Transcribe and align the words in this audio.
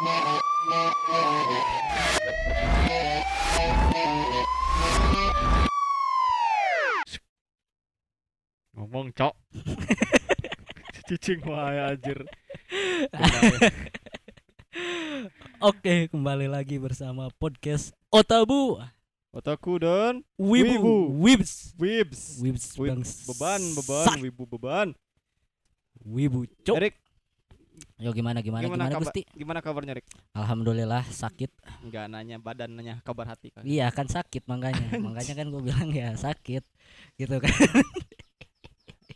Ngomong, 0.00 0.32
Cok. 9.12 9.36
Cicing 11.04 11.44
wae 11.44 11.76
anjir. 11.84 12.16
Oke, 15.68 16.08
kembali 16.08 16.48
lagi 16.48 16.80
bersama 16.80 17.28
podcast 17.36 17.92
Otabu. 18.08 18.80
Otaku 19.36 19.84
dan 19.84 20.24
Wibu, 20.40 20.80
Wibu. 20.80 21.20
Wibs, 21.20 21.76
Wibs. 21.76 22.40
Wibs 22.40 23.28
beban, 23.28 23.60
beban, 23.76 24.16
wibu 24.16 24.48
beban. 24.48 24.96
Wibu 26.08 26.48
cok. 26.64 26.80
Erik, 26.80 26.96
Yo 28.00 28.16
gimana 28.16 28.40
gimana 28.40 28.64
gimana, 28.64 28.88
kabar- 28.88 29.12
Gusti? 29.12 29.22
Gimana 29.36 29.60
kabarnya, 29.60 29.92
Rik? 29.92 30.08
Alhamdulillah 30.32 31.04
sakit. 31.04 31.52
Enggak 31.84 32.08
nanya 32.08 32.40
badan, 32.40 32.72
nanya 32.72 33.04
kabar 33.04 33.28
hati 33.28 33.52
kan. 33.52 33.60
Iya 33.60 33.92
kan 33.92 34.08
sakit 34.08 34.48
makanya. 34.48 34.88
makanya 35.06 35.34
kan 35.36 35.46
gue 35.52 35.60
bilang 35.60 35.92
ya 35.92 36.16
sakit. 36.16 36.64
Gitu 37.20 37.36
kan. 37.36 37.52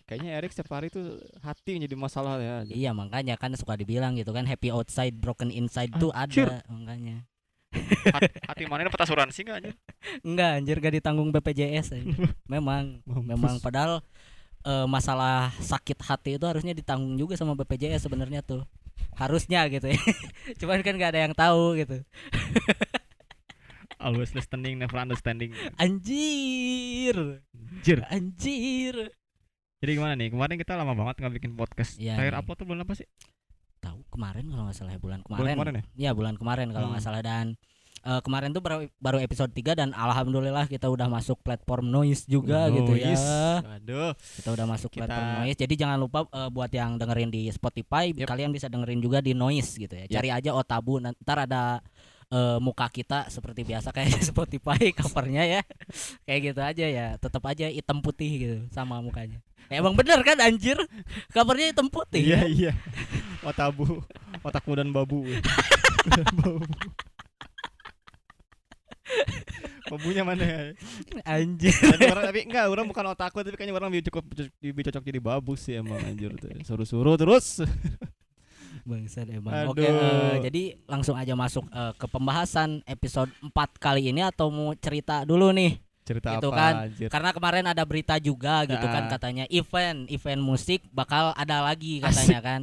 Kayaknya 0.05 0.37
Erik 0.37 0.53
setiap 0.53 0.77
hari 0.77 0.93
tuh 0.93 1.17
hati 1.41 1.81
jadi 1.81 1.97
masalah 1.97 2.37
ya. 2.37 2.61
iya 2.69 2.93
makanya 2.93 3.41
kan 3.41 3.57
suka 3.57 3.73
dibilang 3.73 4.13
gitu 4.21 4.37
kan 4.37 4.45
happy 4.45 4.69
outside 4.69 5.17
broken 5.17 5.49
inside 5.49 5.89
tuh 5.97 6.13
Anjir. 6.13 6.45
ada 6.45 6.61
makanya. 6.69 7.25
hati, 8.13 8.31
hati 8.45 8.63
mana 8.69 8.87
dapat 8.87 9.01
asuransi 9.01 9.49
enggak 9.49 9.57
anjir? 9.65 9.75
Enggak 10.21 10.51
anjir 10.61 10.77
gak 10.79 10.95
ditanggung 10.95 11.33
BPJS 11.33 11.97
aja. 11.97 12.05
Memang 12.53 13.01
Mampus. 13.03 13.25
memang 13.25 13.55
padahal 13.65 14.05
eh, 14.63 14.87
masalah 14.87 15.51
sakit 15.57 15.97
hati 15.99 16.31
itu 16.37 16.45
harusnya 16.45 16.77
ditanggung 16.77 17.17
juga 17.17 17.35
sama 17.41 17.57
BPJS 17.57 18.05
sebenarnya 18.05 18.45
tuh 18.45 18.61
harusnya 19.17 19.67
gitu 19.67 19.87
ya 19.89 20.01
cuman 20.61 20.81
kan 20.81 20.95
gak 20.95 21.11
ada 21.15 21.21
yang 21.25 21.35
tahu 21.35 21.77
gitu 21.77 22.03
Always 23.97 24.37
listening, 24.37 24.77
never 24.77 24.99
understanding. 24.99 25.57
anjir 25.79 27.41
Anjir. 27.57 27.99
anjir 28.07 28.95
Jadi 29.81 29.91
gimana 29.93 30.13
nih? 30.13 30.29
Kemarin 30.29 30.57
kita 30.57 30.77
lama 30.77 30.93
banget 30.93 31.21
nggak 31.21 31.35
bikin 31.35 31.53
podcast. 31.55 31.97
Iya 31.97 32.17
Terakhir 32.17 32.37
upload 32.37 32.57
tuh 32.59 32.67
bulan 32.67 32.85
apa 32.85 32.95
sih? 32.95 33.09
tahu 33.81 34.01
kemarin 34.09 34.49
kalau 34.49 34.65
nggak 34.65 34.77
salah 34.77 34.93
ya 34.93 35.01
bulan 35.01 35.21
Bulan 35.21 35.37
kemarin, 35.37 35.57
kemarin 35.57 35.75
ya? 35.77 35.83
ya 35.93 36.11
bulan 36.13 36.35
kemarin 36.37 36.69
kalau 36.73 36.89
nggak 36.89 37.01
Hmm. 37.01 37.09
salah 37.13 37.21
dan 37.21 37.47
eh, 38.05 38.21
kemarin 38.21 38.51
tuh 38.51 38.61
baru, 38.61 38.79
baru 38.95 39.19
episode 39.19 39.49
3 39.49 39.73
dan 39.75 39.89
alhamdulillah 39.91 40.65
kita 40.65 40.87
udah 40.87 41.09
masuk 41.09 41.41
platform 41.41 41.89
noise 41.89 42.25
juga 42.25 42.69
gitu 42.69 42.93
ya 42.93 43.11
Noise. 43.11 43.29
Aduh. 43.75 44.11
kita 44.35 44.49
udah 44.51 44.67
masuk 44.67 44.91
Kita- 44.91 45.05
platform 45.05 45.29
noise 45.41 45.57
jadi 45.57 45.75
jangan 45.77 45.99
lupa 45.99 46.19
eh, 46.27 46.49
buat 46.49 46.69
yang 46.69 46.95
dengerin 46.95 47.29
di 47.29 47.49
Spotify 47.49 48.13
Yep. 48.13 48.27
kalian 48.27 48.51
bisa 48.51 48.67
dengerin 48.67 48.99
juga 48.99 49.19
di 49.19 49.33
noise 49.33 49.75
gitu 49.75 49.91
ya 49.91 50.05
Yep. 50.05 50.13
cari 50.13 50.29
aja 50.31 50.51
otabu 50.53 51.01
ntar 51.01 51.39
ada 51.41 51.81
eh, 52.27 52.59
muka 52.59 52.89
kita 52.89 53.29
seperti 53.29 53.63
biasa 53.63 53.89
kayak 53.91 54.21
Spotify 54.31 54.93
covernya 54.93 55.45
ya 55.51 55.63
kayak 56.23 56.41
gitu 56.45 56.61
aja 56.61 56.87
ya 56.87 57.07
tetap 57.17 57.41
aja 57.45 57.67
hitam 57.67 57.99
putih 57.99 58.31
gitu 58.33 58.59
sama 58.71 59.01
mukanya 59.01 59.41
Ya, 59.65 59.81
emang 59.81 59.97
bener 59.97 60.21
kan 60.21 60.37
anjir 60.39 60.77
covernya 61.31 61.73
hitam 61.73 61.89
putih 61.89 62.21
Iya 62.21 62.37
ya? 62.37 62.69
iya. 62.69 62.73
Otabu, 63.41 64.05
otakmu 64.41 64.73
dan 64.75 64.93
babu. 64.93 65.25
babu. 66.37 66.69
Babunya 69.87 70.23
mana 70.23 70.41
ya? 70.41 70.61
anjir 71.25 71.71
Tapi 71.71 72.05
orang 72.07 72.25
tapi 72.25 72.41
enggak, 72.43 72.65
orang 72.67 72.87
bukan 72.87 73.05
otakku 73.07 73.39
tapi 73.39 73.55
kayaknya 73.55 73.75
orang 73.75 73.89
lebih 73.89 74.09
cukup 74.09 74.25
lebih 74.59 74.83
cocok 74.85 75.03
jadi 75.03 75.21
babu 75.21 75.53
sih 75.55 75.75
emang 75.75 76.01
anjir 76.01 76.33
tuh. 76.35 76.49
Suruh-suruh 76.63 77.15
terus. 77.15 77.61
Bangsat 78.85 79.31
emang. 79.31 79.71
Oke, 79.71 79.81
Aduh. 79.81 79.97
eh, 80.35 80.37
jadi 80.43 80.63
langsung 80.85 81.15
aja 81.15 81.33
masuk 81.33 81.65
eh, 81.67 81.93
ke 81.95 82.07
pembahasan 82.07 82.83
episode 82.85 83.31
4 83.41 83.53
kali 83.79 84.11
ini 84.11 84.21
atau 84.21 84.49
mau 84.49 84.75
cerita 84.75 85.23
dulu 85.23 85.49
nih? 85.51 85.79
Cerita 86.03 86.37
Gitu 86.37 86.49
apa 86.49 86.57
kan. 86.59 86.75
anjir? 86.85 87.09
Karena 87.09 87.31
kemarin 87.33 87.65
ada 87.67 87.83
berita 87.83 88.19
juga 88.19 88.65
gitu 88.65 88.85
kan 88.85 89.05
Ah. 89.05 89.11
katanya 89.11 89.45
event 89.49 90.05
event 90.07 90.37
musik 90.39 90.85
bakal 90.91 91.33
ada 91.33 91.61
lagi 91.63 92.01
katanya 92.03 92.41
kan. 92.41 92.61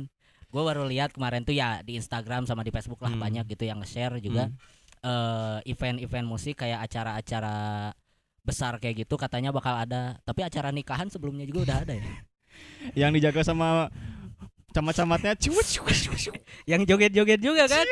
Gue 0.47 0.61
baru 0.61 0.83
lihat 0.83 1.09
kemarin 1.09 1.41
tuh 1.41 1.55
ya 1.55 1.79
di 1.79 1.95
Instagram 1.95 2.43
sama 2.43 2.61
di 2.61 2.69
Facebook 2.69 2.99
lah 2.99 3.09
Hmm. 3.09 3.23
banyak 3.23 3.45
gitu 3.47 3.63
yang 3.63 3.79
nge-share 3.79 4.19
juga 4.19 4.45
Hmm. 4.45 4.57
Eh, 5.01 5.57
event-event 5.69 6.25
musik 6.25 6.61
kayak 6.61 6.85
acara-acara 6.85 7.91
besar 8.41 8.81
kayak 8.81 9.05
gitu 9.05 9.17
katanya 9.17 9.53
bakal 9.53 9.77
ada. 9.77 10.17
Tapi 10.25 10.41
acara 10.41 10.73
nikahan 10.73 11.09
sebelumnya 11.09 11.45
juga 11.45 11.69
udah 11.69 11.77
ada 11.85 11.93
ya. 11.97 12.05
Yang 13.05 13.11
dijaga 13.21 13.41
sama 13.45 13.89
camat-camatnya 14.71 15.35
yang 16.63 16.81
joget-joget 16.87 17.39
juga 17.43 17.63
kan? 17.67 17.83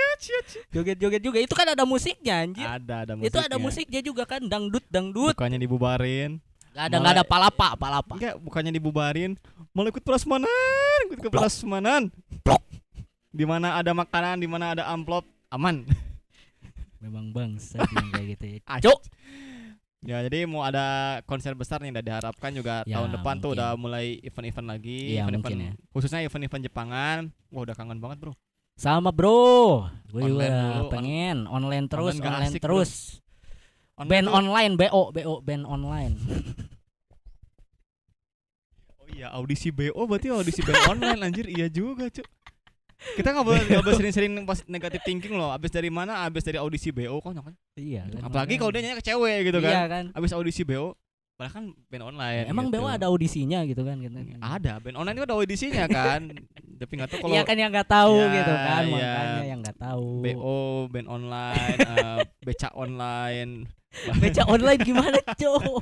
Joget-joget 0.72 1.22
juga. 1.22 1.38
Itu 1.44 1.54
kan 1.56 1.68
ada 1.76 1.84
musiknya 1.84 2.48
anjir. 2.48 2.64
Ada 2.64 2.96
ada 3.04 3.14
itu 3.20 3.36
ada 3.36 3.60
musiknya. 3.60 3.60
musiknya 3.60 4.02
juga 4.04 4.24
kan 4.24 4.42
dangdut 4.48 4.86
dangdut 4.88 5.36
Bukannya 5.36 5.60
dibubarin. 5.60 6.40
nggak 6.70 6.86
ada 6.86 6.96
nggak 7.02 7.14
ada 7.18 7.26
palapa 7.26 7.68
palapa 7.76 8.14
Enggak, 8.16 8.36
bukannya 8.46 8.72
dibubarin, 8.72 9.34
mau 9.74 9.84
ikut 9.90 10.06
prasmanan, 10.06 11.00
ikut 11.12 11.28
ke 11.28 11.30
prasmanan. 11.34 12.14
Di 13.34 13.44
mana 13.44 13.76
ada 13.76 13.92
makanan, 13.92 14.40
di 14.40 14.48
mana 14.48 14.78
ada 14.78 14.88
amplop, 14.88 15.26
aman. 15.52 15.84
Memang 17.00 17.32
bangsa 17.32 17.80
yang 17.82 18.08
kayak 18.10 18.28
gitu 18.36 18.46
ya 18.46 18.60
Cuk. 18.86 19.00
Ya, 20.00 20.24
jadi 20.24 20.48
mau 20.48 20.64
ada 20.64 21.20
konser 21.24 21.52
besar 21.54 21.80
nih, 21.80 21.92
udah 21.92 22.00
diharapkan 22.02 22.56
juga 22.56 22.88
Ya, 22.88 22.96
tahun 22.96 23.20
depan 23.20 23.36
tuh 23.38 23.52
mungkin. 23.52 23.60
udah 23.60 23.70
mulai 23.76 24.06
event-event 24.22 24.68
lagi, 24.70 25.00
Iya, 25.12 25.28
event-event 25.28 25.60
mungkin 25.60 25.92
khususnya 25.92 26.24
event-event 26.24 26.64
Jepangan. 26.66 27.20
Wah, 27.50 27.62
udah 27.62 27.76
kangen 27.76 28.00
banget, 28.00 28.18
Bro. 28.18 28.34
sama 28.74 29.12
bro 29.12 29.92
gue 30.08 30.24
juga 30.24 30.48
dulu, 30.48 30.48
on- 30.48 30.88
pengen 30.88 31.38
online 31.46 31.86
terus 31.86 32.16
Online 32.16 32.32
online 32.32 32.48
asik, 32.48 32.62
bro. 32.62 32.68
terus 32.80 32.92
Online 33.94 34.08
band 34.08 34.26
tuh- 34.26 34.36
online 34.38 34.72
bo 34.80 34.88
bo 35.12 35.34
band 35.44 35.64
online 35.66 36.14
Oh 38.96 39.08
iya, 39.10 39.28
audisi 39.30 39.68
BO 39.70 40.00
berarti 40.02 40.28
audisi 40.30 40.62
band 40.62 40.80
online 40.88 41.20
anjir. 41.22 41.46
Iya 41.46 41.68
juga, 41.68 42.08
Cuk. 42.08 42.24
Kita 43.00 43.32
nggak 43.32 43.46
boleh 43.46 43.62
nggak 43.66 43.80
boleh 43.80 43.96
sering-sering 43.96 44.32
pas 44.44 44.60
negatif 44.66 45.00
thinking 45.02 45.32
loh. 45.32 45.50
Abis 45.50 45.70
dari 45.70 45.88
mana? 45.88 46.22
Abis 46.22 46.44
dari 46.44 46.56
audisi 46.56 46.90
BO 46.90 47.18
kok 47.18 47.32
kan? 47.32 47.56
iya 47.74 48.04
kan, 48.04 48.28
Apalagi 48.28 48.54
makanya. 48.54 48.60
kalau 48.60 48.72
dia 48.72 48.82
nyanyi 48.82 48.98
ke 48.98 49.06
cewek 49.06 49.38
gitu 49.46 49.60
kan. 49.60 49.72
iya 49.72 49.84
kan 49.86 50.04
Abis 50.12 50.32
audisi 50.32 50.62
BO, 50.62 51.00
padahal 51.34 51.54
kan 51.54 51.66
band 51.88 52.04
online. 52.06 52.46
emang 52.46 52.68
gitu. 52.68 52.76
BO 52.76 52.88
ada 52.88 53.08
audisinya 53.08 53.60
gitu 53.64 53.82
kan 53.82 53.96
gitu. 53.98 54.16
Ada, 54.38 54.74
band 54.78 54.98
online 54.98 55.16
itu 55.16 55.24
ada 55.24 55.36
audisinya 55.36 55.86
kan. 55.88 56.22
Tapi 56.80 56.92
nggak 56.96 57.10
tahu 57.10 57.20
kalau 57.22 57.34
iya 57.34 57.44
kan 57.44 57.56
yang 57.56 57.72
nggak 57.72 57.90
tahu 57.90 58.16
Ya, 58.16 58.28
gitu 58.34 58.54
kan 58.54 58.84
iya. 58.84 58.92
makanya 58.94 59.44
yang 59.46 59.60
nggak 59.60 59.78
tahu 59.78 60.08
BO, 60.20 60.60
band 60.88 61.08
online, 61.08 61.78
eh, 61.78 62.20
beca 62.42 62.70
online. 62.74 63.52
Beca 64.22 64.46
online 64.46 64.82
gimana 64.86 65.18
cowok 65.34 65.82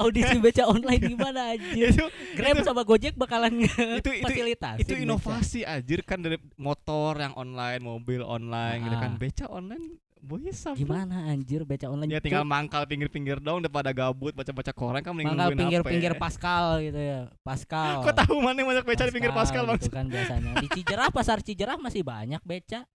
audisi 0.00 0.36
beca 0.40 0.64
online 0.64 1.02
gimana 1.04 1.52
anjir 1.52 1.92
itu 1.92 2.06
Grab 2.34 2.64
sama 2.64 2.82
Gojek 2.82 3.14
bakalan 3.20 3.62
itu 3.62 3.70
itu 4.00 4.10
fasilitas 4.24 4.76
itu 4.80 4.94
inovasi 4.96 5.60
anjir 5.62 6.00
kan 6.02 6.24
dari 6.24 6.40
motor 6.56 7.20
yang 7.20 7.36
online, 7.36 7.84
mobil 7.84 8.24
online 8.24 8.80
gitu 8.88 8.96
kan. 8.96 9.10
Ah. 9.14 9.20
Beca 9.20 9.46
online 9.52 9.84
bisa. 10.24 10.72
gimana 10.72 11.28
anjir 11.28 11.68
beca 11.68 11.92
online 11.92 12.16
Ya 12.16 12.20
tinggal 12.24 12.48
mangkal 12.48 12.88
pinggir-pinggir 12.88 13.44
dong 13.44 13.60
daripada 13.60 13.92
gabut 13.92 14.32
baca-baca 14.32 14.72
koran 14.72 15.04
kan 15.04 15.12
mending 15.12 15.36
mangkal 15.36 15.52
pinggir-pinggir. 15.52 16.16
Pascal 16.16 16.80
gitu 16.80 16.96
ya 16.96 17.28
Pascal 17.44 18.00
Kok 18.00 18.14
tahu 18.24 18.40
mana 18.40 18.56
yang 18.56 18.72
banyak 18.72 18.84
beca 18.88 19.04
di 19.04 19.12
pinggir 19.12 19.32
Pascal 19.36 19.68
bang? 19.68 19.76
gitu 19.76 19.92
kan 19.92 20.08
biasanya 20.08 20.64
di 20.64 20.68
Cijerah 20.72 21.12
pasar 21.12 21.44
Cijerah 21.44 21.76
masih 21.76 22.00
banyak 22.00 22.40
beca 22.40 22.88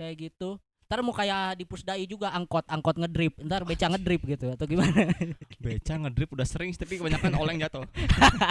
kayak 0.00 0.14
gitu 0.16 0.56
ntar 0.92 1.00
mau 1.00 1.16
kayak 1.16 1.56
di 1.56 1.64
Pusdai 1.64 2.04
juga 2.04 2.28
angkot 2.36 2.68
angkot 2.68 3.00
ngedrip 3.00 3.40
ntar 3.40 3.64
beca 3.64 3.88
ngedrip 3.88 4.28
gitu 4.28 4.52
atau 4.52 4.68
gimana 4.68 5.08
Beca 5.64 5.96
ngedrip 5.96 6.28
udah 6.36 6.44
sering 6.44 6.68
tapi 6.76 7.00
kebanyakan 7.00 7.32
oleng 7.32 7.56
jatuh. 7.56 7.88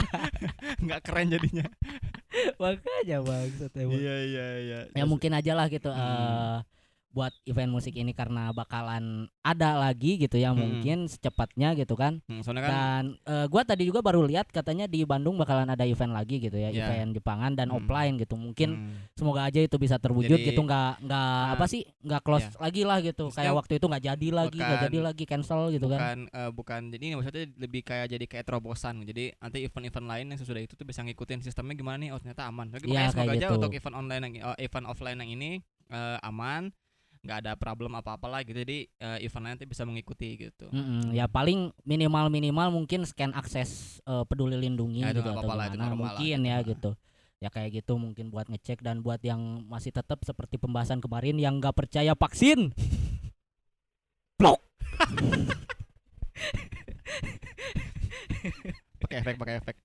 Nggak 0.83 0.99
keren 1.05 1.29
jadinya. 1.29 1.69
makanya 2.57 3.21
bang 3.21 3.49
Iya 3.77 4.15
iya 4.25 4.47
iya. 4.57 4.79
ya 4.89 5.03
mungkin 5.05 5.37
aja 5.37 5.53
lah 5.53 5.69
gitu 5.69 5.93
Hmm. 5.93 6.01
eh 6.01 6.80
buat 7.11 7.35
event 7.43 7.67
musik 7.69 7.91
ini 7.91 8.11
karena 8.11 8.49
bakalan 8.51 9.27
ada 9.41 9.75
lagi 9.77 10.15
gitu 10.15 10.35
ya 10.35 10.49
Hmm. 10.49 10.59
mungkin 10.59 10.97
secepatnya 11.05 11.75
gitu 11.75 11.93
kan 11.93 12.23
Hmm, 12.23 12.39
kan 12.41 12.55
dan 12.55 13.03
eh, 13.21 13.45
gua 13.45 13.61
tadi 13.61 13.83
juga 13.83 13.99
baru 13.99 14.23
lihat 14.23 14.47
katanya 14.47 14.85
di 14.85 15.03
Bandung 15.03 15.35
bakalan 15.35 15.67
ada 15.67 15.83
event 15.83 16.11
lagi 16.11 16.39
gitu 16.39 16.55
ya 16.55 16.69
Ya. 16.69 16.87
event 16.87 17.11
Jepangan 17.13 17.51
dan 17.51 17.67
Hmm. 17.67 17.77
offline 17.77 18.15
gitu 18.15 18.33
mungkin 18.33 18.69
hmm, 18.87 19.13
semoga 19.13 19.43
aja 19.43 19.59
itu 19.59 19.75
bisa 19.75 19.95
terwujud 19.97 20.33
Jadi- 20.33 20.47
gitu 20.47 20.61
nggak 20.61 21.03
nggak 21.03 21.29
Nah, 21.37 21.53
apa 21.53 21.65
sih 21.65 21.83
nggak 21.99 22.21
close 22.21 22.47
ya. 22.47 22.55
lagi 22.57 22.81
lah 22.81 22.97
gitu 22.99 23.27
Maksudnya 23.27 23.43
kayak 23.43 23.53
waktu 23.53 23.73
itu 23.75 23.85
nggak 23.85 24.03
jadi 24.05 24.27
lagi 24.31 24.57
nggak 24.57 24.69
bukan- 24.71 24.85
jadi 24.87 24.97
lagi 25.01 25.23
cancel 25.25 25.61
gitu 25.69 25.85
kan 25.85 25.99
bukan 25.99 26.19
eh, 26.31 26.51
bukan 26.51 26.81
jadi 26.89 27.03
ini 27.03 27.15
maksudnya 27.15 27.43
lebih 27.57 27.81
kayak 27.81 28.07
jadi 28.07 28.25
kayak 28.25 28.45
terobosan. 28.45 28.95
Jadi 29.01 29.35
nanti 29.35 29.57
event-event 29.61 30.07
lain 30.07 30.25
yang 30.27 30.39
sesudah 30.39 30.59
itu 30.59 30.73
tuh 30.73 30.83
bisa 30.83 31.01
ngikutin 31.01 31.41
sistemnya 31.41 31.73
gimana 31.73 31.97
nih. 31.97 32.09
Oh 32.09 32.17
ternyata 32.17 32.45
aman. 32.45 32.69
Jadi 32.69 32.87
makanya 32.87 33.11
semoga 33.11 33.33
aja 33.33 33.39
gitu. 33.43 33.55
untuk 33.57 33.71
event 33.73 33.95
online 33.97 34.21
yang 34.23 34.35
eh, 34.47 34.57
event 34.61 34.85
offline 34.85 35.17
yang 35.17 35.31
ini 35.31 35.51
eh, 35.87 36.17
aman, 36.21 36.71
nggak 37.21 37.37
ada 37.45 37.53
problem 37.53 37.93
apa-apa 37.93 38.25
lah 38.25 38.41
gitu. 38.41 38.57
Jadi 38.57 38.89
eh, 38.89 39.17
event 39.21 39.43
lain 39.45 39.53
nanti 39.57 39.69
bisa 39.69 39.85
mengikuti 39.85 40.41
gitu. 40.41 40.65
Mm-mm, 40.73 41.13
ya 41.13 41.29
paling 41.29 41.69
minimal 41.85 42.29
minimal 42.29 42.73
mungkin 42.73 43.05
scan 43.05 43.33
akses 43.33 44.01
eh, 44.03 44.23
peduli 44.25 44.57
lindungi 44.57 45.05
Ya, 45.05 45.13
itu 45.13 45.21
gitu 45.21 45.29
nggak 45.29 45.37
atau 45.37 45.45
apa-apa 45.45 45.55
lah, 45.55 45.65
itu 45.69 45.77
gimana 45.77 45.85
lah 45.85 45.97
mungkin 45.97 46.37
gitu. 46.41 46.49
ya 46.49 46.57
Nah. 46.57 46.65
gitu 46.65 46.91
ya 47.41 47.49
kayak 47.49 47.73
gitu 47.73 47.97
mungkin 47.97 48.29
buat 48.29 48.45
ngecek 48.45 48.85
dan 48.85 49.01
buat 49.01 49.17
yang 49.25 49.65
masih 49.65 49.89
tetap 49.89 50.21
seperti 50.21 50.61
pembahasan 50.61 51.01
kemarin 51.01 51.41
yang 51.41 51.57
nggak 51.57 51.73
percaya 51.73 52.13
vaksin 52.13 52.69
blok 54.37 54.61
pakai 59.01 59.25
efek 59.25 59.35
pakai 59.41 59.55
efek 59.57 59.75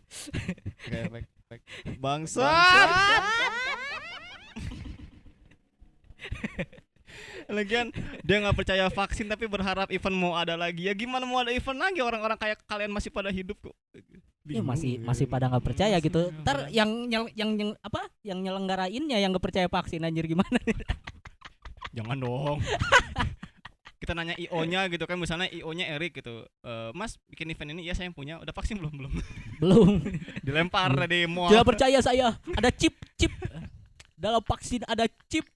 pakai 0.84 1.00
efek, 1.08 1.24
efek. 1.24 1.60
bangsa 1.96 2.44
Lagian 7.46 7.90
dia 8.20 8.36
nggak 8.38 8.56
percaya 8.56 8.84
vaksin 8.86 9.26
tapi 9.26 9.46
berharap 9.46 9.88
event 9.88 10.14
mau 10.14 10.34
ada 10.34 10.54
lagi. 10.54 10.84
Ya 10.84 10.92
gimana 10.92 11.22
mau 11.22 11.38
ada 11.38 11.50
event 11.50 11.78
lagi 11.78 12.00
orang-orang 12.00 12.34
kayak 12.34 12.58
kalian 12.64 12.90
masih 12.90 13.08
pada 13.08 13.28
hidup 13.28 13.56
kok. 13.60 13.76
ya 14.46 14.62
masih 14.62 15.02
masih 15.02 15.26
pada 15.26 15.50
nggak 15.50 15.64
percaya 15.64 15.98
gitu 15.98 16.30
Masih 16.30 16.42
ntar 16.42 16.70
yang 16.70 16.86
nyel- 17.10 17.34
yang 17.34 17.58
yang 17.58 17.70
apa 17.82 17.98
yang 18.22 18.38
nyelenggarainnya 18.38 19.18
yang 19.18 19.34
nggak 19.34 19.42
percaya 19.42 19.66
vaksin 19.66 19.98
anjir 20.00 20.22
gimana 20.24 20.54
Jangan 21.96 22.14
dong. 22.16 22.58
Kita 23.96 24.12
nanya 24.12 24.36
IO-nya 24.36 24.86
gitu 24.86 25.02
kan 25.02 25.16
misalnya 25.16 25.48
IO-nya 25.48 25.90
Erik 25.90 26.20
gitu. 26.20 26.44
"Eh, 26.62 26.90
mas 26.92 27.16
bikin 27.26 27.48
event 27.48 27.72
ini 27.72 27.82
ya 27.82 27.96
saya 27.96 28.06
yang 28.06 28.14
punya. 28.14 28.38
Udah 28.38 28.52
vaksin 28.52 28.76
belum 28.76 28.92
belum? 28.92 29.12
belum 29.64 29.88
Dilempar 30.44 30.94
di 31.08 31.24
mall. 31.24 31.48
tidak 31.48 31.66
percaya 31.66 31.98
saya 31.98 32.36
ada 32.52 32.70
chip 32.70 32.94
chip 33.16 33.32
dalam 34.14 34.40
vaksin 34.40 34.84
ada 34.84 35.08
chip 35.26 35.48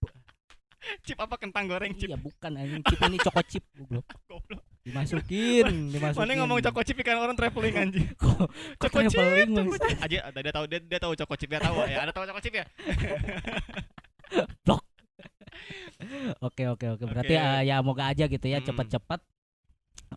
Chip 1.05 1.17
apa 1.17 1.35
kentang 1.37 1.67
goreng 1.67 1.93
chip. 1.93 2.09
iya 2.09 2.17
bukan 2.17 2.50
anjing 2.56 2.82
chip 2.82 2.99
ini 3.05 3.17
coko 3.21 3.41
chip 3.44 3.62
goblok 3.75 4.06
Goblok. 4.31 4.62
dimasukin 4.81 5.93
dimasukin 5.93 6.19
Mana 6.19 6.32
ngomong 6.41 6.59
coko 6.62 6.81
chip 6.81 6.97
ikan 6.99 7.19
orang 7.19 7.37
traveling 7.37 7.75
anjing. 7.77 8.06
Coko 8.81 8.99
chip, 9.05 9.12
coko. 9.12 9.77
Aja 10.00 10.19
ada 10.25 10.38
dia 10.41 10.50
tahu 10.50 10.65
dia, 10.65 10.79
dia 10.81 10.99
tahu 10.99 11.12
coko 11.15 11.35
chip 11.37 11.49
ya 11.49 11.61
tahu 11.61 11.85
ya. 11.85 11.97
Ada 12.00 12.11
tahu 12.11 12.25
coko 12.27 12.41
chip 12.41 12.55
ya? 12.56 12.65
Oke 16.41 16.65
oke 16.67 16.87
oke. 16.91 17.05
Berarti 17.05 17.35
Oke. 17.37 17.44
eh, 17.44 17.61
ya 17.69 17.76
moga 17.85 18.09
aja 18.09 18.25
gitu 18.25 18.47
ya 18.49 18.59
Mm. 18.59 18.67
cepet-cepet 18.67 19.21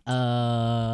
eh 0.04 0.92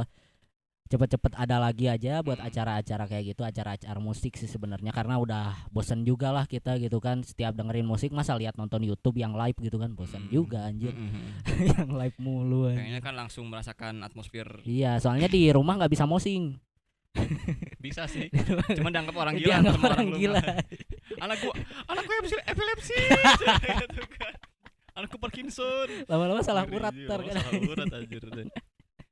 cepet-cepet 0.91 1.33
ada 1.35 1.57
lagi 1.57 1.87
aja 1.87 2.19
buat 2.19 2.37
acara-acara 2.37 3.07
kayak 3.07 3.25
gitu, 3.31 3.43
acara-acara 3.43 3.95
musik 3.97 4.35
sih 4.35 4.45
sebenarnya 4.45 4.91
karena 4.91 5.17
udah 5.17 5.71
bosen 5.71 6.03
juga 6.03 6.29
lah 6.29 6.45
kita 6.45 6.77
gitu 6.77 6.99
kan 6.99 7.23
setiap 7.23 7.55
dengerin 7.55 7.87
musik 7.87 8.11
masa 8.11 8.35
lihat 8.35 8.59
nonton 8.59 8.83
YouTube 8.83 9.15
yang 9.15 9.33
live 9.33 9.55
gitu 9.57 9.79
kan 9.79 9.95
bosen 9.95 10.27
Mm. 10.27 10.29
juga 10.29 10.67
anjir 10.67 10.91
Mm-mm. 10.91 11.47
yang 11.73 11.89
live 11.89 12.17
mulu 12.19 12.67
anjir. 12.67 12.83
Kayaknya 12.83 13.01
kan 13.01 13.15
langsung 13.17 13.47
merasakan 13.47 14.03
atmosfer 14.03 14.61
Iya, 14.63 14.99
soalnya 14.99 15.27
di 15.27 15.47
rumah 15.49 15.79
nggak 15.79 15.91
bisa 15.91 16.05
mosing. 16.05 16.59
bisa 17.81 18.07
sih. 18.07 18.27
Cuman 18.77 18.91
dianggap 18.91 19.15
orang 19.15 19.35
gila 19.35 19.47
Dianggap 19.47 19.79
orang 19.81 20.05
rumah. 20.05 20.19
gila. 20.19 20.43
anak 21.21 21.37
gua 21.39 21.55
anak 21.87 22.03
gua 22.03 22.15
epilepsi, 22.19 22.37
epilepsi 22.45 22.97
gitu 23.87 24.03
kan. 24.11 24.35
Anakku 24.91 25.17
Parkinson. 25.17 25.89
Lama-lama 26.07 26.43
salah 26.43 26.67
urat 26.67 26.91
iya, 26.93 27.07
ntar 27.07 27.21
kan. 27.23 27.35
Salah 27.37 27.63
urat 27.63 27.87
anjir. 27.89 28.23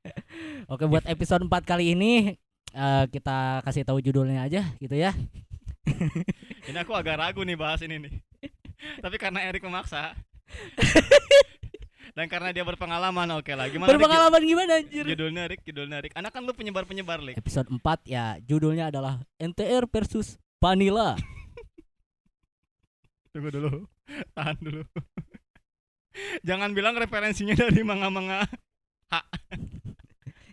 Oke, 0.71 0.83
buat 0.87 1.05
episode 1.05 1.43
4 1.45 1.51
kali 1.65 1.95
ini 1.97 2.35
eh, 2.73 3.05
kita 3.11 3.63
kasih 3.65 3.83
tahu 3.83 3.99
judulnya 3.99 4.45
aja 4.45 4.63
gitu 4.79 4.95
ya. 4.95 5.13
Ini 6.69 6.85
aku 6.85 6.93
agak 6.93 7.17
ragu 7.17 7.41
nih 7.41 7.57
bahas 7.57 7.81
ini 7.81 7.97
nih. 7.97 8.13
Tapi 9.03 9.17
karena 9.17 9.41
Erik 9.49 9.65
memaksa. 9.65 10.13
Dan 12.13 12.29
karena 12.29 12.53
dia 12.53 12.61
berpengalaman, 12.61 13.41
oke 13.41 13.49
lah. 13.57 13.65
Gimana? 13.73 13.89
Berpengalaman 13.89 14.41
gimana 14.45 14.77
anjir? 14.77 15.01
Judulnya 15.01 15.49
Rik, 15.49 15.65
judulnya 15.65 15.97
Rik. 16.03 16.13
Anak 16.13 16.29
kan 16.29 16.45
lu 16.45 16.53
penyebar-penyebar, 16.53 17.25
Rik. 17.25 17.41
Episode 17.41 17.73
4 17.73 18.05
ya 18.05 18.37
judulnya 18.45 18.93
adalah 18.93 19.17
NTR 19.41 19.89
versus 19.89 20.37
Vanilla. 20.61 21.17
Tunggu 23.33 23.49
dulu. 23.49 23.71
Tahan 24.37 24.57
dulu. 24.61 24.83
Jangan 26.45 26.69
bilang 26.77 26.97
referensinya 26.97 27.57
dari 27.57 27.81
manga-manga. 27.81 28.45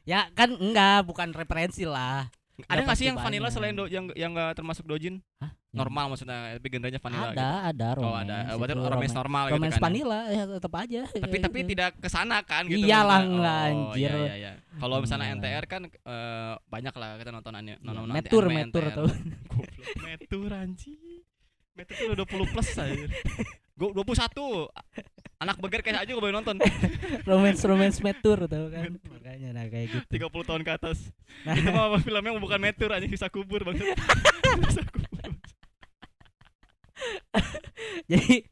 Ya 0.07 0.31
kan 0.33 0.55
enggak, 0.55 1.03
bukan 1.03 1.29
referensi 1.31 1.83
lah. 1.83 2.31
Ada 2.65 2.81
nggak 2.81 2.97
sih 2.97 3.05
yang 3.05 3.19
vanilla 3.19 3.51
selain 3.51 3.77
do, 3.77 3.85
yang 3.85 4.09
yang 4.17 4.33
nggak 4.33 4.57
termasuk 4.57 4.87
dojin? 4.87 5.21
Hah? 5.37 5.53
Normal 5.77 6.09
maksudnya, 6.09 6.57
tapi 6.57 6.73
genrenya 6.73 6.97
vanilla 6.97 7.29
ada, 7.29 7.49
ada 7.69 7.89
gitu. 7.93 8.01
romance. 8.01 8.09
Oh, 8.09 8.17
ada. 8.17 8.37
Berarti 8.57 8.73
romance 8.73 8.89
romance, 8.89 9.13
normal 9.13 9.43
romance 9.45 9.53
gitu 9.53 9.61
kan. 9.61 9.77
ya? 9.77 9.85
vanilla 9.85 10.21
ya 10.25 10.43
tetap 10.49 10.73
aja. 10.73 11.03
Tapi 11.05 11.37
tapi 11.37 11.59
Gitu. 11.61 11.69
tidak 11.77 11.91
ke 12.01 12.09
sana 12.09 12.37
kan 12.41 12.65
gitu. 12.65 12.81
Iyalah, 12.81 13.21
Oh, 13.21 13.45
anjir. 13.45 14.09
Iya, 14.09 14.13
iya, 14.17 14.35
iya. 14.41 14.53
Kalau 14.73 14.97
misalnya. 15.05 15.37
NTR 15.37 15.65
kan 15.69 15.83
eh, 15.85 16.55
banyak 16.65 16.95
lah 16.97 17.09
kita 17.21 17.29
nonton 17.29 17.53
anime, 17.53 17.77
Iya, 17.77 17.85
nonton 17.85 18.09
metur 18.09 18.43
anime 18.47 18.57
metur 18.65 18.85
NTR. 18.89 18.97
tuh. 18.97 19.09
Goblok, 19.53 19.97
metur 20.01 20.51
anjing. 20.55 21.21
Metur 21.77 21.93
tuh 21.93 22.05
udah 22.09 22.17
20 22.25 22.53
plus 22.57 22.69
aja. 22.73 23.07
Gue 23.77 23.93
21. 23.93 24.73
Anak 25.37 25.61
beger 25.61 25.85
kayak 25.85 26.09
aja 26.09 26.11
gue 26.17 26.23
boleh 26.25 26.33
nonton. 26.33 26.57
romance 27.29 27.61
romance 27.61 28.01
metur 28.01 28.49
tuh 28.49 28.73
kan. 28.73 28.97
Makanya 28.97 29.53
nah 29.53 29.69
kayak 29.69 29.93
gitu. 29.93 30.33
30 30.33 30.49
tahun 30.49 30.63
ke 30.65 30.73
atas. 30.81 31.13
Nah, 31.45 31.53
Itu 31.53 31.69
mah 31.77 32.01
filmnya 32.01 32.41
bukan 32.41 32.57
metur 32.57 32.89
anjing 32.97 33.13
sisa 33.13 33.29
kubur 33.29 33.61
bang. 33.69 33.77
sisa 34.73 34.81
kubur. 34.89 35.13
jadi. 38.11 38.49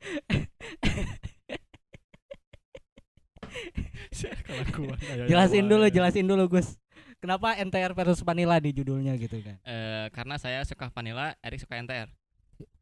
Ayo, 4.45 4.93
ayo, 4.93 5.25
jelasin 5.31 5.65
ayo, 5.65 5.71
dulu, 5.73 5.87
jelasin 5.89 6.27
dulu 6.29 6.45
Gus. 6.53 6.77
Kenapa 7.17 7.57
NTR 7.57 7.97
versus 7.97 8.21
vanilla 8.21 8.61
di 8.61 8.77
judulnya 8.77 9.17
gitu 9.17 9.41
kan? 9.41 9.57
Eh, 9.65 10.13
karena 10.13 10.37
saya 10.37 10.61
suka 10.69 10.93
vanilla, 10.93 11.33
Erik 11.41 11.65
suka 11.65 11.81
NTR. 11.81 12.13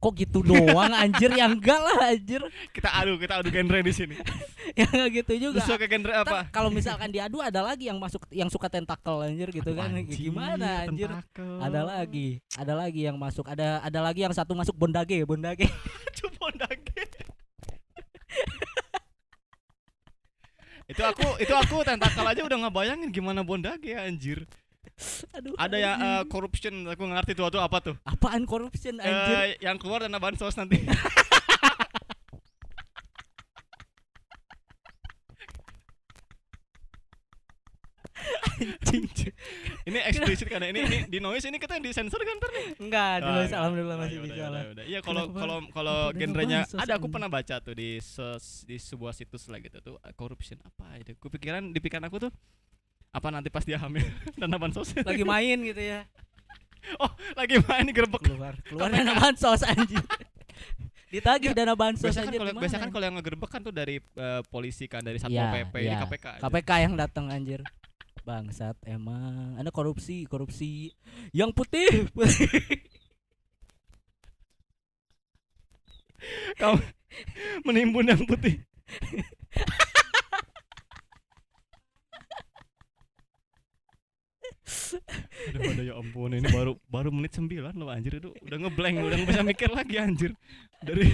Kok 0.03 0.13
gitu 0.19 0.43
doang 0.43 0.91
anjir 0.91 1.31
yang 1.31 1.55
enggak 1.55 1.79
lah 1.79 2.11
anjir. 2.11 2.43
Kita 2.75 2.91
adu, 2.91 3.15
kita 3.23 3.39
adu 3.39 3.55
genre 3.55 3.79
di 3.81 3.95
sini. 3.95 4.19
yang 4.79 4.91
enggak 4.91 5.11
gitu 5.23 5.33
Lu 5.39 5.43
juga. 5.55 5.63
suka 5.63 5.87
genre 5.87 6.13
apa? 6.13 6.51
Kalau 6.51 6.75
misalkan 6.75 7.07
diadu 7.15 7.39
ada 7.39 7.63
lagi 7.63 7.87
yang 7.87 8.03
masuk 8.03 8.27
yang 8.35 8.51
suka 8.51 8.67
tentakel 8.67 9.23
anjir 9.23 9.49
gitu 9.55 9.71
Aduh, 9.71 9.79
kan. 9.79 9.95
anjing, 9.95 10.11
Gimana 10.11 10.91
anjir? 10.91 11.07
tentakel. 11.07 11.55
Ada 11.63 11.81
lagi, 11.87 12.29
ada 12.59 12.75
lagi 12.75 13.01
yang 13.07 13.15
masuk. 13.15 13.47
Ada 13.47 13.79
ada 13.79 14.01
lagi 14.03 14.27
yang 14.27 14.35
satu 14.35 14.59
masuk 14.59 14.75
bondage, 14.75 15.23
bondage. 15.23 15.71
Cupon 16.19 16.51
dage. 16.59 17.07
itu 20.91 20.99
aku 20.99 21.25
itu 21.39 21.55
aku 21.55 21.87
tentakel 21.87 22.27
aja 22.27 22.43
udah 22.43 22.59
ngebayangin 22.67 23.09
gimana 23.15 23.47
bondage 23.47 23.87
ya 23.87 24.03
anjir. 24.03 24.45
Aduh. 25.33 25.55
Ada 25.57 25.77
ya 25.77 25.93
eh, 25.95 26.23
corruption 26.27 26.75
aku 26.87 27.03
ngerti 27.05 27.33
tuh 27.35 27.47
apa 27.49 27.79
tuh. 27.81 27.95
apaan 28.05 28.43
corruption 28.45 28.99
anjir? 28.99 29.37
Eh, 29.37 29.51
yang 29.61 29.77
keluar 29.77 30.03
dana 30.05 30.19
bansos 30.19 30.55
nanti. 30.55 30.79
ini 39.89 39.99
eksplisit 39.99 40.47
karena 40.47 40.71
ini, 40.71 40.85
ini 40.85 40.99
di 41.09 41.19
noise 41.19 41.43
ini 41.49 41.59
kita 41.59 41.75
yang 41.79 41.85
disensor 41.85 42.21
kan 42.23 42.37
ntar 42.39 42.51
nih. 42.53 42.67
Enggak, 42.79 43.15
dulu 43.19 43.39
Ah, 43.39 43.47
alhamdulillah 43.49 43.97
Ah, 43.97 44.03
masih 44.05 44.17
yaudah, 44.17 44.27
bisa 44.29 44.37
yaudah, 44.39 44.51
lah. 44.53 44.85
Iya 44.87 44.99
kalau 45.03 45.25
kalau 45.33 45.57
kalau 45.73 45.97
genrenya 46.15 46.59
ada 46.77 46.93
aku 46.95 47.09
pernah 47.09 47.27
baca 47.27 47.57
tuh 47.59 47.75
di 47.75 47.99
ses- 47.99 48.63
di 48.63 48.77
sebuah 48.79 49.13
situs 49.13 49.49
lah 49.51 49.59
gitu 49.59 49.79
tuh 49.81 49.95
eh, 49.99 50.15
corruption 50.15 50.59
apa 50.63 51.01
itu. 51.01 51.17
Kupikiran 51.19 51.73
di 51.73 51.81
pikiran 51.81 52.07
aku 52.07 52.29
tuh 52.29 52.33
apa 53.13 53.29
nanti 53.29 53.53
pas 53.53 53.61
dia 53.63 53.77
hamil 53.77 54.01
dana 54.41 54.57
bansos 54.57 54.97
Lagi 54.97 55.21
main 55.23 55.61
gitu 55.61 55.79
ya. 55.79 56.09
lagi 57.39 57.63
main 57.63 57.87
gerbek. 57.95 58.25
Keluar, 58.27 58.57
keluar 58.67 58.89
dana 58.91 59.13
bansos 59.15 59.63
anjir. 59.63 60.03
Ditagih 61.13 61.53
dana 61.53 61.77
bansos 61.77 62.09
Biasa 62.09 62.25
kan 62.25 62.33
kalau 62.33 62.53
biasa 62.57 62.77
kan 62.81 62.89
kalau 62.89 63.05
yang 63.05 63.17
ngegerbek 63.21 63.51
kan 63.53 63.61
tuh 63.61 63.71
dari 63.71 64.01
eh, 64.01 64.41
polisi 64.49 64.89
kan 64.89 65.05
dari 65.05 65.21
satpol 65.21 65.37
Iya, 65.37 65.69
pp 65.69 65.75
ini 65.79 65.93
iya. 65.93 66.01
KPK. 66.03 66.25
aja. 66.27 66.43
KPK 66.43 66.71
yang 66.89 66.95
datang 66.97 67.29
anjir. 67.29 67.61
Bangsat 68.25 68.81
emang. 68.89 69.61
Ada 69.61 69.69
korupsi, 69.69 70.25
korupsi 70.25 70.89
yang 71.31 71.53
putih. 71.53 72.09
Kamu 76.57 76.81
menimbun 77.63 78.09
yang 78.09 78.25
putih. 78.25 78.57
aduh, 85.49 85.61
aduh 85.73 85.85
ya 85.85 85.95
ampun 85.97 86.33
ini 86.33 86.49
baru 86.49 86.73
baru 86.87 87.09
menit 87.09 87.33
9 87.35 87.49
loh 87.75 87.89
anjir 87.89 88.19
itu 88.19 88.31
udah 88.39 88.59
ngeblank 88.59 88.95
udah 88.99 89.17
nggak 89.17 89.29
bisa 89.29 89.43
mikir 89.43 89.69
lagi 89.69 89.97
anjir 89.97 90.31
dari 90.81 91.07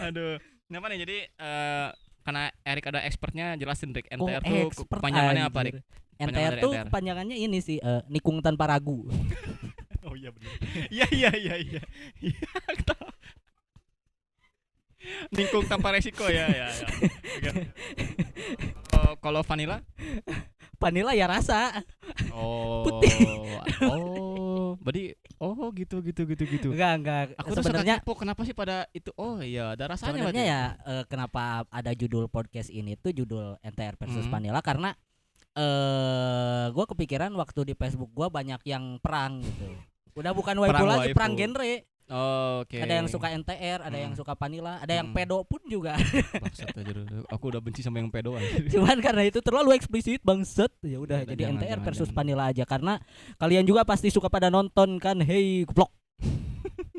aduh 0.00 0.36
kenapa 0.64 0.86
nih 0.90 0.98
jadi 1.04 1.16
eh, 1.26 1.88
karena 2.20 2.42
Erik 2.60 2.84
ada 2.86 3.00
expertnya 3.00 3.56
jelasin 3.56 3.90
Rick 3.90 4.08
Kok 4.08 4.20
NTR 4.20 4.42
tuh 4.42 4.60
expert, 4.68 5.00
kepanjangannya 5.00 5.44
apa. 5.44 5.60
Rick? 5.64 5.80
NTR 6.18 6.54
tuh 6.58 6.72
NTR. 6.72 6.84
kepanjangannya 6.90 7.36
ini 7.38 7.58
sih 7.58 7.78
eh, 7.78 8.00
nikung 8.08 8.40
tanpa 8.40 8.68
ragu. 8.68 9.04
Oh 10.04 10.16
iya 10.16 10.32
benar. 10.32 10.48
Iya 10.88 11.06
iya 11.12 11.30
iya 11.36 11.54
iya. 11.58 11.82
Iya, 12.22 12.48
tahu. 12.80 13.08
Ningkung 15.30 15.68
tanpa 15.68 15.92
resiko 15.92 16.24
ya 16.26 16.48
ya. 16.48 16.68
ya. 17.44 17.52
Kalau- 18.88 19.16
Kalau 19.20 19.40
vanilla? 19.44 19.84
Vanilla 20.80 21.12
ya 21.12 21.28
rasa. 21.28 21.84
Oh. 22.32 22.82
Putih. 22.84 23.12
Oh. 23.78 24.74
Berarti 24.82 25.14
oh 25.38 25.70
gitu 25.70 26.02
gitu 26.02 26.26
gitu 26.26 26.44
gitu. 26.44 26.68
Enggak, 26.74 26.92
enggak. 26.98 27.24
Aku 27.38 27.54
tuh 27.54 27.62
sebenarnya 27.62 28.02
kenapa 28.02 28.42
sih 28.42 28.52
pada 28.52 28.90
itu? 28.90 29.14
Oh 29.14 29.38
iya, 29.38 29.78
ada 29.78 29.86
rasanya 29.86 30.18
sebenarnya 30.18 30.44
ya 30.44 30.62
eh, 30.82 31.04
kenapa 31.06 31.62
ada 31.70 31.92
judul 31.94 32.26
podcast 32.26 32.68
ini 32.68 32.98
tuh 32.98 33.14
judul 33.14 33.54
NTR 33.62 33.94
versus 33.94 34.26
Hmm. 34.26 34.32
Vanilla 34.34 34.58
karena 34.60 34.98
eh 35.54 36.66
gua 36.70 36.84
kepikiran 36.86 37.30
waktu 37.34 37.70
di 37.70 37.74
Facebook 37.74 38.10
gua 38.10 38.28
banyak 38.28 38.60
yang 38.64 38.98
perang 38.98 39.42
gitu. 39.42 39.68
Udah 40.18 40.34
bukan 40.34 40.58
waifu 40.58 40.74
Perang 40.74 40.88
lagi, 40.88 41.00
waifu. 41.10 41.16
perang 41.16 41.32
genre. 41.34 41.72
Oh, 42.08 42.64
Oke. 42.64 42.80
Ada 42.80 43.04
yang 43.04 43.08
suka 43.08 43.28
NTR, 43.36 43.84
ada 43.84 43.92
yang 43.92 44.16
Hmm. 44.16 44.20
suka 44.24 44.32
Vanilla, 44.32 44.80
ada 44.80 44.96
yang 44.96 45.12
Hmm. 45.12 45.16
pedo 45.16 45.44
pun 45.44 45.60
juga. 45.68 45.92
Bangsat 46.40 46.72
aja. 46.72 46.92
Aku 47.28 47.52
udah 47.52 47.60
benci 47.60 47.84
sama 47.84 48.00
yang 48.00 48.08
pedo 48.08 48.32
aja. 48.32 48.48
Cuman 48.72 48.96
karena 49.04 49.28
itu 49.28 49.44
terlalu 49.44 49.76
eksplisit 49.76 50.24
bangset. 50.24 50.72
Ya 50.80 51.04
udah 51.04 51.28
jadi 51.28 51.52
jangan, 51.52 51.60
NTR 51.60 51.68
jangan, 51.68 51.84
versus 51.84 52.08
jangan. 52.08 52.16
Vanilla 52.24 52.44
aja 52.48 52.64
karena 52.64 52.94
kalian 53.36 53.64
juga 53.68 53.84
pasti 53.84 54.08
suka 54.08 54.32
pada 54.32 54.48
nonton 54.48 54.96
kan. 54.96 55.20
Hey, 55.20 55.68
goblok. 55.68 55.92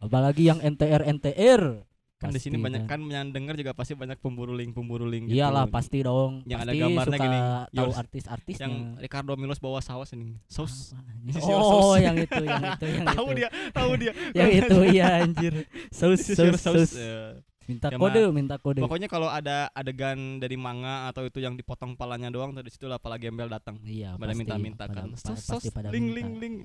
Apalagi 0.00 0.48
yang 0.48 0.58
NTR 0.58 1.04
NTR. 1.04 1.84
Kan 2.22 2.30
di 2.30 2.38
sini 2.38 2.56
banyak 2.56 2.86
kan. 2.86 3.02
kan 3.02 3.10
yang 3.10 3.28
denger 3.28 3.54
juga 3.56 3.72
pasti 3.72 3.92
banyak 3.92 4.16
pemburu 4.16 4.52
link 4.52 4.70
pemburu 4.70 5.04
link 5.04 5.26
gitu. 5.26 5.36
Iyalah 5.36 5.66
pasti 5.66 5.98
dong. 6.00 6.40
Yang 6.44 6.60
ada 6.60 6.66
pasti 6.68 6.80
gambarnya 6.80 7.10
suka 7.12 7.24
gini, 7.24 7.38
tahu 7.42 7.74
yours. 7.76 7.96
artis-artisnya. 7.98 8.62
Yang 8.62 8.74
Ricardo 9.00 9.32
Milos 9.34 9.58
bawa 9.58 9.80
saus 9.80 10.10
ini. 10.12 10.38
Saus. 10.46 10.94
Oh, 11.42 11.92
sauce. 11.92 12.02
yang 12.02 12.16
itu, 12.16 12.34
yang 12.40 12.62
itu, 12.64 12.86
yang 12.88 13.06
tahu 13.14 13.26
dia, 13.32 13.48
tahu 13.72 13.90
dia. 13.94 14.12
Yang 14.38 14.50
itu 14.60 14.76
iya 14.88 15.06
anjir. 15.20 15.54
Saus, 15.88 16.22
saus, 16.24 16.58
saus. 16.58 16.90
Ya. 16.94 17.38
Minta 17.62 17.86
Ya, 17.86 17.96
kode, 17.96 18.22
minta 18.32 18.58
kode. 18.58 18.82
Pokoknya 18.82 19.06
kalau 19.06 19.26
ada 19.26 19.70
adegan 19.70 20.18
dari 20.36 20.58
manga 20.58 21.06
atau 21.06 21.22
itu 21.22 21.38
yang 21.38 21.54
dipotong 21.54 21.94
palanya 21.94 22.26
doang, 22.26 22.50
tuh 22.50 22.60
di 22.60 22.68
situ 22.68 22.90
lah 22.90 22.98
pala 22.98 23.14
gembel 23.14 23.46
datang. 23.46 23.78
Iya, 23.80 24.18
Pada 24.18 24.34
pasti. 24.34 24.38
minta-minta 24.40 24.84
pada- 24.84 24.94
kan. 24.98 25.08
pa- 25.08 25.18
Sos, 25.22 25.38
pasti 25.46 25.46
sos, 25.62 25.72
pada 25.72 25.88
link, 25.88 26.06
minta. 26.08 26.26
link, 26.26 26.34
link. 26.42 26.56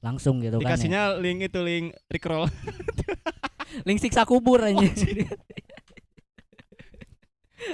Langsung 0.00 0.40
gitu 0.40 0.56
kan. 0.56 0.64
Dikasihnya 0.64 1.20
link 1.20 1.44
itu 1.44 1.60
link 1.60 1.86
Rickroll. 2.08 2.48
Link 3.82 3.98
siksa 3.98 4.22
kubur 4.22 4.62
anjir. 4.62 4.94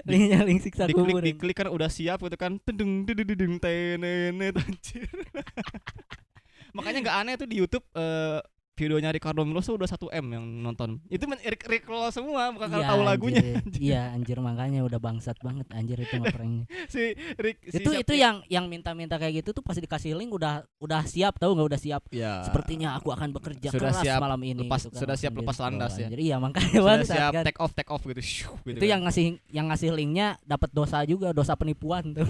Linknya 0.07 0.47
link 0.47 0.63
siksa 0.63 0.87
diklik 0.87 1.19
kubur. 1.19 1.23
diklik 1.23 1.57
kan 1.57 1.69
udah 1.69 1.91
siap 1.91 2.23
gitu 2.23 2.37
kan 2.39 2.57
tedeng 2.63 3.05
dedeng 3.05 3.59
tenenet 3.59 4.55
anjir 4.55 5.11
makanya 6.77 7.03
nggak 7.03 7.17
aneh 7.27 7.35
tuh 7.35 7.49
di 7.51 7.59
YouTube 7.59 7.83
eh, 7.99 8.39
videonya 8.81 9.11
Ricardo 9.11 9.45
Milos 9.45 9.63
tuh 9.63 9.77
udah 9.77 9.85
1 9.85 10.01
m 10.09 10.27
yang 10.33 10.45
nonton 10.59 10.97
itu 11.07 11.21
men 11.25 11.37
Rick, 11.39 11.63
Rick 11.63 11.85
Roll 11.85 12.09
semua 12.09 12.49
bukan 12.49 12.65
karena 12.67 12.81
Iya, 12.81 12.89
tahu 12.89 13.03
lagunya. 13.05 13.41
Iya 13.71 14.03
anjir 14.15 14.41
makanya 14.41 14.81
udah 14.81 14.97
bangsat 14.97 15.37
banget 15.39 15.69
anjir 15.71 15.99
itu 15.99 16.17
mah 16.17 16.31
pranknya. 16.31 16.65
si 16.93 17.13
Rick 17.37 17.61
si 17.67 17.77
itu 17.77 17.91
itu 17.93 18.13
yang 18.15 18.41
yang 18.47 18.65
minta-minta 18.65 19.15
kayak 19.15 19.45
gitu 19.45 19.53
tuh 19.53 19.61
pas 19.61 19.75
dikasih 19.75 20.15
link 20.15 20.31
udah 20.31 20.65
udah 20.79 21.05
siap 21.05 21.37
tahu 21.37 21.53
nggak 21.53 21.69
udah 21.69 21.79
siap. 21.79 22.03
ya 22.09 22.41
Sepertinya 22.43 22.97
aku 22.97 23.11
akan 23.11 23.29
bekerja 23.31 23.69
Sudah 23.69 23.93
keras 23.93 24.01
siap 24.01 24.19
malam 24.19 24.41
ini. 24.41 24.65
lepas- 24.65 24.83
gitu 24.83 24.91
kan, 24.91 25.01
sudah 25.03 25.17
siap 25.17 25.33
lepas 25.35 25.53
di-scroll, 25.53 25.69
landas 25.71 25.93
ya. 25.93 26.07
anjir. 26.07 26.19
Iya 26.19 26.37
makanya 26.39 26.71
sudah 26.73 26.87
bangsat 26.89 27.15
siap 27.15 27.33
kan. 27.33 27.43
take 27.45 27.61
off 27.61 27.73
take 27.77 27.91
off 27.91 28.03
gitu, 28.03 28.23
Syuh, 28.23 28.57
gitu 28.65 28.73
itu 28.73 28.81
kan. 28.81 28.89
yang 28.89 29.01
ngasih 29.05 29.27
yang 29.51 29.67
ngasih 29.69 29.91
linknya 29.91 30.27
dapat 30.43 30.71
dosa 30.71 31.05
juga 31.05 31.29
dosa 31.31 31.53
penipuan 31.53 32.17
tuh 32.17 32.29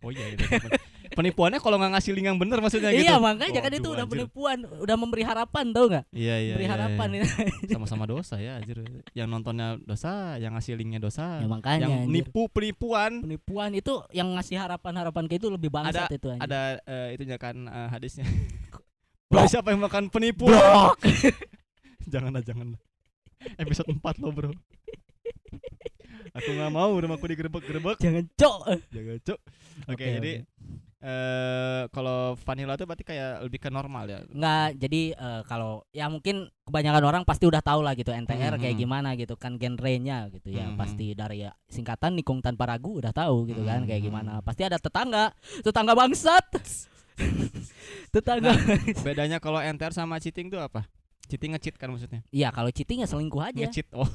oh 0.00 0.10
iya 0.10 0.26
gitu 0.32 0.44
penipuannya 1.14 1.58
kalau 1.62 1.76
nggak 1.78 1.92
ngasih 1.96 2.12
link 2.12 2.26
yang 2.26 2.38
bener 2.38 2.58
maksudnya 2.58 2.90
gitu. 2.90 3.06
iya 3.06 3.16
makanya 3.22 3.60
kan 3.62 3.72
itu 3.72 3.88
udah 3.88 4.04
anjir. 4.04 4.12
penipuan 4.12 4.58
udah 4.66 4.96
memberi 4.98 5.22
harapan 5.22 5.64
tau 5.70 5.86
nggak? 5.86 6.04
Iya 6.10 6.36
iya 6.36 6.54
memberi 6.58 6.66
iya, 6.66 6.74
harapan 6.74 7.08
iya. 7.14 7.24
sama-sama 7.74 8.04
dosa 8.04 8.36
ya 8.42 8.58
anjir. 8.58 8.82
Yang 9.14 9.28
nontonnya 9.30 9.78
dosa 9.80 10.36
yang 10.42 10.58
ngasih 10.58 10.74
linknya 10.74 11.00
dosa. 11.00 11.40
Ya 11.40 11.48
makanya 11.48 11.86
yang 11.86 11.94
anjir. 12.04 12.12
nipu 12.26 12.42
penipuan. 12.50 13.22
Penipuan 13.22 13.70
itu 13.72 13.94
yang 14.10 14.28
ngasih 14.34 14.56
harapan-harapan 14.58 15.24
kayak 15.30 15.40
itu 15.40 15.48
lebih 15.48 15.70
bangsat 15.70 16.10
itu 16.10 16.28
anjir. 16.34 16.44
ada 16.44 16.60
eh, 16.84 17.14
itunya 17.14 17.38
kan 17.38 17.56
eh, 17.56 17.88
hadisnya. 17.88 18.26
Barang 19.30 19.50
siapa 19.50 19.72
yang 19.72 19.82
makan 19.82 20.10
penipu? 20.10 20.50
Blok. 20.50 20.98
Janganlah 22.12 22.44
janganlah 22.44 22.80
episode 23.56 23.88
4 23.88 24.20
lo 24.20 24.30
bro. 24.30 24.52
Aku 26.36 26.50
nggak 26.52 26.72
mau 26.74 26.92
rumahku 26.92 27.24
digerebek-gerebek. 27.30 27.96
Jangan 28.02 28.24
cok. 28.36 28.60
Jangan 28.92 29.18
cuk 29.24 29.40
oke 29.82 29.94
Oke, 29.94 30.06
jadi 30.20 30.32
eh 31.04 31.84
kalau 31.92 32.32
vanilla 32.40 32.74
tuh 32.74 32.88
berarti 32.88 33.04
kayak 33.04 33.44
lebih 33.44 33.60
ke 33.60 33.68
normal 33.68 34.08
ya? 34.08 34.24
Nggak 34.24 34.80
jadi 34.80 35.02
eh, 35.12 35.42
kalau 35.44 35.84
ya 35.92 36.08
mungkin 36.08 36.48
kebanyakan 36.64 37.04
orang 37.04 37.22
pasti 37.22 37.44
udah 37.44 37.60
tahu 37.60 37.84
lah 37.84 37.92
gitu 37.92 38.08
NTR 38.08 38.56
kayak 38.56 38.72
Mhm. 38.72 38.80
gimana 38.80 39.12
gitu 39.12 39.36
kan 39.36 39.60
genrenya 39.60 40.32
gitu 40.32 40.48
ya. 40.48 40.72
Mhm. 40.72 40.80
pasti 40.80 41.12
dari 41.12 41.44
ya, 41.44 41.52
singkatan 41.68 42.16
nikung 42.16 42.40
tanpa 42.40 42.64
ragu 42.66 42.96
udah 42.96 43.12
tahu 43.12 43.44
gitu 43.46 43.60
kan 43.62 43.84
kayak 43.84 44.00
Mhm. 44.00 44.08
gimana. 44.08 44.32
Pasti 44.40 44.64
ada 44.64 44.80
tetangga 44.80 45.36
tetangga 45.60 45.92
bangsat. 45.92 46.44
Tetangga. 48.14 48.54
Bedanya 49.02 49.38
kalau 49.38 49.60
enter 49.60 49.92
sama 49.92 50.18
cheating 50.18 50.48
tuh 50.48 50.58
apa? 50.58 50.88
Cheating 51.26 51.52
nge-cheat 51.52 51.76
kan 51.76 51.88
maksudnya? 51.88 52.20
Iya 52.30 52.48
kalau 52.48 52.68
cheating 52.68 53.00
ya 53.00 53.08
selingkuh 53.08 53.42
aja. 53.42 53.54
Nge-cheat 53.60 53.92
oh 53.92 54.08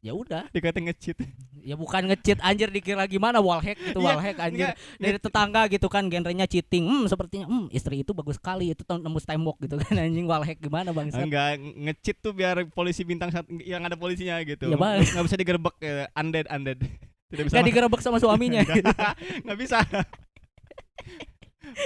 ya 0.00 0.12
udah. 0.12 0.46
Dikatain 0.50 0.86
nge-cheat 0.86 1.18
ya 1.58 1.74
bukan 1.74 2.08
nge-cheat 2.08 2.38
anjir 2.40 2.70
dikira 2.70 3.04
gimana 3.04 3.38
wallhack 3.38 3.76
gitu 3.76 3.98
Iya, 3.98 4.06
wallhack 4.08 4.36
anjir. 4.40 4.72
Enggak, 4.72 4.74
dari 4.96 5.18
tetangga 5.18 5.62
gitu 5.66 5.86
kan 5.86 6.06
genrenya 6.06 6.46
cheating. 6.46 6.86
Hmm 6.86 7.04
sepertinya 7.04 7.44
hmm 7.44 7.68
istri 7.70 8.00
itu 8.00 8.10
bagus 8.10 8.38
sekali 8.38 8.72
itu 8.72 8.82
tem- 8.82 8.98
nembus 8.98 9.22
tembok 9.22 9.58
gitu 9.60 9.76
kan 9.76 9.92
anjing 10.00 10.24
wallhack 10.24 10.56
gimana 10.56 10.90
bangsat? 10.90 11.20
Enggak 11.20 11.58
nge-cheat 11.58 12.16
tuh 12.18 12.32
biar 12.32 12.64
polisi 12.68 13.02
bintang 13.02 13.28
yang 13.60 13.82
ada 13.82 13.94
polisinya 13.94 14.38
gitu. 14.42 14.70
Ya, 14.70 14.78
Bang. 14.78 15.02
nggak 15.02 15.24
bisa 15.24 15.36
digerebek 15.36 15.74
eh, 15.80 16.06
undead 16.14 16.46
undead. 16.48 16.78
Tidak 17.30 17.44
bisa 17.44 17.60
digerebek 17.60 18.00
sama 18.00 18.16
suaminya 18.16 18.64
Nggak- 18.64 19.16
nggak 19.44 19.58
bisa. 19.58 19.78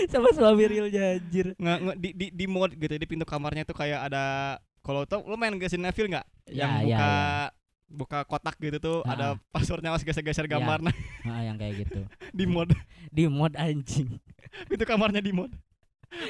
Sama 0.07 0.29
suami 0.31 0.63
realnya 0.65 1.19
anjir. 1.19 1.59
Nggak 1.59 1.79
nggak- 1.81 1.99
di 1.99 2.09
di 2.13 2.27
di 2.31 2.45
mode 2.47 2.75
gitu 2.77 2.95
di 2.95 3.07
pintu 3.07 3.27
kamarnya 3.27 3.67
tuh 3.67 3.75
kayak 3.75 4.07
ada 4.07 4.57
kalau 4.83 5.03
tau 5.05 5.23
lu 5.23 5.35
main 5.35 5.51
Resident 5.55 5.91
Evil 5.91 6.07
nggak? 6.09 6.27
Yang 6.49 6.55
Ya, 6.55 6.69
ya, 6.71 6.83
buka 6.83 7.09
ya. 7.11 7.62
Buka 7.93 8.25
kotak 8.25 8.57
gitu 8.57 8.81
tuh 8.81 8.99
Ah. 9.05 9.13
ada 9.15 9.27
passwordnya 9.53 9.93
harus 9.93 10.03
geser-geser 10.03 10.49
Ya. 10.49 10.57
gambar. 10.57 10.81
Nah 10.89 10.95
ah 11.29 11.41
yang 11.45 11.55
kayak 11.55 11.87
gitu. 11.87 12.03
Di 12.33 12.45
mode 12.45 12.73
di 13.17 13.29
mod 13.29 13.53
anjing. 13.55 14.17
Pintu 14.67 14.85
kamarnya 14.85 15.21
di 15.21 15.31
mode 15.31 15.53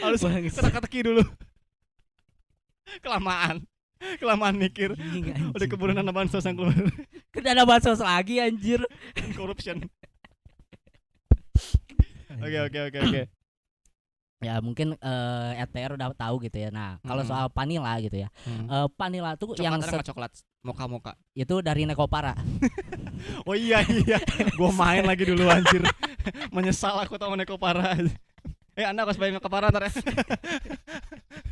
harus 0.03 0.21
teka-teki 0.59 1.07
dulu. 1.07 1.23
Kelamaan. 3.01 3.63
Kelamaan 4.19 4.59
mikir. 4.59 4.93
Udah 5.55 5.67
keburu 5.67 5.95
nana 5.95 6.11
bansos 6.11 6.43
yang 6.43 6.59
keluar. 6.59 6.75
Kan 7.31 7.47
ada 7.47 7.63
bansos 7.63 8.03
lagi 8.03 8.37
anjir. 8.37 8.83
Corruption. 9.33 9.87
Oke 12.43 12.59
oke 12.61 12.79
oke 12.91 12.99
oke. 13.01 13.23
Ya 14.43 14.59
mungkin 14.59 14.99
eh 14.99 15.51
RTR 15.63 15.95
udah 15.95 16.11
tahu 16.19 16.43
gitu 16.43 16.59
ya. 16.59 16.75
Nah 16.75 16.99
kalau 17.07 17.23
Mm-mm. 17.23 17.31
soal 17.31 17.47
Panila 17.47 17.95
gitu 18.03 18.27
ya. 18.27 18.29
Eh 18.51 18.87
Panila 18.99 19.39
tuh 19.39 19.55
yang 19.55 19.79
coklat 19.79 20.03
nggak 20.03 20.09
coklat 20.11 20.33
moka 20.63 20.87
moka 20.87 21.13
itu 21.35 21.59
dari 21.61 21.85
Nekopara. 21.85 22.35
Oh 23.47 23.55
iya 23.55 23.79
iya. 23.87 24.19
Gua 24.59 24.75
main 24.75 25.07
lagi 25.07 25.23
dulu 25.23 25.47
anjir. 25.47 25.79
Menyesal 26.55 26.99
aku 26.99 27.15
tau 27.15 27.31
neko 27.39 27.55
parah 27.55 27.95
eh 28.79 28.83
anda 28.83 29.07
harus 29.07 29.15
bayar 29.15 29.39
neko 29.39 29.47
parah 29.47 29.71
ntar 29.71 29.87
ya. 29.87 29.93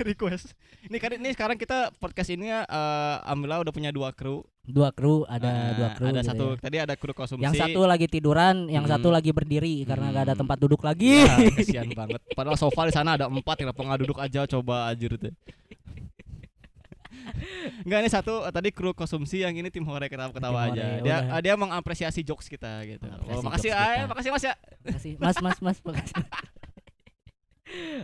Request. 0.03 0.51
Ini 0.83 0.97
kan 0.99 1.15
ini 1.15 1.31
sekarang 1.31 1.55
kita 1.55 1.95
podcast 1.95 2.27
ini 2.27 2.51
ya 2.51 2.67
eh, 2.67 3.17
alhamdulillah 3.23 3.63
udah 3.63 3.71
punya 3.71 3.91
dua 3.95 4.11
kru. 4.11 4.43
Dua 4.67 4.91
kru 4.91 5.23
ada 5.31 5.47
Eh, 5.47 5.73
dua 5.79 5.89
kru 5.95 6.05
ada 6.11 6.23
gitu 6.23 6.31
satu 6.35 6.47
ya. 6.49 6.59
tadi 6.59 6.77
ada 6.83 6.95
kru 6.99 7.13
konsumsi. 7.15 7.45
Yang 7.47 7.55
satu 7.63 7.81
lagi 7.87 8.07
tiduran 8.11 8.67
yang 8.67 8.83
Hmm. 8.83 8.95
satu 8.99 9.09
lagi 9.15 9.31
berdiri 9.31 9.87
karena 9.87 10.11
gak 10.11 10.25
ada 10.27 10.35
Hmm. 10.35 10.43
tempat 10.43 10.59
duduk 10.59 10.83
lagi. 10.83 11.23
Ya, 11.23 11.39
kesian 11.55 11.87
banget. 11.95 12.19
Padahal 12.35 12.59
sofa 12.59 12.91
di 12.91 12.95
sana 12.95 13.15
ada 13.15 13.31
empat 13.31 13.63
kenapa 13.63 13.79
nggak 13.79 14.01
duduk 14.03 14.19
aja 14.19 14.43
coba 14.49 14.91
anjir 14.91 15.15
tuh 15.15 15.31
Enggak 17.83 17.99
ini 18.01 18.11
satu 18.11 18.45
eh, 18.45 18.53
tadi 18.53 18.69
kru 18.71 18.93
konsumsi 18.93 19.41
yang 19.41 19.53
ini 19.53 19.69
tim 19.69 19.85
hore 19.85 20.07
ketawa-ketawa 20.07 20.69
aja. 20.69 20.77
hore, 20.77 21.03
Dia 21.03 21.17
udah. 21.25 21.41
dia 21.41 21.55
mengapresiasi 21.57 22.21
jokes 22.21 22.47
kita 22.47 22.85
gitu. 22.85 23.05
Mengapresiasi 23.05 23.39
Oh, 23.39 23.43
makasih 23.43 23.71
ay, 23.73 23.97
kita. 23.97 24.09
makasih 24.09 24.31
Mas 24.31 24.45
ya. 24.45 24.55
Makasih. 24.85 25.13
Mas, 25.19 25.37
mas, 25.41 25.59
mas, 25.61 25.79
makasih. 25.83 26.17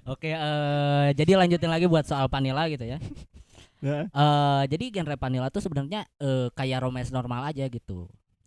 Oke, 0.06 0.30
eh 0.30 1.08
jadi 1.12 1.32
lanjutin 1.35 1.66
lagi 1.66 1.85
buat 1.85 2.06
soal 2.06 2.30
Panila 2.30 2.70
gitu 2.70 2.87
ya. 2.87 3.02
Eh 3.82 4.62
jadi 4.66 4.85
genre 4.90 5.16
Panila 5.16 5.50
tuh 5.50 5.61
sebenarnya 5.61 6.06
eh, 6.18 6.49
kayak 6.54 6.82
romance 6.82 7.11
normal 7.11 7.50
aja 7.50 7.66
gitu. 7.66 8.06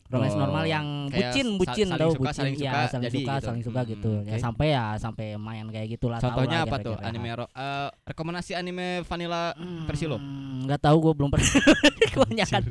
Romance 0.10 0.34
Oh, 0.34 0.42
normal 0.42 0.66
yang 0.66 0.86
kayak 1.08 1.22
bucin, 1.30 1.46
sa- 1.46 1.58
bucin 1.60 1.88
saling 1.88 2.10
suka, 2.10 2.20
bucin, 2.20 2.34
saling 2.36 2.56
ya, 2.56 2.62
suka, 2.66 2.80
saling 2.90 3.06
jadi 3.06 3.14
suka, 3.16 3.30
gitu. 3.32 3.46
saling 3.46 3.64
suka 3.64 3.80
Hmm, 3.80 3.92
gitu. 3.92 4.12
Ya 4.20 4.34
oke. 4.34 4.42
sampai 4.42 4.68
ya 4.68 4.86
sampai 4.98 5.28
main 5.36 5.66
kayak 5.68 5.88
gitulah. 5.92 6.18
Contohnya 6.18 6.58
apa 6.62 6.76
tuh 6.80 6.96
anime 6.98 7.30
ro- 7.32 7.52
eh, 7.52 7.90
rekomendasi 8.06 8.52
anime 8.54 8.88
vanilla 9.04 9.54
versi 9.86 10.06
lo? 10.06 10.18
Hmm, 10.18 10.66
Nggak 10.66 10.82
tahu 10.82 10.98
gue 11.00 11.14
belum 11.16 11.30
pernah. 11.30 11.46
kebanyakan 12.14 12.62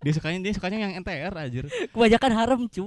dia 0.00 0.12
sukanya 0.12 0.38
dia 0.40 0.52
sukanya 0.52 0.78
yang 0.78 0.92
NTR 0.98 1.32
anjir. 1.34 1.64
kebanyakan 1.88 2.30
harem 2.34 2.60
cu. 2.66 2.84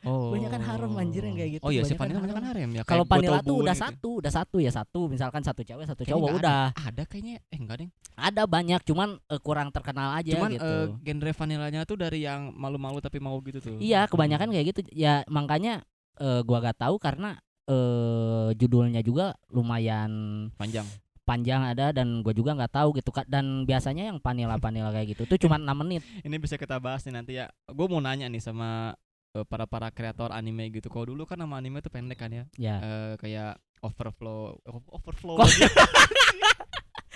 Oh. 0.00 0.32
Kebanyakan 0.32 0.60
harem, 0.64 0.92
anjir, 0.96 1.22
yang 1.22 1.36
kayak 1.36 1.50
gitu. 1.56 1.62
Oh 1.62 1.68
iya 1.68 1.84
sih 1.84 1.92
Kebanyakan 1.92 2.20
vanilla 2.24 2.36
kan 2.36 2.46
harem 2.48 2.70
ya. 2.72 2.82
Kalau 2.88 3.04
Gotobu 3.04 3.44
tuh 3.44 3.56
udah 3.60 3.76
gitu. 3.76 3.84
satu, 3.84 4.10
udah 4.24 4.32
satu 4.32 4.56
ya 4.56 4.70
satu. 4.72 5.00
Misalkan 5.06 5.42
satu 5.44 5.60
cewek, 5.60 5.84
satu 5.84 6.02
Kayaknya 6.02 6.16
cowok 6.16 6.30
udah. 6.40 6.60
Ada. 6.72 6.88
Ada 6.88 7.02
kayaknya 7.04 7.34
eh 7.46 7.58
enggak 7.60 7.76
deh. 7.84 7.88
Ada 8.16 8.42
banyak, 8.44 8.80
cuman 8.82 9.08
eh, 9.20 9.40
kurang 9.40 9.68
terkenal 9.68 10.16
aja 10.16 10.32
Cuman 10.32 10.50
gitu. 10.52 10.64
eh, 10.64 10.86
genre 11.04 11.32
vanillanya 11.32 11.80
tuh 11.84 11.96
dari 11.96 12.24
yang 12.24 12.52
malu-malu 12.52 12.98
tapi 12.98 13.20
mau 13.20 13.36
gitu 13.40 13.60
tuh. 13.60 13.76
Iya, 13.76 14.08
kebanyakan 14.08 14.48
Hmm. 14.48 14.54
kayak 14.56 14.66
gitu. 14.72 14.80
Ya 14.90 15.20
makanya 15.28 15.84
eh, 16.16 16.40
gua 16.44 16.60
gak 16.60 16.80
tahu 16.80 16.96
karena 16.96 17.36
eh 17.64 18.48
judulnya 18.56 19.00
juga 19.00 19.36
lumayan 19.48 20.10
Panjang. 20.54 20.82
panjang 21.22 21.62
ada 21.62 21.94
dan 21.94 22.20
gue 22.20 22.34
juga 22.34 22.58
nggak 22.58 22.74
tahu 22.74 22.98
gitu 22.98 23.08
Kak. 23.08 23.24
dan 23.24 23.62
biasanya 23.62 24.10
yang 24.10 24.18
panila 24.18 24.58
panila 24.58 24.90
kayak 24.90 25.14
gitu 25.14 25.22
tuh 25.24 25.38
cuma 25.46 25.54
6 25.54 25.70
menit 25.78 26.02
Ini 26.20 26.36
bisa 26.36 26.58
kita 26.58 26.76
bahas 26.76 27.06
nih 27.06 27.14
nanti 27.14 27.38
ya. 27.38 27.46
Gue 27.70 27.86
mau 27.86 28.02
nanya 28.02 28.26
nih 28.26 28.42
sama 28.42 28.98
eh, 29.36 29.44
para 29.46 29.64
para 29.66 29.88
kreator 29.90 30.30
anime 30.34 30.70
gitu. 30.74 30.88
Kalau 30.90 31.10
dulu 31.10 31.26
kan 31.26 31.38
nama 31.38 31.58
anime 31.58 31.82
tuh 31.82 31.92
pendek 31.92 32.18
kan 32.18 32.30
ya. 32.32 32.44
ya 32.58 32.76
Eh, 32.80 33.14
kayak 33.20 33.58
overflow, 33.80 34.60
overflow. 34.92 35.36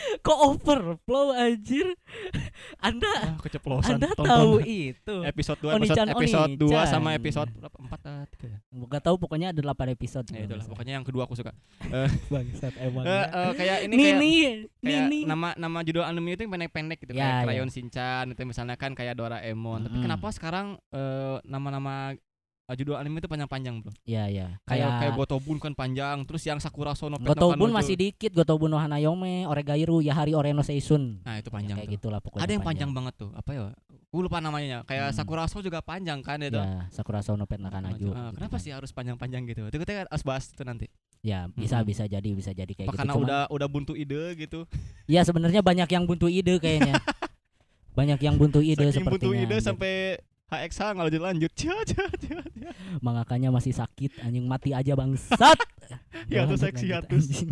Kok- 0.27 0.41
overflow 0.47 1.33
anjir 1.33 1.87
anda 2.89 3.09
Ah, 3.17 3.37
keceplosan. 3.39 3.97
anda 3.97 4.09
Tonton. 4.11 4.27
tahu 4.27 4.53
itu 4.87 5.15
episode 5.23 5.59
2 5.59 5.71
episode 5.71 5.77
Onichan, 5.77 6.07
episode 6.11 6.53
2 6.55 6.65
Onichan. 6.65 6.87
sama 6.87 7.09
episode 7.13 7.51
berapa? 7.53 7.77
4 7.79 7.93
atau 7.95 8.15
3 8.27 8.49
ya? 8.49 8.59
Tahu 9.01 9.17
pokoknya 9.19 9.49
ada 9.51 9.61
8 9.61 9.71
episode 9.91 10.27
Ya 10.29 10.45
itulah, 10.45 10.65
pokoknya 10.65 10.93
yang 10.95 11.05
kedua 11.05 11.25
aku 11.25 11.35
suka. 11.35 11.53
bangsat 12.27 12.75
emang 12.79 13.05
Eh, 13.05 13.11
ya. 13.11 13.23
eh, 13.25 13.53
kayak 13.55 13.79
ini 13.83 13.95
kayak 13.95 14.17
Nini 14.17 14.33
kayak 14.79 15.03
Nini 15.05 15.19
nama 15.25 15.53
nama 15.55 15.79
judul 15.81 16.03
anime 16.03 16.35
itu 16.35 16.43
yang 16.43 16.53
pendek-pendek 16.53 16.99
gitu 16.99 17.13
Ya, 17.13 17.19
kayak 17.19 17.35
ya. 17.35 17.45
Crayon 17.45 17.71
Shinchan 17.71 18.25
itu 18.31 18.41
misalnya 18.43 18.75
kan 18.75 18.93
kayak 18.93 19.15
Doraemon. 19.15 19.81
Tapi 19.83 19.95
Mm-mm. 19.95 20.05
kenapa 20.05 20.29
sekarang 20.31 20.67
eh, 20.91 21.37
nama-nama 21.45 22.17
eh, 22.65 22.75
judul 22.75 22.95
anime 22.95 23.19
itu 23.19 23.27
panjang-panjang, 23.27 23.75
Bro? 23.79 23.93
ya 24.03 24.25
ya 24.27 24.57
Kayak 24.63 24.67
kayak 24.67 24.91
kayak 24.99 25.13
Gotobun 25.17 25.57
kan 25.59 25.73
panjang, 25.73 26.25
terus 26.25 26.43
yang 26.43 26.57
Sakura 26.57 26.93
Sono 26.93 27.15
no 27.15 27.23
Gotobun 27.23 27.61
Kanojo. 27.63 27.75
masih 27.75 27.95
dikit 27.95 28.33
Gotobun 28.33 28.69
no 28.69 28.77
Hanayome 28.77 29.45
Oregairu 29.45 30.01
Yahari 30.01 30.33
Oreno 30.33 30.61
Seishun 30.61 31.21
Nah, 31.23 31.37
itu 31.37 31.47
Ya, 31.47 31.53
panjang 31.53 31.77
kayak 31.77 31.87
tuh. 31.87 31.95
gitulah 31.95 32.21
pokoknya 32.21 32.43
Ada 32.43 32.53
yang 32.53 32.65
panjang 32.65 32.91
banget 32.91 33.15
tuh. 33.17 33.31
Apa 33.31 33.51
ya? 33.51 33.65
Gue 34.07 34.23
lupa 34.23 34.39
namanya. 34.39 34.81
Kayak 34.85 35.11
Hmm. 35.11 35.17
Sakura 35.17 35.45
Sono 35.45 35.61
juga 35.61 35.81
panjang 35.81 36.19
kan 36.19 36.39
itu. 36.39 36.55
ya 36.55 36.87
Sakura 36.89 37.21
Sono 37.21 37.45
Pet 37.45 37.59
Nakanaju 37.59 38.09
Ah, 38.11 38.29
gitu 38.29 38.37
kenapa 38.39 38.57
kan. 38.57 38.63
sih 38.63 38.71
harus 38.71 38.91
panjang-panjang 38.91 39.43
gitu? 39.45 39.61
Itu 39.65 39.77
kita 39.77 40.07
harus 40.07 40.23
bahas 40.23 40.45
itu 40.47 40.63
nanti. 40.63 40.87
ya 41.21 41.49
bisa 41.49 41.81
Mm-mm. 41.81 41.89
bisa 41.89 42.05
jadi 42.05 42.29
bisa 42.31 42.53
jadi 42.53 42.69
kayak 42.69 42.85
Apa 42.87 42.93
gitu 42.93 43.01
karena 43.01 43.15
Cuman- 43.15 43.25
udah 43.25 43.43
udah 43.49 43.65
buntu 43.67 43.93
ide 43.95 44.37
gitu. 44.37 44.69
ya 45.09 45.21
sebenarnya 45.21 45.61
banyak 45.61 45.89
yang 45.89 46.05
buntu 46.05 46.29
ide 46.29 46.57
kayaknya 46.59 47.01
banyak 47.95 48.21
yang 48.21 48.35
buntu 48.35 48.61
ide 48.61 48.91
Saking 48.91 49.09
buntu 49.09 49.31
ide 49.33 49.49
anjir. 49.51 49.63
sampai 49.63 50.21
HXH 50.45 50.81
nggak 50.93 51.05
lanjut 51.09 51.23
lanjut. 51.33 51.51
Cia, 51.57 51.77
cia, 51.83 52.05
cia, 52.17 52.41
cia. 52.45 52.71
mangakanya 53.01 53.49
masih 53.49 53.73
sakit 53.73 54.21
anjing 54.21 54.45
mati 54.45 54.71
aja 54.71 54.93
bangsat 54.93 55.59
Hiatus 56.33 56.57
Lanjut, 56.57 56.73
seksi 56.73 56.87
anjing. 56.91 57.49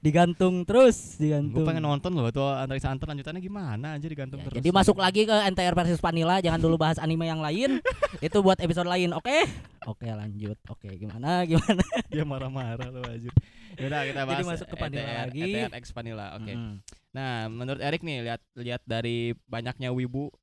digantung 0.00 0.64
terus 0.64 1.16
Gue 1.16 1.28
digantung 1.28 1.64
pengen 1.64 1.84
nonton 1.84 2.12
loh 2.12 2.28
tuh 2.28 2.48
antara 2.48 2.80
Hunter 2.80 3.04
lanjutannya 3.06 3.40
gimana 3.40 3.96
aja 3.96 4.06
digantung 4.06 4.40
Ya, 4.40 4.44
terus. 4.48 4.56
jadi 4.58 4.70
masuk 4.70 4.96
lagi 4.96 5.24
ke 5.24 5.36
NTR 5.52 5.74
versus 5.74 6.00
Vanilla 6.00 6.40
jangan 6.40 6.56
dulu 6.58 6.76
bahas 6.76 6.96
anime 6.96 7.24
yang 7.24 7.40
lain 7.40 7.80
itu 8.24 8.38
buat 8.40 8.56
episode 8.56 8.88
lain 8.88 9.12
oke 9.12 9.36
oke 9.84 10.06
lanjut 10.06 10.56
oke 10.64 10.88
gimana 10.90 11.44
gimana 11.44 11.84
dia 12.08 12.24
marah-marah 12.24 12.88
loh 12.88 13.04
anjir. 13.04 13.32
Yaudah 13.76 14.00
kita 14.04 14.20
bahas 14.24 14.42
masuk 14.44 14.66
ke 14.66 14.76
Vanilla 14.76 15.04
NTR, 15.04 15.26
lagi. 15.28 15.42
NTR 15.44 15.72
X 15.76 15.84
Vanilla. 15.92 16.26
Oke. 16.34 16.50
Mm. 16.50 16.74
Nah, 17.14 17.46
menurut 17.46 17.78
Erik 17.78 18.02
nih 18.02 18.26
lihat 18.26 18.42
lihat 18.58 18.82
dari 18.82 19.38
banyaknya 19.46 19.94
wibu 19.94 20.34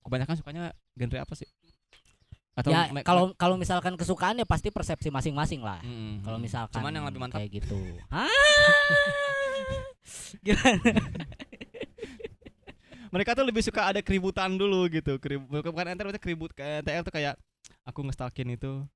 kebanyakan 0.00 0.36
sukanya 0.36 0.70
genre 0.96 1.18
apa 1.20 1.34
sih? 1.34 1.48
Atau 2.52 2.68
ya 2.68 2.84
kalau 3.00 3.32
kalau 3.32 3.56
misalkan 3.56 3.96
kesukaan 3.96 4.36
ya 4.36 4.44
pasti 4.44 4.68
persepsi 4.68 5.08
masing-masing 5.08 5.64
lah 5.64 5.80
Mm-mm. 5.80 6.20
kalau 6.20 6.36
misalkan 6.36 6.84
cuman 6.84 6.92
yang 6.92 7.08
lebih 7.08 7.20
mantap 7.24 7.40
kayak 7.40 7.64
gitu 7.64 7.80
gimana 10.44 10.92
mereka 13.12 13.36
tuh 13.36 13.44
lebih 13.44 13.60
suka 13.60 13.92
ada 13.92 14.00
keributan 14.00 14.56
dulu 14.56 14.88
gitu. 14.88 15.20
Kerib 15.20 15.44
bukan 15.44 15.72
berarti 15.72 16.20
keribut 16.20 16.50
NTR 16.56 17.04
tuh 17.04 17.12
kayak 17.12 17.36
aku 17.84 18.00
ngestalkin 18.08 18.56
itu 18.56 18.88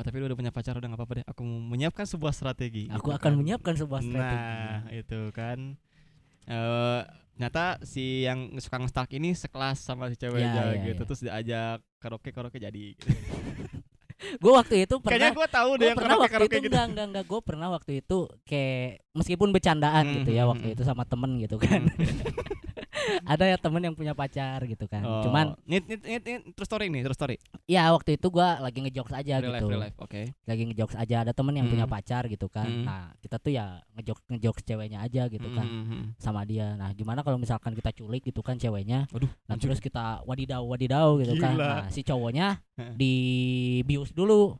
Oh, 0.00 0.06
tapi 0.06 0.16
lu 0.16 0.32
udah 0.32 0.38
punya 0.40 0.48
pacar 0.48 0.72
udah 0.80 0.88
nggak 0.88 0.96
apa-apa 0.96 1.14
deh. 1.20 1.26
Aku 1.28 1.44
mau 1.44 1.76
menyiapkan 1.76 2.08
sebuah 2.08 2.32
strategi. 2.32 2.88
aku 2.88 3.12
gitu 3.12 3.20
akan 3.20 3.20
kan. 3.20 3.32
menyiapkan 3.36 3.74
sebuah 3.76 4.00
strategi 4.00 4.48
Nah, 4.48 4.80
itu 4.96 5.20
kan. 5.36 5.58
Eh, 6.48 7.00
ternyata 7.40 7.80
si 7.80 8.28
yang 8.28 8.52
suka 8.60 8.76
nge-stalk 8.76 9.08
ini 9.16 9.32
sekelas 9.32 9.80
sama 9.80 10.12
si 10.12 10.20
ceweknya 10.20 10.52
Ya, 10.52 10.64
ya, 10.76 10.84
gitu 10.92 11.00
ya. 11.00 11.06
terus 11.08 11.20
diajak 11.24 11.78
karaoke 11.96 12.36
karaoke 12.36 12.60
jadi 12.60 12.92
gitu. 12.92 13.08
gue 14.44 14.52
waktu 14.52 14.84
itu 14.84 15.00
kayaknya 15.00 15.32
pernah 15.32 15.38
gue 15.40 15.48
tahu 15.48 15.70
deh 15.80 15.86
yang 15.88 15.96
pernah 15.96 16.08
karaoke 16.12 16.20
waktu 16.20 16.34
karaoke 16.36 16.52
itu 16.52 16.60
gitu 16.60 16.74
enggak 16.76 16.86
enggak 16.92 17.06
enggak 17.08 17.24
gue 17.24 17.40
pernah 17.40 17.68
waktu 17.72 17.92
itu 18.04 18.18
kayak 18.44 18.88
meskipun 19.12 19.50
bercandaan 19.50 20.06
gitu 20.16 20.30
ya 20.30 20.42
Hmm, 20.42 20.52
waktu 20.52 20.66
hmm, 20.68 20.74
itu 20.74 20.82
sama 20.82 21.02
temen 21.02 21.34
gitu 21.36 21.56
kan 21.56 21.82
ada 23.24 23.42
ya 23.44 23.56
temen 23.56 23.80
yang 23.80 23.92
punya 23.92 24.12
pacar 24.12 24.62
gitu 24.64 24.84
kan 24.84 25.02
Oh, 25.02 25.24
cuman 25.24 25.56
ini, 25.64 25.80
ini, 25.80 25.96
ini, 26.06 26.18
ini 26.20 26.52
true 26.52 26.62
story 26.62 26.86
nih, 26.86 27.02
true 27.02 27.16
story. 27.16 27.36
ya 27.64 27.90
waktu 27.90 28.14
itu 28.14 28.26
gua 28.28 28.60
lagi 28.60 28.78
ngejokes 28.78 29.10
aja 29.10 29.40
real 29.40 29.50
life, 29.50 29.58
gitu 29.58 29.66
real 29.68 29.82
life. 29.82 29.96
Oke. 29.98 30.22
lagi 30.44 30.62
ngejokes 30.64 30.94
aja 30.94 31.16
ada 31.24 31.32
temen 31.32 31.54
yang 31.54 31.66
punya 31.66 31.84
Hmm. 31.84 31.92
pacar 31.92 32.22
gitu 32.26 32.46
kan 32.46 32.64
Hmm. 32.64 32.84
nah 32.84 33.10
kita 33.18 33.36
tuh 33.36 33.50
ya 33.50 33.66
ngejokes 33.94 34.22
ngejokes 34.28 34.62
ceweknya 34.64 34.98
aja 35.00 35.26
gitu 35.26 35.48
kan 35.50 35.64
Mm, 35.64 35.80
mm, 35.80 35.90
mm. 35.90 36.04
sama 36.16 36.44
dia 36.44 36.76
nah 36.76 36.90
gimana 36.92 37.20
kalau 37.20 37.36
misalkan 37.36 37.72
kita 37.72 37.90
culik 37.90 38.22
gitu 38.22 38.40
kan 38.40 38.56
ceweknya 38.56 39.10
Waduh, 39.10 39.30
nah 39.44 39.54
anjir. 39.54 39.66
terus 39.66 39.80
kita 39.80 40.22
wadidaw 40.22 40.62
wadidaw 40.62 41.18
gitu 41.18 41.34
kan 41.36 41.56
Gila. 41.56 41.66
nah 41.66 41.84
si 41.88 42.00
cowoknya 42.00 42.62
dibius 42.94 44.12
dulu? 44.12 44.54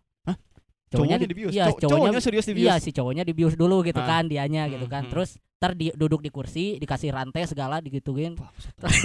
Cowoknya, 0.90 0.92
Cowoknya 0.92 1.16
di- 1.16 1.26
dibius? 1.28 1.50
iya 1.50 1.64
Cow- 1.64 1.78
cowoknya 1.78 2.02
cowoknya 2.02 2.20
serius 2.20 2.44
dibius? 2.44 2.64
iya 2.64 2.72
si 2.76 2.90
cowoknya 2.90 3.22
dibius 3.22 3.54
dulu 3.54 3.80
gitu 3.80 3.96
Ah. 3.96 4.04
kan 4.10 4.22
dianya 4.26 4.66
gitu 4.66 4.82
Hmm, 4.82 4.90
kan 4.90 5.02
hmm. 5.02 5.10
terus 5.10 5.28
ter 5.56 5.70
di, 5.72 5.86
duduk 5.92 6.18
di 6.18 6.28
kursi 6.28 6.76
dikasih 6.76 7.08
rantai 7.10 7.44
segala 7.44 7.78
digituin 7.78 8.34
Wah, 8.34 8.48
dong. 8.76 8.90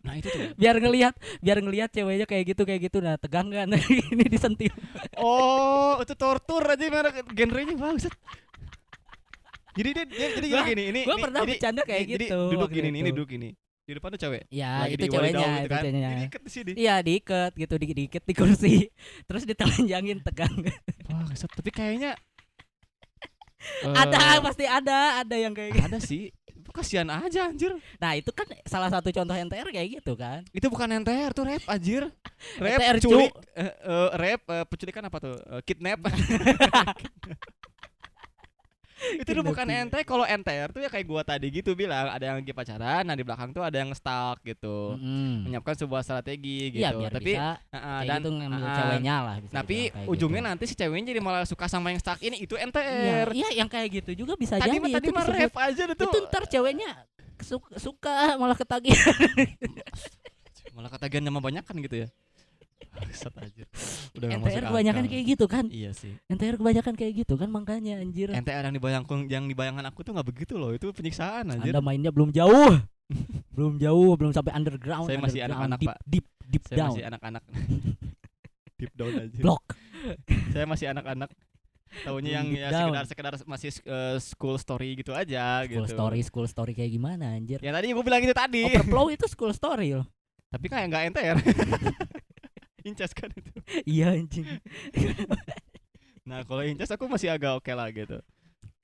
Nah, 0.00 0.14
itu 0.14 0.28
tuh. 0.28 0.40
biar 0.54 0.76
ngelihat 0.76 1.12
biar 1.40 1.56
ngelihat 1.58 1.88
ceweknya 1.90 2.24
kayak 2.24 2.44
gitu 2.48 2.62
kayak 2.62 2.80
gitu 2.82 2.96
nah 3.00 3.16
tegang 3.16 3.48
kan 3.48 3.66
ini 4.14 4.24
disentil 4.24 4.70
Oh, 5.16 5.96
itu 5.98 6.12
tortur 6.14 6.62
aja 6.62 6.84
mana 6.86 7.08
genrenya 7.28 7.74
banget. 7.74 8.08
Jadi 9.74 9.88
dia, 9.92 10.04
dia 10.06 10.26
jadi 10.34 10.46
gini 10.64 10.82
ini 10.88 11.00
gua 11.02 11.12
ini- 11.12 11.22
pernah 11.22 11.40
bercanda 11.44 11.80
kayak 11.82 12.02
gitu 12.08 12.24
duduk 12.48 12.68
gini 12.68 12.88
ini 12.92 13.08
duduk 13.08 13.28
gini. 13.28 13.48
Di 13.88 13.96
depan 13.96 14.12
tuh 14.12 14.20
cewek. 14.20 14.42
ya 14.52 14.84
Lagi 14.84 14.92
itu 14.92 15.00
di 15.00 15.08
ceweknya 15.08 15.40
gitu 15.40 15.64
itu 15.64 15.72
kan. 15.72 15.80
ceweknya 15.80 16.08
Jadi 16.12 16.24
ikat 16.28 16.42
di 16.44 16.50
sini. 16.52 16.72
iya 16.76 16.94
diikat 17.00 17.52
gitu 17.56 17.74
di, 17.74 17.86
diikat 17.96 18.22
di 18.22 18.34
kursi 18.36 18.74
terus 19.28 19.42
ditelanjangin 19.42 20.20
tegang 20.20 20.52
Wah, 21.08 21.24
keset. 21.26 21.48
tapi 21.48 21.70
kayaknya 21.72 22.12
eh, 23.88 23.94
ada 23.96 24.44
pasti 24.44 24.68
ada 24.68 25.24
ada 25.24 25.36
yang 25.40 25.56
kayak 25.56 25.72
gitu 25.74 25.86
ada 25.88 25.98
sih. 25.98 26.28
Kasihan 26.68 27.10
aja 27.10 27.50
anjir. 27.50 27.74
nah 27.98 28.14
itu 28.14 28.30
kan 28.30 28.46
salah 28.62 28.86
satu 28.86 29.10
contoh 29.10 29.34
NTR 29.34 29.66
kayak 29.74 29.98
gitu 29.98 30.14
kan 30.14 30.46
Itu 30.54 30.70
bukan 30.70 31.02
NTR 31.02 31.34
tuh 31.34 31.48
rap 31.50 31.64
anjir. 31.66 32.06
Rap 32.62 32.78
NTR, 32.78 32.96
cu. 33.02 33.08
culik 33.10 33.32
eh, 33.58 33.66
eh, 33.66 34.08
rap 34.14 34.42
eh, 34.46 34.62
penculikan 34.62 35.02
apa 35.02 35.18
tuh? 35.18 35.34
Eh, 35.34 35.60
kidnap. 35.66 35.98
Itu 38.98 39.30
tuh 39.30 39.44
bukan. 39.46 39.66
NTR 39.66 40.02
kalau 40.02 40.26
NTR 40.26 40.68
tuh 40.74 40.80
ya 40.82 40.90
kayak 40.90 41.06
gua 41.06 41.22
tadi 41.22 41.46
gitu 41.48 41.72
bilang 41.72 42.10
ada 42.10 42.24
yang 42.34 42.36
lagi 42.42 42.50
pacaran 42.50 43.06
nah 43.06 43.14
di 43.14 43.22
belakang 43.22 43.54
tuh 43.54 43.62
ada 43.62 43.78
yang 43.78 43.94
stalk 43.94 44.42
gitu 44.42 44.98
Mm-mm. 44.98 45.46
menyiapkan 45.46 45.74
sebuah 45.78 46.02
strategi 46.02 46.74
gitu 46.74 46.82
Iya 46.82 46.90
biar 46.92 47.12
tapi 47.14 47.32
bisa 47.32 47.48
uh, 47.70 48.02
kayak 48.02 48.08
dan 48.10 48.20
ngambil 48.26 48.66
uh, 48.66 48.74
ceweknya 48.74 49.14
lah 49.22 49.36
bisa 49.38 49.54
tapi 49.54 49.78
ujungnya 50.06 50.40
gitu. 50.42 50.50
nanti 50.50 50.64
si 50.66 50.74
ceweknya 50.74 51.06
jadi 51.14 51.20
malah 51.22 51.42
suka 51.46 51.66
sama 51.70 51.94
yang 51.94 52.00
stalk 52.02 52.18
ini 52.20 52.42
itu 52.42 52.54
Iya, 52.58 52.66
NTR 52.68 53.28
iya 53.34 53.48
yang 53.54 53.68
kayak 53.70 53.88
gitu 54.02 54.26
juga 54.26 54.34
bisa 54.34 54.58
tadi 54.58 54.76
jadi 54.76 54.98
tadi 54.98 55.06
itu 55.06 55.14
mah 55.14 55.26
rap 55.26 55.54
aja 55.54 55.82
tuh 55.94 56.06
itu 56.10 56.18
ntar 56.26 56.42
ceweknya 56.50 56.90
suka, 57.38 57.70
suka 57.78 58.34
malah 58.34 58.58
ketagihan 58.58 59.14
malah 60.74 60.90
ketagihan 60.90 61.22
sama 61.26 61.38
banyak 61.38 61.62
kan 61.62 61.76
gitu 61.78 62.06
ya 62.06 62.08
Bangsat 62.98 63.34
aja. 63.38 63.64
Udah 64.18 64.28
NTR 64.38 64.62
kebanyakan 64.70 65.02
akal. 65.06 65.12
kayak 65.12 65.24
gitu 65.26 65.44
kan? 65.46 65.64
Iya 65.70 65.90
sih. 65.94 66.12
NTR 66.26 66.56
kebanyakan 66.58 66.94
kayak 66.98 67.12
gitu 67.24 67.34
kan 67.38 67.48
makanya 67.50 67.98
anjir. 68.02 68.30
NTR 68.30 68.70
yang 68.70 68.74
dibayangkan 68.74 69.18
yang 69.30 69.44
dibayangkan 69.46 69.84
aku 69.86 70.02
tuh 70.02 70.12
nggak 70.16 70.28
begitu 70.28 70.54
loh. 70.58 70.74
Itu 70.74 70.90
penyiksaan 70.90 71.54
anjir. 71.54 71.70
Anda 71.74 71.82
mainnya 71.82 72.10
belum 72.10 72.30
jauh. 72.34 72.78
Belum 73.56 73.80
jauh 73.80 74.20
belum 74.20 74.36
sampai 74.36 74.52
underground 74.52 75.08
Saya 75.08 75.16
masih 75.16 75.40
anak-anak, 75.40 75.80
Pak. 75.80 75.96
deep 76.04 76.28
deep 76.44 76.62
saya 76.68 76.76
down. 76.76 76.92
masih 76.92 77.04
anak-anak. 77.08 77.42
Deep 78.78 78.92
down 78.94 79.10
aja 79.18 79.40
block. 79.42 79.64
Saya 80.54 80.64
masih 80.68 80.86
anak-anak. 80.94 81.30
Tahunya 82.04 82.30
yang 82.36 82.46
ya 82.52 82.68
sekedar 82.70 83.04
sekedar 83.08 83.32
masih 83.48 83.70
eh, 83.82 84.16
school 84.20 84.60
story 84.60 84.92
gitu 85.00 85.16
aja 85.16 85.64
school 85.64 85.88
gitu. 85.88 85.96
story 85.96 86.20
school 86.20 86.46
story 86.46 86.72
kayak 86.76 86.92
gimana 86.92 87.32
anjir? 87.32 87.58
Ya 87.64 87.72
tadi 87.72 87.90
gue 87.90 88.04
bilang 88.04 88.20
itu 88.20 88.36
tadi. 88.36 88.68
overflow 88.68 89.08
itu 89.08 89.24
school 89.26 89.50
story 89.56 89.96
loh. 89.96 90.06
Tapi 90.52 90.68
kayak 90.68 90.84
nggak 90.92 91.02
NTR. 91.16 91.36
Incas 92.88 93.12
kan 93.12 93.28
itu. 93.30 93.52
iya 93.84 94.10
anjing 94.10 94.48
Nah 96.24 96.44
kalau 96.44 96.60
Incas 96.60 96.88
aku 96.88 97.04
masih 97.04 97.28
agak 97.28 97.56
oke 97.56 97.70
lah 97.70 97.88
gitu. 97.90 98.20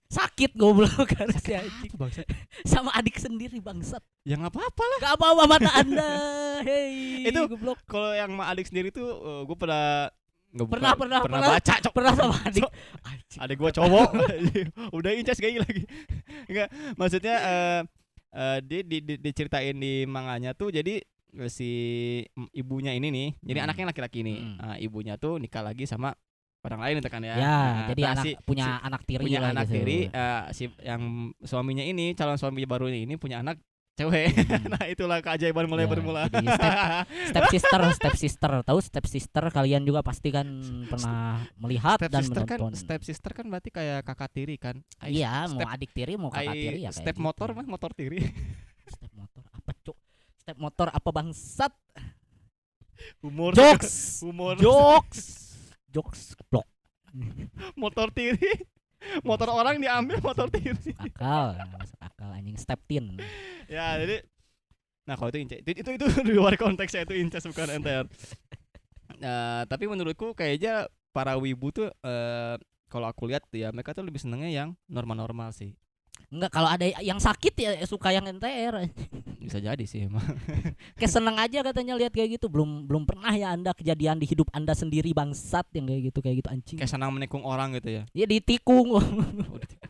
sakit 0.04 0.54
goblok 0.54 1.10
harus 1.10 1.36
si 1.38 1.52
anjing 1.52 1.90
Bangsat. 1.92 2.22
sama 2.62 2.94
adik 2.94 3.16
sendiri 3.16 3.58
bangsat 3.58 3.98
Ya 4.22 4.36
nggak 4.36 4.52
apa-apa 4.52 4.82
lah. 4.84 4.98
gak 5.02 5.14
apa-apa 5.16 5.42
mata 5.44 5.70
anda 5.80 6.10
hei 6.62 7.26
Itu- 7.26 7.50
goblok 7.50 7.82
Kalau 7.82 8.12
yang 8.12 8.30
sama 8.30 8.44
adik 8.46 8.64
sendiri 8.64 8.88
tuh 8.88 9.08
gue 9.44 9.56
pernah 9.56 10.06
nggak 10.54 10.70
Pernah, 10.70 10.92
pernah, 10.94 11.18
pernah 11.18 11.40
pernah. 11.42 11.58
baca 11.58 11.74
cok. 11.74 11.92
pernah 11.92 12.12
sama 12.14 12.34
adik 12.44 12.62
So- 12.62 12.74
Adik 13.34 13.56
gue 13.58 13.70
cowok. 13.74 14.08
Udah 14.96 15.10
Incas 15.12 15.36
kayak 15.36 15.66
lagi. 15.66 15.82
Enggak, 16.46 16.68
maksudnya 16.94 17.34
eh 17.42 17.80
eh, 18.30 18.58
dia 18.62 18.80
di, 18.80 19.02
di- 19.02 19.18
diceritain 19.18 19.74
di 19.74 20.06
manganya 20.06 20.54
tuh 20.54 20.70
jadi 20.70 21.02
si 21.46 21.70
mm, 22.28 22.48
ibunya 22.52 22.92
ini 22.92 23.08
nih. 23.08 23.28
Jadi 23.40 23.58
Hmm. 23.58 23.66
anaknya 23.66 23.86
laki-laki 23.88 24.20
nih. 24.20 24.38
Hmm. 24.38 24.56
Ah, 24.58 24.76
ibunya 24.76 25.14
tuh 25.14 25.36
nikah 25.36 25.60
lagi 25.60 25.84
sama 25.84 26.14
orang 26.60 26.80
lain 26.80 26.96
itu 26.98 27.08
kan 27.08 27.20
ya. 27.20 27.34
Ya, 27.34 27.42
Nah, 27.44 27.86
jadi 27.88 28.02
nah, 28.02 28.12
anak 28.14 28.24
si- 28.24 28.38
punya 28.40 28.64
si- 28.66 28.82
anak 28.82 29.00
tiri 29.04 29.22
punya 29.22 29.40
anak 29.44 29.64
gitu. 29.64 29.74
tiri 29.76 29.98
eh, 30.06 30.42
si 30.50 30.64
yang 30.80 31.02
suaminya 31.40 31.82
ini 31.82 32.12
calon 32.12 32.34
suami 32.34 32.64
baru 32.64 32.86
ini 32.86 33.14
punya 33.14 33.38
anak 33.38 33.60
cewek. 33.94 34.32
Hmm. 34.32 34.64
nah, 34.72 34.84
itulah 34.86 35.18
keajaiban 35.20 35.66
mulai 35.66 35.84
Ya, 35.84 35.90
bermula. 35.90 36.22
jadi 36.26 36.48
step- 36.48 36.78
Step 37.28 37.44
sister, 37.48 37.80
step 37.98 38.14
sister, 38.16 38.52
tahu 38.62 38.78
step 38.80 39.04
sister 39.04 39.44
kalian 39.48 39.82
juga 39.82 40.00
pasti 40.00 40.28
kan 40.28 40.46
pernah 40.88 41.44
melihat 41.56 41.98
step 41.98 42.10
dan 42.10 42.22
sister 42.22 42.42
kan 42.44 42.58
menonton. 42.58 42.74
step 42.74 43.00
sister 43.02 43.30
kan 43.30 43.44
berarti 43.44 43.70
kayak 43.70 44.00
kakak 44.02 44.30
tiri 44.32 44.56
kan. 44.56 44.80
Iya, 45.00 45.46
mau 45.48 45.62
adik 45.64 45.92
tiri 45.92 46.16
mau 46.16 46.26
kakak 46.28 46.54
tiri 46.54 46.78
ya 46.80 46.90
step 46.90 47.12
gitu. 47.12 47.22
motor 47.22 47.52
mah 47.52 47.66
motor 47.66 47.92
tiri. 47.92 48.24
Step 48.84 49.12
motor 49.12 49.44
apa, 49.48 49.70
Cuk? 49.80 49.96
Step 50.44 50.60
motor 50.60 50.92
apa 50.92 51.08
bangsat? 51.08 51.72
Humor 53.24 53.56
Jokes. 53.56 53.92
humor 54.28 54.60
Jokes. 54.60 55.56
Jokes 55.96 56.36
blok. 56.52 56.68
motor 57.80 58.12
tiri. 58.12 58.52
Motor 59.24 59.56
orang 59.56 59.80
diambil 59.80 60.20
motor 60.20 60.52
tiri. 60.52 60.92
Akal, 61.00 61.56
masuk 61.80 61.96
akal 61.96 62.28
anjing 62.28 62.60
step 62.60 62.76
tin. 62.84 63.16
ya 63.72 63.96
jadi 63.96 64.20
nah 65.08 65.16
kalau 65.16 65.32
itu 65.32 65.40
inces 65.40 65.64
itu, 65.64 65.80
itu 65.80 65.90
itu 65.96 66.06
di 66.20 66.36
luar 66.36 66.60
konteksnya 66.60 67.08
itu 67.08 67.16
inces 67.16 67.44
bukan 67.48 67.80
NTR 67.80 68.04
Nah, 69.24 69.64
tapi 69.64 69.88
menurutku 69.88 70.36
kayaknya 70.36 70.92
para 71.16 71.40
wibu 71.40 71.72
tuh 71.72 71.88
eh, 72.04 72.56
kalau 72.92 73.08
aku 73.08 73.32
lihat 73.32 73.48
ya 73.56 73.72
mereka 73.72 73.96
tuh 73.96 74.04
lebih 74.04 74.20
senengnya 74.20 74.52
yang 74.52 74.76
normal-normal 74.92 75.56
sih 75.56 75.72
Enggak 76.28 76.50
kalau 76.50 76.66
ada 76.66 76.84
yang 76.98 77.16
sakit 77.16 77.52
ya 77.54 77.70
suka 77.84 78.10
yang 78.10 78.24
NTR. 78.26 78.88
bisa 79.38 79.58
jadi 79.58 79.84
sih 79.84 80.04
emang 80.04 80.24
Kayak 80.98 81.12
seneng 81.12 81.36
aja 81.36 81.60
katanya 81.62 81.94
lihat 81.94 82.10
kayak 82.10 82.36
gitu. 82.36 82.46
Belum 82.46 82.82
belum 82.82 83.04
pernah 83.04 83.30
ya 83.30 83.50
Anda 83.50 83.70
kejadian 83.70 84.16
di 84.16 84.26
hidup 84.26 84.48
Anda 84.50 84.72
sendiri 84.72 85.10
bangsat 85.10 85.68
yang 85.72 85.84
kayak 85.84 86.02
gitu 86.06 86.18
kayak 86.18 86.36
gitu 86.38 86.48
anjing. 86.48 86.76
kayak 86.76 86.88
senang 86.88 87.10
menikung 87.10 87.42
orang 87.42 87.74
gitu 87.74 87.92
ya 87.92 88.02
Ya 88.10 88.24
ditikung. 88.24 88.96
Di- 89.60 89.82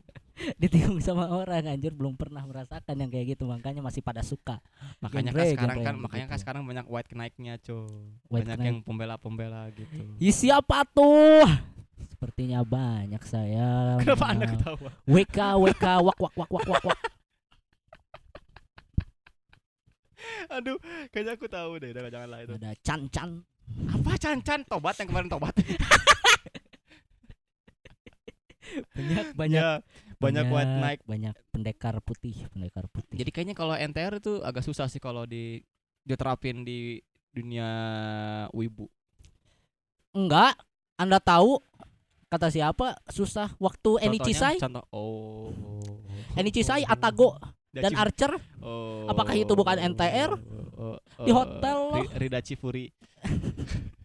ditikung 0.61 0.99
sama 0.99 1.31
orang 1.31 1.63
anjir 1.65 1.95
belum 1.95 2.19
pernah 2.19 2.43
merasakan 2.43 2.95
yang 2.97 3.07
kayak 3.07 3.33
gitu 3.33 3.47
makanya 3.47 3.79
masih 3.81 4.03
pada 4.03 4.19
suka 4.21 4.59
makanya 4.99 5.31
kan 5.31 5.39
Genre, 5.41 5.53
sekarang 5.55 5.71
genre 5.71 5.79
kan 5.79 5.95
yang 5.95 6.03
makanya 6.03 6.27
kan 6.27 6.33
gitu. 6.33 6.43
sekarang 6.43 6.63
banyak 6.67 6.87
white 6.87 7.13
naiknya 7.13 7.55
cuy 7.57 7.87
White 8.27 8.43
banyak 8.43 8.59
knight. 8.59 8.67
yang 8.67 8.77
pembela-pembela 8.83 9.71
gitu 9.71 10.03
Ih, 10.19 10.35
siapa 10.35 10.83
tuh 10.91 11.47
sepertinya 12.25 12.65
banyak 12.65 13.21
saya 13.29 14.01
kenapa 14.01 14.33
anda 14.33 14.49
mengenal. 14.49 14.81
ketawa? 14.81 14.91
WK 15.05 15.39
WK 15.61 15.85
wak 16.09 16.17
wak 16.25 16.33
wak 16.41 16.49
wak 16.49 16.65
wak 16.73 16.85
wak. 16.89 16.99
Aduh 20.49 20.81
kayaknya 21.13 21.37
aku 21.37 21.53
tahu 21.53 21.77
deh. 21.85 21.93
Udah 21.93 22.09
janganlah 22.09 22.49
itu. 22.49 22.57
Ada 22.57 22.73
Chan 22.81 23.13
Chan 23.13 23.45
apa 23.93 24.17
can-can 24.17 24.65
tobat 24.65 24.97
yang 24.97 25.13
kemarin 25.13 25.29
tobat. 25.29 25.53
Banyak 28.97 29.37
banyak. 29.37 29.61
Ya, 29.61 29.85
banyak 30.17 30.47
white 30.49 30.75
naik 30.81 31.01
banyak 31.05 31.37
pendekar 31.53 32.01
putih 32.01 32.49
pendekar 32.57 32.89
putih. 32.89 33.21
Jadi 33.21 33.31
kayaknya 33.37 33.53
kalau 33.53 33.77
NTR 33.77 34.17
itu 34.17 34.41
agak 34.41 34.65
susah 34.65 34.89
sih 34.89 34.97
kalau 34.97 35.29
di 35.29 35.61
diterapin 36.09 36.65
di 36.65 36.97
dunia 37.37 37.69
wibu. 38.57 38.89
enggak 40.17 40.57
anda 40.97 41.21
tahu 41.21 41.61
kata 42.35 42.51
siapa 42.51 42.99
susah 43.07 43.55
waktu 43.57 44.03
Eni 44.03 44.19
Cisai 44.19 44.59
Contoh 44.59 44.83
oh. 44.91 45.55
Eni 46.35 46.51
Cisai 46.51 46.83
Atago 46.83 47.39
dan 47.71 47.91
Daci- 47.91 47.99
Archer 47.99 48.33
oh, 48.59 49.07
apakah 49.07 49.35
itu 49.35 49.55
bukan 49.55 49.79
NTR? 49.79 50.35
oh, 50.75 50.99
Di 51.23 51.31
oh, 51.31 51.37
hotel 51.39 51.79
loh. 51.91 52.03
Ri- 52.03 52.27
Rida 52.27 52.39
Cifuri. 52.39 52.91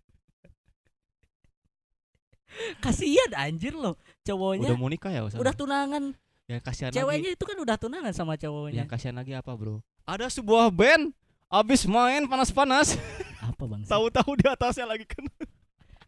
kasihan 2.83 3.31
anjir 3.37 3.71
loh 3.71 3.95
cowoknya 4.21 4.69
Udah 4.69 4.77
mau 4.77 4.89
nikah 4.89 5.11
ya 5.13 5.21
udah 5.25 5.53
tunangan 5.53 6.13
Ya 6.49 6.57
kasihan 6.57 6.89
lagi. 6.89 6.97
ceweknya 6.97 7.29
itu 7.37 7.43
kan 7.45 7.57
udah 7.61 7.77
tunangan 7.77 8.09
sama 8.09 8.33
cowoknya 8.33 8.81
Yang 8.83 8.89
kasihan 8.89 9.15
lagi 9.21 9.37
apa, 9.37 9.53
Bro? 9.53 9.85
Ada 10.09 10.33
sebuah 10.33 10.73
band 10.73 11.13
abis 11.49 11.85
main 11.89 12.29
panas-panas, 12.29 12.93
apa 13.41 13.63
bang 13.65 13.81
tahu-tahu 13.89 14.37
di 14.37 14.45
atasnya 14.45 14.85
lagi 14.85 15.01
kan. 15.05 15.25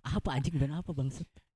apa 0.01 0.37
anjing 0.37 0.53
band 0.57 0.81
apa 0.81 0.93
bang 0.93 1.09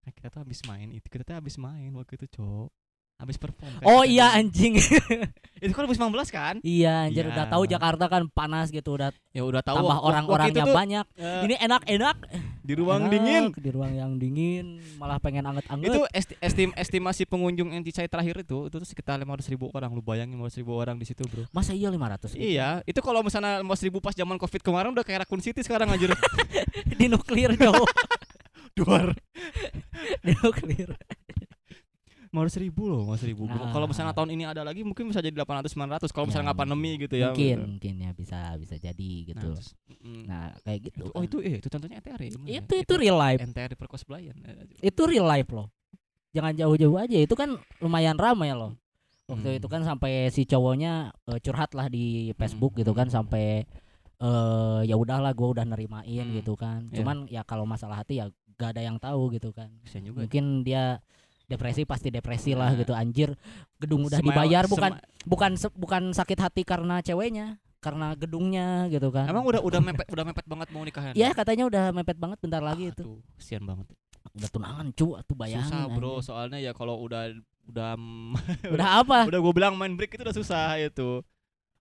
Nah, 0.05 0.13
kita 0.13 0.27
tuh 0.29 0.39
habis 0.39 0.61
main 0.63 0.87
itu 0.89 1.07
kita 1.07 1.23
tuh 1.23 1.35
habis 1.35 1.57
main 1.57 1.89
waktu 1.91 2.13
itu 2.15 2.29
cowok 2.31 2.69
habis 3.15 3.39
perform 3.39 3.71
kan 3.73 3.87
oh 3.87 4.03
kita 4.03 4.11
iya 4.11 4.25
anjing. 4.35 4.75
Itu 5.63 5.71
kan 5.71 5.87
2019 5.87 6.11
kan? 6.29 6.55
Iya 6.59 7.07
anjir 7.07 7.23
Iya. 7.23 7.31
udah 7.31 7.45
tahu 7.47 7.63
Jakarta 7.65 8.05
kan 8.05 8.27
panas 8.27 8.67
gitu 8.69 8.91
udah 8.91 9.15
ya 9.31 9.39
udah 9.41 9.63
tahu. 9.63 9.79
tambah 9.79 9.97
orang-orangnya 10.03 10.67
banyak. 10.67 11.05
eh, 11.15 11.47
ini 11.47 11.55
enak-enak 11.55 12.17
di 12.59 12.73
ruang 12.75 13.07
Enak, 13.07 13.11
dingin. 13.15 13.43
di 13.55 13.69
ruang 13.71 13.93
yang 13.95 14.11
dingin 14.19 14.65
malah 14.99 15.15
pengen 15.17 15.47
anget-anget. 15.47 15.87
Itu 15.87 16.03
esti- 16.11 16.35
estim 16.37 16.69
estimasi 16.75 17.23
pengunjung 17.23 17.71
yang 17.71 17.81
saya 17.87 18.05
terakhir 18.05 18.43
itu 18.43 18.67
itu 18.67 18.75
tuh 18.75 18.85
sekitar 18.85 19.15
500 19.15 19.47
ribu 19.47 19.71
orang. 19.71 19.89
Lu 19.89 20.03
bayangin 20.03 20.35
500 20.35 20.59
ribu 20.59 20.75
orang 20.75 20.99
di 20.99 21.07
situ 21.07 21.23
bro. 21.23 21.47
Masa 21.49 21.71
iya 21.71 21.87
500 21.87 22.35
ribu? 22.35 22.43
iya 22.43 22.83
itu 22.83 22.99
kalau 22.99 23.23
misalnya 23.23 23.63
500 23.63 23.87
ribu 23.87 24.03
pas 24.03 24.11
zaman 24.11 24.35
covid 24.35 24.59
kemarin 24.59 24.91
udah 24.91 25.07
kayak 25.07 25.23
Raccoon 25.23 25.39
City 25.39 25.63
sekarang 25.63 25.87
anjir. 25.87 26.11
Di 26.99 27.07
nuklir 27.07 27.55
jauh 27.55 27.87
duar 28.75 29.15
di 30.21 30.31
nuklir 30.35 30.91
500 32.35 32.59
ribu 32.59 32.91
loh 32.91 33.15
500 33.15 33.31
ribu 33.31 33.47
bro. 33.47 33.55
Nah. 33.57 33.71
kalau 33.71 33.88
misalnya 33.88 34.11
tahun 34.11 34.35
ini 34.35 34.43
ada 34.43 34.59
lagi 34.59 34.83
mungkin 34.83 35.07
bisa 35.07 35.23
jadi 35.23 35.31
800 35.31 35.71
900 35.71 36.11
kalau 36.11 36.27
misalnya 36.27 36.43
Ya, 36.43 36.47
nggak 36.51 36.59
pandemi 36.59 36.91
gitu 36.99 37.15
ya 37.15 37.31
mungkin 37.31 37.55
bener. 37.55 37.69
mungkin 37.71 37.93
ya 37.95 38.11
bisa 38.11 38.39
bisa 38.59 38.75
jadi 38.75 38.91
nah, 39.15 39.27
gitu 39.31 39.47
terus, 39.55 39.67
mm, 39.88 40.21
nah 40.27 40.43
kayak 40.61 40.79
gitu 40.83 41.03
oh 41.07 41.15
kan. 41.15 41.23
itu 41.23 41.38
eh 41.39 41.55
itu 41.57 41.67
contohnya 41.71 41.95
NTR 41.97 42.19
ya 42.19 42.29
bener 42.35 42.43
ya? 42.45 42.59
itu 42.59 42.73
itu 42.75 42.93
real 42.99 43.15
life 43.15 43.39
NTR 43.39 43.69
di 43.71 43.77
perkospelayan 43.79 44.35
itu 44.77 45.01
real 45.07 45.23
life 45.25 45.47
loh 45.49 45.71
jangan 46.29 46.51
jauh-jauh 46.53 46.97
aja 46.99 47.15
itu 47.15 47.31
kan 47.31 47.49
lumayan 47.79 48.19
ramai 48.19 48.51
loh 48.51 48.75
waktu 49.25 49.47
Hmm. 49.47 49.57
itu 49.57 49.67
kan 49.71 49.81
sampai 49.81 50.27
si 50.27 50.43
cowoknya 50.43 50.93
eh, 51.25 51.39
curhat 51.39 51.71
lah 51.71 51.88
di 51.88 52.35
Facebook 52.35 52.75
Hmm. 52.75 52.79
gitu 52.83 52.91
kan 52.91 53.07
sampai 53.07 53.63
eh 54.15 54.79
ya 54.83 54.95
udahlah 54.95 55.31
gue 55.31 55.47
udah 55.49 55.63
nerimain 55.63 56.03
Hmm. 56.21 56.35
gitu 56.35 56.53
kan 56.53 56.88
Iya. 56.88 56.99
cuman 56.99 57.17
ya 57.27 57.41
kalau 57.41 57.63
masalah 57.63 57.99
hati 57.99 58.19
ya 58.19 58.27
gak 58.55 58.75
ada 58.75 58.81
yang 58.81 58.97
tahu 58.97 59.31
gitu 59.31 59.51
kan. 59.51 59.67
Kesian 59.83 60.03
juga 60.03 60.23
mungkin 60.23 60.61
dia 60.61 60.99
depresi 61.45 61.83
pasti 61.83 62.09
depresi 62.09 62.51
lah 62.51 62.71
Nah. 62.71 62.79
gitu. 62.79 62.91
Anjir 62.91 63.29
gedung 63.77 64.03
udah 64.03 64.17
Smile- 64.17 64.33
dibayar 64.33 64.63
bukan 64.65 64.91
bukan 65.23 65.51
bukan 65.73 66.03
sakit 66.11 66.39
hati 66.39 66.61
karena 66.63 66.99
ceweknya 66.99 67.59
karena 67.77 68.15
gedungnya 68.15 68.89
gitu 68.89 69.13
kan. 69.13 69.29
Emang 69.29 69.45
udah 69.45 69.61
udah 69.61 69.77
mepet 69.79 70.07
udah 70.09 70.25
mepet 70.25 70.45
banget 70.45 70.67
mau 70.69 70.81
nikahan 70.81 71.13
ya 71.13 71.29
katanya 71.31 71.65
udah 71.65 71.83
mepet 71.91 72.17
banget 72.17 72.37
bentar 72.39 72.59
lagi 72.59 72.89
itu. 72.89 73.03
Aduh, 73.05 73.21
kesian 73.35 73.61
banget. 73.61 73.85
Udah 74.33 74.49
tunangan 74.49 74.87
cu 74.89 75.07
tuh 75.21 75.35
bayangin 75.35 75.69
susah 75.69 75.85
bro. 75.93 76.17
Anjir. 76.17 76.25
soalnya 76.25 76.57
ya 76.57 76.71
kalau 76.73 76.97
udah 76.97 77.29
udah 77.65 77.93
udah 78.73 78.89
apa? 78.99 79.19
Udah 79.25 79.39
gue 79.39 79.53
bilang 79.53 79.73
main 79.75 79.93
break 79.93 80.17
itu 80.17 80.25
udah 80.25 80.33
susah 80.33 80.81
itu. 80.81 81.21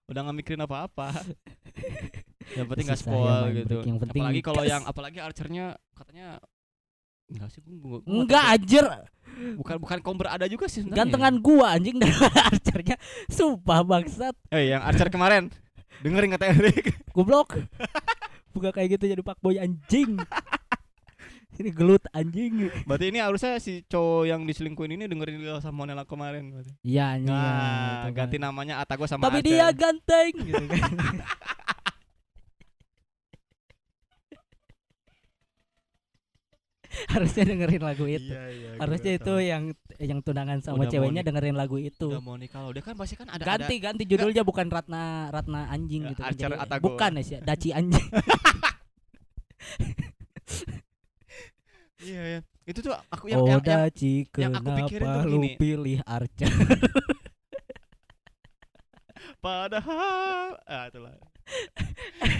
Udah 0.04 0.20
nggak 0.20 0.36
mikirin 0.36 0.60
apa-apa. 0.60 1.08
Yang 2.54 2.66
penting 2.68 2.86
nggak 2.86 3.00
ya 3.00 3.04
spoil 3.08 3.44
gitu. 3.56 3.76
yang 3.82 3.96
penting 3.98 4.20
apalagi 4.20 4.40
kalau 4.44 4.62
yang 4.62 4.82
apalagi 4.84 5.16
archernya 5.16 5.66
katanya 5.96 6.36
enggak 7.26 7.48
sih 7.50 7.60
gua, 7.60 7.74
gua, 7.74 7.98
gua 7.98 8.00
nggak 8.04 8.22
enggak 8.22 8.44
anjir. 8.50 8.86
Bukan 9.34 9.76
bukan 9.78 9.98
comber 9.98 10.28
ada 10.28 10.46
juga 10.46 10.66
sih 10.66 10.80
sebenarnya. 10.80 11.00
Gantengan 11.04 11.34
gua 11.38 11.66
anjing. 11.74 11.96
Dan 11.96 12.12
archernya 12.48 12.96
sumpah 13.26 13.80
bangsat. 13.82 14.34
Eh 14.48 14.70
yang 14.70 14.80
archer 14.80 15.08
kemarin. 15.08 15.50
Dengerin 16.00 16.30
kata 16.32 16.50
Erik 16.50 16.94
goblok. 17.16 17.58
Buka 18.50 18.70
kayak 18.70 18.94
gitu 18.94 19.10
jadi 19.10 19.20
pak 19.20 19.38
boy 19.38 19.56
anjing. 19.56 20.14
Ini 21.54 21.70
gelut 21.70 22.02
anjing. 22.10 22.66
Berarti 22.82 23.14
ini 23.14 23.22
harusnya 23.22 23.62
si 23.62 23.86
cowok 23.86 24.26
yang 24.26 24.42
diselingkuhin 24.42 24.90
ini 24.92 25.06
dengerin 25.06 25.38
Lila 25.38 25.62
sama 25.62 25.86
Monela 25.86 26.02
kemarin 26.02 26.50
berarti. 26.50 26.74
iya 26.82 27.14
anjing 27.14 27.30
nah 27.30 28.10
ganti 28.10 28.36
namanya 28.36 28.82
Atago 28.82 29.06
sama 29.06 29.22
tapi 29.24 29.38
Archer. 29.38 29.54
dia 29.54 29.66
ganteng 29.70 30.34
gitu 30.42 30.64
kan 30.66 30.90
harusnya 37.12 37.42
dengerin 37.44 37.80
lagu 37.80 38.04
itu 38.04 38.28
iya, 38.28 38.44
iya, 38.48 38.68
harusnya 38.76 39.12
itu 39.14 39.28
tahu. 39.28 39.42
yang 39.42 39.62
yang 39.96 40.18
tunangan 40.20 40.58
sama 40.58 40.74
Udah 40.76 40.80
mau 40.80 40.90
ceweknya 40.90 41.20
nik- 41.20 41.26
dengerin 41.28 41.54
lagu 41.54 41.76
itu 41.76 42.06
udah 42.08 42.20
mau 42.20 42.34
loh 42.36 42.70
dia 42.70 42.80
kan 42.80 42.92
pasti 42.94 43.14
kan 43.14 43.26
ada 43.28 43.42
ganti 43.42 43.74
ganti 43.78 44.02
judulnya 44.04 44.42
bukan 44.42 44.66
Ratna 44.66 45.28
Ratna 45.28 45.60
anjing 45.68 46.02
Ya, 46.02 46.08
gitu 46.10 46.20
kan. 46.20 46.28
Archer 46.30 46.48
Jadi, 46.50 46.60
Atago. 46.60 46.82
bukan 46.84 47.10
ya 47.12 47.22
sih 47.22 47.36
Daci 47.40 47.68
anjing 47.70 48.04
ada, 48.04 48.20
iya 52.00 52.20
ya 52.28 52.38
itu 52.64 52.78
tuh 52.80 52.92
aku 53.08 53.24
yang 53.28 53.38
oh 53.38 53.46
yang, 53.46 53.58
yang 53.58 53.64
Daci 53.64 54.12
yang 54.36 54.52
aku 54.52 54.68
pikirin 54.78 55.04
kenapa 55.04 55.20
tuh 55.20 55.28
lu 55.30 55.36
gini. 55.38 55.48
pilih 55.56 55.98
Archer 56.04 56.48
padahal 59.44 60.56
ah 60.64 60.84
itulah 60.88 61.12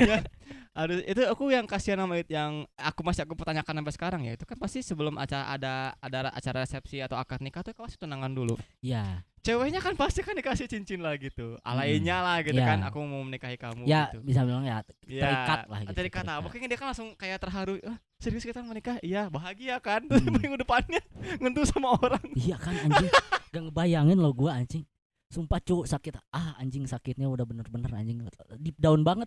ya 0.00 0.18
aduh 0.74 0.98
itu 1.00 1.22
aku 1.22 1.48
yang 1.48 1.64
kasihan 1.64 2.02
sama 2.02 2.18
yang 2.24 2.66
aku 2.74 3.00
masih 3.00 3.22
aku 3.22 3.34
pertanyakan 3.34 3.78
sampai 3.78 3.94
sekarang 3.94 4.20
ya 4.26 4.34
itu 4.34 4.42
kan 4.42 4.58
pasti 4.58 4.82
sebelum 4.82 5.14
acara 5.14 5.46
ada 5.48 5.72
ada 5.96 6.18
acara 6.28 6.62
resepsi 6.62 6.98
atau 6.98 7.14
akad 7.14 7.38
nikah 7.38 7.62
tuh 7.62 7.70
pasti 7.72 7.94
tunangan 7.94 8.28
dulu. 8.28 8.58
Ya 8.80 9.22
ceweknya 9.38 9.78
kan 9.78 9.92
pasti 9.92 10.24
kan 10.24 10.32
dikasih 10.32 10.64
cincin 10.66 10.98
lah 10.98 11.14
gitu 11.14 11.60
alainya 11.60 12.24
lah 12.24 12.40
gitu 12.40 12.56
Ya. 12.56 12.64
kan 12.64 12.80
aku 12.80 12.96
mau 12.98 13.20
menikahi 13.20 13.54
kamu 13.54 13.84
ya 13.84 14.08
gitu. 14.08 14.24
bisa 14.24 14.40
bilang 14.40 14.64
ya 14.64 14.80
Ya, 15.04 15.20
terikat 15.20 15.60
lah 15.68 15.78
gitu, 15.84 15.92
terikat 15.92 16.24
lah. 16.24 16.32
terikat. 16.32 16.44
makanya 16.48 16.66
dia 16.66 16.78
kan 16.80 16.86
langsung 16.88 17.08
kayak 17.12 17.38
terharu 17.38 17.74
ah, 17.84 17.96
serius 18.16 18.40
kita 18.42 18.64
menikah? 18.64 18.96
Iya 18.98 19.28
bahagia 19.28 19.76
kan 19.78 20.00
terus 20.02 20.24
Hmm. 20.24 20.32
minggu 20.40 20.56
depannya 20.56 21.04
ngentu 21.38 21.60
sama 21.68 21.92
orang. 21.94 22.24
Iya 22.32 22.56
kan 22.56 22.72
anjing. 22.74 23.12
Gak 23.52 23.62
ngebayangin 23.62 24.16
lo 24.16 24.32
gua 24.32 24.58
anjing 24.58 24.82
sumpah 25.34 25.58
cu 25.58 25.82
sakit. 25.82 26.30
Ah 26.30 26.54
anjing 26.56 26.86
sakitnya 26.86 27.26
udah 27.26 27.42
bener-bener 27.42 27.90
anjing. 27.90 28.22
Deep 28.56 28.78
down 28.78 29.02
banget. 29.02 29.26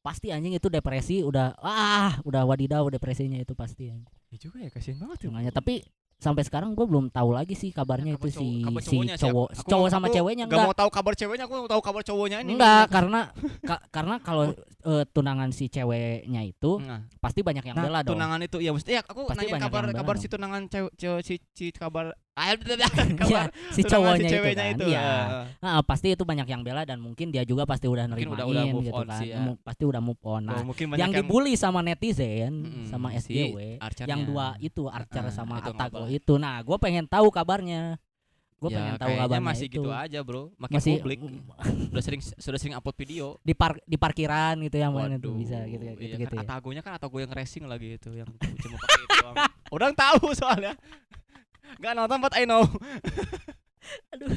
Pasti 0.00 0.32
anjing 0.32 0.50
itu 0.50 0.66
depresi 0.66 1.20
udah 1.20 1.54
ah 1.58 2.18
udah 2.22 2.42
wadidaw 2.42 2.88
depresinya 2.88 3.36
itu 3.36 3.52
pasti 3.52 3.86
ya 3.86 4.00
juga 4.34 4.58
ya 4.58 4.66
kasihan 4.66 4.98
banget 4.98 5.28
ya 5.28 5.52
tapi 5.52 5.84
sampai 6.16 6.40
sekarang 6.40 6.72
gue 6.72 6.82
belum 6.82 7.10
tahu 7.10 7.34
lagi 7.34 7.52
sih 7.52 7.68
kabarnya 7.68 8.14
Kabar 8.14 8.22
itu 8.24 8.28
cowok- 8.32 8.46
si 8.54 8.62
kabar 8.64 8.82
si 8.82 8.94
siapa? 8.94 9.18
cowok 9.20 9.48
Aku 9.52 9.68
cowok 9.68 9.88
sama 9.90 10.06
aku 10.06 10.14
ceweknya 10.16 10.44
Gak 10.44 10.54
enggak. 10.54 10.66
mau 10.66 10.76
tahu 10.76 10.88
kabar 10.88 11.12
ceweknya, 11.12 11.44
aku 11.44 11.54
mau 11.56 11.66
tahu 11.68 11.82
kabar 11.82 12.02
cowoknya 12.02 12.38
ini. 12.40 12.50
enggak 12.54 12.84
karena 12.88 13.20
ka- 13.60 13.84
karena 13.90 14.14
kalau 14.18 14.44
eh, 14.82 15.04
tunangan 15.08 15.50
si 15.50 15.66
ceweknya 15.66 16.42
itu 16.42 16.78
Nah, 16.78 17.10
pasti 17.18 17.42
banyak 17.42 17.62
yang 17.62 17.74
nah, 17.74 17.84
bela 17.84 18.00
dong. 18.00 18.14
tunangan 18.14 18.38
itu 18.40 18.56
ya 18.58 18.70
mesti 18.70 18.90
ya 18.92 19.02
aku 19.02 19.20
Pasti 19.28 19.44
nanya 19.44 19.58
kabar 19.60 19.82
kabar 19.92 20.14
dong. 20.14 20.22
si 20.22 20.26
tunangan 20.28 20.62
cewek 20.64 20.92
cewek 20.96 21.22
si, 21.22 21.34
si 21.52 21.64
kabar 21.70 22.14
kabar 23.20 23.48
si 23.70 23.84
cowoknya 23.84 24.16
si 24.18 24.32
ceweknya 24.32 24.64
itu 24.66 24.74
itu. 24.74 24.84
kan 24.84 24.88
iya 24.88 25.04
ah. 25.04 25.44
Nah, 25.60 25.84
pasti 25.84 26.08
itu 26.10 26.24
banyak 26.24 26.48
yang 26.48 26.62
bela 26.62 26.82
dan 26.82 26.96
mungkin 26.96 27.28
dia 27.28 27.44
juga 27.44 27.62
pasti 27.62 27.84
udah 27.84 28.08
nerimain 28.08 28.32
udah- 28.34 28.48
udah 28.48 28.64
move 28.66 28.84
gitu 28.86 28.96
on 28.96 29.06
kan 29.06 29.20
sih 29.20 29.28
ya. 29.30 29.44
Pasti 29.58 29.82
udah 29.84 30.00
move 30.00 30.22
on 30.22 30.42
nah 30.42 30.56
Oh, 30.56 30.64
mungkin 30.64 30.86
banyak 30.88 30.98
yang 30.98 31.12
dibully 31.14 31.54
sama 31.54 31.80
netizen 31.80 32.52
Mm-mm, 32.64 32.84
sama 32.86 33.12
si 33.14 33.36
SJW 33.36 33.76
Archernya. 33.78 34.08
yang 34.08 34.20
dua 34.24 34.56
itu 34.58 34.88
Archer 34.88 35.22
Ah, 35.22 35.30
sama 35.30 35.60
itu 35.60 35.70
Atago 35.70 36.08
itu 36.08 36.34
nah 36.34 36.56
gue 36.58 36.76
pengen 36.78 37.04
tahu 37.04 37.28
kabarnya 37.28 38.00
gue 38.56 38.70
Ya, 38.70 38.78
pengen 38.78 38.94
tahu 38.96 39.12
kabarnya 39.18 39.42
masih 39.42 39.66
itu 39.66 39.74
gitu 39.76 39.90
aja 39.90 40.18
bro 40.22 40.42
makin 40.56 40.72
masih 40.72 40.92
publik 40.96 41.18
udah 41.90 42.00
sering 42.00 42.22
sudah 42.22 42.56
sering 42.56 42.72
upload 42.72 42.96
video 42.96 43.36
di 43.42 43.52
par 43.52 43.76
di 43.82 43.98
parkiran 43.98 44.56
gitu 44.62 44.78
yang 44.78 44.94
mana 44.94 45.18
tuh 45.18 45.34
Waduh, 45.34 45.34
bisa 45.36 45.58
gitu 45.66 45.82
gitu, 45.84 46.00
iya 46.00 46.16
gitu 46.16 46.30
kan 46.30 46.38
ya. 46.38 46.48
Atagonya 46.48 46.80
kan 46.80 46.92
Atago 46.94 47.18
yang 47.18 47.28
racing 47.28 47.66
lagi 47.66 47.98
itu 47.98 48.08
yang 48.14 48.30
cuma 48.56 48.76
pakai 48.78 49.02
itu. 49.02 49.18
Orang 49.74 49.92
tahu 49.92 50.30
soalnya. 50.32 50.78
Gak 51.80 51.92
nonton 51.96 52.18
but 52.20 52.34
I 52.36 52.44
know. 52.44 52.66
Aduh, 54.14 54.30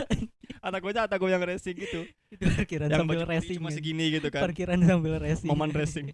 Atagonya 0.65 1.05
Atago 1.05 1.29
yang 1.29 1.41
racing 1.45 1.77
gitu. 1.77 2.09
itu 2.33 2.43
parkiran 2.51 2.89
yang 2.89 3.05
sambil 3.05 3.21
racing. 3.23 3.57
cuma 3.61 3.69
ya. 3.69 3.75
segini 3.77 4.05
gitu 4.17 4.27
kan. 4.33 4.41
Parkiran 4.49 4.79
sambil 4.81 5.15
racing. 5.21 5.49
Momen 5.53 5.69
racing. 5.71 6.05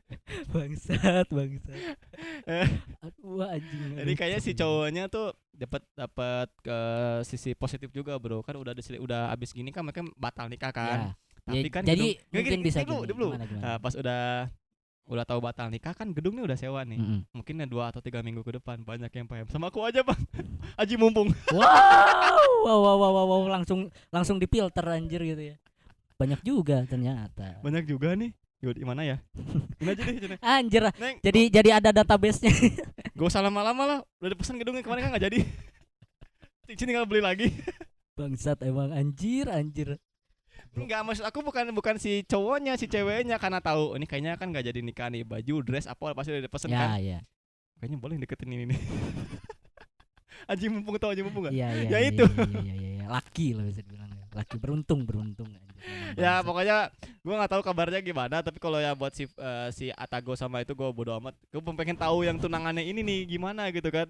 bangsat, 0.52 1.26
bangsat. 1.32 1.78
Aduh 3.08 3.48
anjing. 3.48 3.96
Jadi 3.96 4.12
kayaknya 4.14 4.40
si 4.44 4.52
cowoknya 4.52 5.08
tuh 5.08 5.32
dapat 5.56 5.82
dapat 5.96 6.48
ke 6.60 6.78
sisi 7.24 7.56
positif 7.56 7.88
juga, 7.90 8.20
Bro. 8.20 8.44
Kan 8.44 8.60
udah 8.60 8.76
diseli- 8.76 9.00
udah 9.00 9.32
abis 9.32 9.56
gini 9.56 9.72
kan 9.72 9.82
mereka 9.82 10.04
batal 10.20 10.52
nikah 10.52 10.70
kan. 10.70 11.16
Ya, 11.48 11.48
Tapi 11.48 11.68
ya, 11.68 11.72
kan 11.72 11.82
jadi 11.84 12.08
nggak, 12.16 12.32
mungkin 12.32 12.52
gini, 12.60 12.64
bisa 12.64 12.80
dulu, 12.84 13.02
dulu. 13.04 13.28
Nah, 13.36 13.76
pas 13.80 13.92
udah 13.96 14.48
udah 15.04 15.24
tahu 15.28 15.40
batal 15.44 15.68
nikah 15.68 15.92
kan 15.92 16.08
gedungnya 16.16 16.44
udah 16.48 16.56
sewa 16.56 16.80
nih. 16.82 16.96
Mm-mm. 16.96 17.20
Mungkin 17.36 17.60
ya 17.60 17.66
dua 17.68 17.92
atau 17.92 18.00
tiga 18.00 18.24
minggu 18.24 18.40
ke 18.40 18.56
depan 18.56 18.80
banyak 18.80 19.12
yang 19.12 19.28
paham. 19.28 19.46
Sama 19.52 19.68
aku 19.68 19.84
aja 19.84 20.00
bang. 20.00 20.20
Aji 20.80 20.94
mumpung. 20.96 21.28
Wow, 22.64 22.80
wow, 22.80 22.96
wow, 22.96 23.12
wow, 23.12 23.26
wow, 23.28 23.42
langsung 23.60 23.92
langsung 24.08 24.40
dipilter 24.40 24.80
anjir 24.88 25.20
gitu 25.20 25.52
ya. 25.52 25.60
Banyak 26.16 26.40
juga 26.40 26.80
ternyata. 26.88 27.60
Banyak 27.60 27.84
juga 27.84 28.16
nih. 28.16 28.32
Yaudah 28.64 28.80
gimana 28.80 29.00
ya? 29.04 29.16
Ini 29.76 29.88
aja 29.92 30.00
deh. 30.00 30.16
Cina. 30.16 30.36
Anjir, 30.40 30.82
Neng, 30.96 31.20
jadi 31.20 31.40
jadi 31.52 31.70
ada 31.76 31.92
database-nya. 31.92 32.48
gak 33.20 33.28
usah 33.28 33.44
lama-lama 33.44 33.84
lah. 33.84 33.98
Udah 34.16 34.32
dipesan 34.32 34.56
gedungnya 34.56 34.80
kemarin 34.80 35.04
kan 35.04 35.10
nggak 35.12 35.24
jadi. 35.28 35.38
Cincin 36.64 36.88
tinggal 36.88 37.04
beli 37.04 37.20
lagi. 37.20 37.52
Bangsat 38.16 38.64
emang 38.64 38.96
anjir, 38.96 39.52
anjir. 39.52 40.00
Enggak 40.74 41.00
maksud 41.06 41.24
aku 41.24 41.38
bukan 41.46 41.70
bukan 41.70 41.94
si 42.02 42.26
cowoknya, 42.26 42.74
si 42.74 42.90
ceweknya 42.90 43.38
karena 43.38 43.62
tahu 43.62 43.94
ini 43.94 44.06
kayaknya 44.10 44.34
kan 44.34 44.50
nggak 44.50 44.66
jadi 44.66 44.80
nikah 44.82 45.08
nih 45.10 45.22
baju, 45.22 45.62
dress 45.62 45.86
apa 45.86 46.14
pasti 46.18 46.34
udah 46.34 46.50
kan. 46.50 46.70
Ya, 46.98 46.98
ya. 46.98 47.18
Kayaknya 47.78 47.98
boleh 47.98 48.16
deketin 48.18 48.50
ini 48.50 48.64
nih. 48.74 48.80
Aji 50.50 50.68
mumpung 50.68 51.00
tau 51.00 51.14
Aji 51.14 51.22
mumpung 51.24 51.48
nggak? 51.48 51.54
Iya, 51.56 51.68
iya. 51.72 51.88
Ya 51.88 51.98
iya, 52.00 52.10
itu. 52.10 52.24
Iya, 52.26 52.60
iya, 52.60 52.74
iya, 52.74 52.90
iya. 53.00 53.06
Laki 53.08 53.46
lah 53.56 53.64
bisa 53.64 53.80
dibilang. 53.80 54.10
ya. 54.12 54.24
Laki 54.34 54.56
beruntung, 54.58 55.06
beruntung 55.06 55.46
anjir. 55.46 55.74
Ya 56.18 56.40
pokoknya 56.42 56.90
gua 57.22 57.34
nggak 57.44 57.52
tahu 57.54 57.62
kabarnya 57.62 58.00
gimana 58.00 58.40
tapi 58.40 58.56
kalau 58.56 58.80
ya 58.80 58.96
buat 58.96 59.12
si 59.12 59.28
eh, 59.28 59.68
si 59.72 59.92
Atago 59.94 60.34
sama 60.34 60.60
itu 60.64 60.72
gua 60.74 60.90
bodo 60.90 61.14
amat. 61.22 61.36
Gua 61.52 61.62
pengen 61.76 61.96
tahu 61.96 62.26
yang 62.26 62.36
tunangannya 62.40 62.82
ini 62.84 63.00
nih 63.04 63.20
gimana 63.36 63.70
gitu 63.70 63.88
kan. 63.88 64.08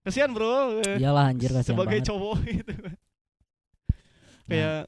Kesian 0.00 0.32
bro. 0.32 0.80
Iyalah 0.96 1.28
anjir 1.28 1.52
kasihan 1.52 1.76
sebagai 1.76 2.00
banget. 2.00 2.08
cowok 2.08 2.38
gitu. 2.62 2.72
Nah, 2.72 2.94
Kayak 4.50 4.80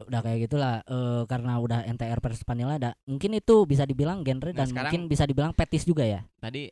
udah 0.00 0.20
kayak 0.20 0.38
gitulah 0.46 0.78
eh, 0.80 1.22
karena 1.26 1.58
udah 1.58 1.82
NTR 1.84 2.18
versus 2.18 2.42
Vanilla 2.42 2.74
ada 2.76 2.90
mungkin 3.04 3.34
itu 3.34 3.66
bisa 3.66 3.82
dibilang 3.82 4.22
genre 4.22 4.48
Nah, 4.48 4.56
dan 4.56 4.66
sekarang- 4.66 4.92
mungkin 4.94 5.02
bisa 5.06 5.24
dibilang 5.24 5.50
petis 5.52 5.82
juga 5.82 6.02
ya 6.02 6.22
tadi 6.38 6.70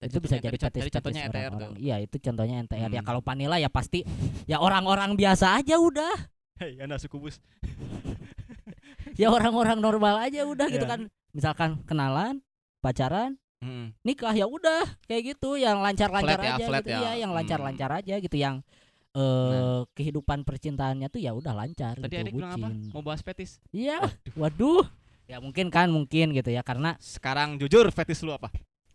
itu 0.00 0.16
bisa 0.18 0.36
jadi 0.36 0.50
petis 0.50 0.80
tadi 0.80 0.90
contohnya 0.90 1.22
petis 1.22 1.30
ETR 1.30 1.30
tuh. 1.46 1.56
orang-orang. 1.60 1.72
iya 1.78 1.96
itu 1.98 2.16
contohnya 2.18 2.56
NTR 2.60 2.90
ya 2.90 2.98
Hmm. 2.98 3.06
kalau 3.06 3.20
Vanilla 3.20 3.56
ya 3.56 3.68
pasti 3.68 4.00
ya 4.44 4.58
orang-orang 4.58 5.14
biasa 5.14 5.56
aja 5.56 5.76
udah 5.76 6.14
Hei, 6.56 6.76
anda 6.76 6.96
suku 6.96 7.16
bus. 7.18 7.38
ya 9.16 9.28
orang-orang 9.28 9.78
normal 9.78 10.18
aja 10.20 10.44
udah 10.44 10.66
gitu 10.68 10.82
Iya. 10.82 10.90
kan 10.90 11.00
misalkan 11.30 11.70
kenalan 11.84 12.42
pacaran 12.80 13.38
Mm. 13.60 13.92
nikah 14.02 14.32
ya 14.32 14.48
udah 14.48 14.88
kayak 15.04 15.36
gitu 15.36 15.52
yang 15.54 15.78
lancar-lancar 15.78 16.40
ya, 16.40 16.56
aja 16.56 16.64
flat 16.64 16.80
gitu 16.80 16.90
ya. 16.90 16.98
iya 16.98 17.12
yang 17.20 17.30
Hmm. 17.30 17.38
lancar-lancar 17.38 17.90
aja 17.94 18.14
gitu 18.16 18.32
yang 18.34 18.64
eh 19.10 19.80
kehidupan 19.98 20.46
percintaannya 20.46 21.10
tuh 21.10 21.18
ya 21.18 21.34
udah 21.34 21.50
lancar 21.50 21.98
Tadi 21.98 22.14
gitu 22.14 22.22
adik 22.30 22.34
bilang 22.38 22.52
apa? 22.54 22.68
Mau 22.94 23.02
bahas 23.02 23.20
fetis. 23.26 23.58
Iya, 23.74 23.98
waduh. 24.38 24.86
Ya 25.26 25.38
mungkin 25.38 25.70
kan 25.70 25.90
mungkin 25.90 26.34
gitu 26.34 26.50
ya 26.50 26.62
karena 26.62 26.98
Sekarang 26.98 27.54
jujur 27.58 27.86
fetis 27.90 28.22
lu 28.22 28.30
apa? 28.34 28.50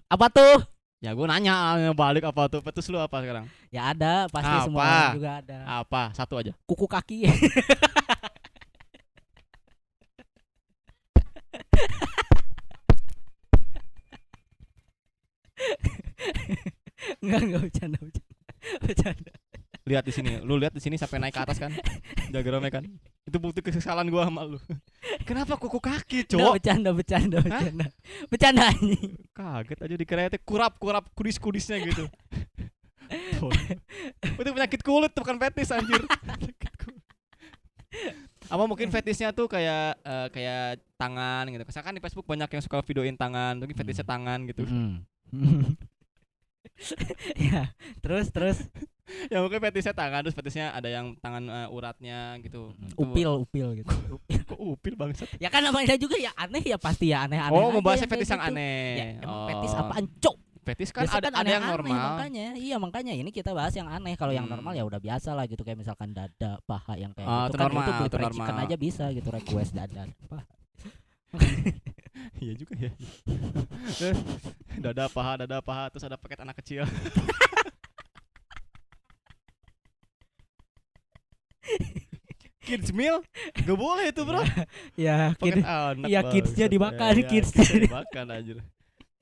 apa 0.08 0.28
tuh? 0.32 0.64
Ya 1.04 1.12
gua 1.12 1.28
nanya 1.28 1.92
balik 1.92 2.24
apa 2.24 2.48
tuh 2.48 2.64
fetis 2.64 2.88
lu 2.88 2.96
apa 3.00 3.20
sekarang? 3.20 3.46
Ya 3.72 3.92
ada 3.92 4.32
pasti 4.32 4.56
semua 4.64 4.82
Apa? 4.84 4.92
orang 4.96 5.16
juga 5.20 5.32
ada. 5.44 5.58
Apa? 5.84 6.04
Satu 6.16 6.40
aja. 6.40 6.52
Kuku 6.64 6.88
kaki. 6.88 7.28
Enggak 17.24 17.42
enggak 17.46 17.62
bercanda. 17.66 17.98
Bercanda. 18.02 18.25
Lihat 19.96 20.04
di 20.04 20.12
sini. 20.12 20.32
Lu 20.44 20.60
lihat 20.60 20.76
di 20.76 20.84
sini 20.84 21.00
sampai 21.00 21.24
naik 21.24 21.32
ke 21.32 21.40
atas 21.40 21.56
kan? 21.56 21.72
Diagramnya 22.36 22.68
kan? 22.68 22.84
Itu 23.24 23.40
bukti 23.40 23.64
kesesalan 23.64 24.12
gua 24.12 24.28
sama 24.28 24.44
lu. 24.44 24.60
Kenapa 25.24 25.56
kuku 25.56 25.80
kaki, 25.80 26.28
Enggak 26.28 26.36
cowok? 26.36 26.54
bercanda 26.60 26.90
bercanda 26.92 27.38
bercanda. 27.40 27.86
Bercanda 28.28 28.62
anjing. 28.76 29.16
Kaget 29.32 29.80
aja 29.80 29.96
dikira 29.96 30.28
teh 30.28 30.42
kurap-kurap 30.44 31.08
kudis-kudisnya 31.16 31.80
gitu. 31.88 32.12
Tuh. 33.40 33.54
itu 34.44 34.50
penyakit 34.52 34.82
kulit 34.84 35.16
tuh, 35.16 35.24
bukan 35.24 35.40
fetis 35.40 35.72
anjir. 35.72 36.04
Apa 38.52 38.64
mungkin 38.68 38.92
fetisnya 38.92 39.32
tuh 39.32 39.48
kayak 39.48 39.96
eh, 40.04 40.28
kayak 40.36 40.84
tangan 41.00 41.48
gitu. 41.48 41.64
Misalkan 41.64 41.96
di 41.96 42.02
Facebook 42.04 42.28
banyak 42.28 42.52
yang 42.52 42.64
suka 42.68 42.84
videoin 42.84 43.16
tangan, 43.16 43.58
mungkin 43.58 43.80
fetisnya 43.80 44.04
tangan 44.04 44.44
gitu. 44.52 44.68
Mm. 44.68 45.00
ya, 47.50 47.72
terus 48.04 48.30
terus 48.36 48.68
ya 49.32 49.38
mungkin 49.38 49.62
fetisnya 49.62 49.94
tangan, 49.94 50.26
terus 50.26 50.34
fetisnya 50.34 50.70
ada 50.70 50.88
yang 50.88 51.14
tangan 51.18 51.46
eh, 51.46 51.68
uratnya 51.70 52.42
gitu. 52.42 52.74
Itu- 52.76 52.98
upil 52.98 53.32
upil 53.42 53.68
gitu. 53.78 53.94
Kok 54.50 54.60
upil 54.60 54.94
bangsat? 54.96 55.30
ya 55.38 55.48
kan 55.48 55.62
namanya 55.62 55.94
juga 55.96 56.16
ya 56.16 56.34
aneh 56.34 56.62
ya 56.62 56.78
pasti 56.78 57.10
ya 57.10 57.24
aneh-aneh. 57.24 57.54
Oh, 57.54 57.70
aja 57.70 57.76
membahasnya 57.76 58.04
yang 58.04 58.14
fetis 58.14 58.30
yang 58.30 58.42
gitu. 58.42 58.52
aneh. 58.52 58.86
Ya, 58.92 59.06
emang 59.20 59.30
Oh. 59.32 59.48
fetis 59.48 59.74
apaan, 59.74 60.06
cok? 60.20 60.36
Fetis 60.66 60.90
kan 60.90 61.06
Biasa 61.06 61.22
ada, 61.22 61.30
ada 61.30 61.46
yang 61.48 61.62
normal. 61.64 61.94
makanya 61.94 62.58
iya 62.58 62.82
makanya 62.82 63.14
ini 63.14 63.30
kita 63.30 63.54
bahas 63.54 63.70
yang 63.72 63.86
aneh 63.86 64.18
kalau 64.18 64.34
yang 64.34 64.50
Hmm. 64.50 64.58
normal 64.58 64.74
ya 64.74 64.82
udah 64.82 64.98
biasa 64.98 65.38
lah 65.38 65.46
gitu 65.46 65.62
kayak 65.62 65.78
misalkan 65.78 66.10
dada 66.10 66.58
paha 66.66 66.98
yang 66.98 67.14
kayak 67.14 67.22
Ah, 67.24 67.46
gitu 67.46 67.54
itu 67.54 67.56
kan 67.56 67.66
normal, 67.70 67.78
itu 67.78 67.92
beli 67.92 68.02
itu 68.02 68.18
fried 68.18 68.34
chicken 68.34 68.50
normal. 68.50 68.66
aja 68.66 68.76
bisa 68.76 69.06
gitu 69.14 69.30
request 69.30 69.72
dada 69.72 70.02
paha 70.26 70.44
Iya 72.36 72.54
juga 72.56 72.74
ya. 72.80 72.92
dada 74.80 75.06
paha, 75.08 75.34
dada 75.38 75.58
paha, 75.62 75.84
terus 75.88 76.04
ada 76.04 76.18
paket 76.18 76.42
anak 76.42 76.56
kecil. 76.58 76.82
Kids 82.66 82.90
meal? 82.90 83.22
Gak 83.54 83.78
boleh 83.78 84.10
itu 84.10 84.22
bro. 84.22 84.42
Ya 84.98 85.38
kid- 85.38 85.62
anak 85.62 86.10
iya, 86.10 86.22
kidsnya 86.26 86.66
dimakan, 86.66 87.14
Ya, 87.14 87.22
ya, 87.22 87.30
kidsnya 87.30 87.62
kidsnya 87.62 87.80
dimakan 87.86 88.26
anjir. 88.34 88.58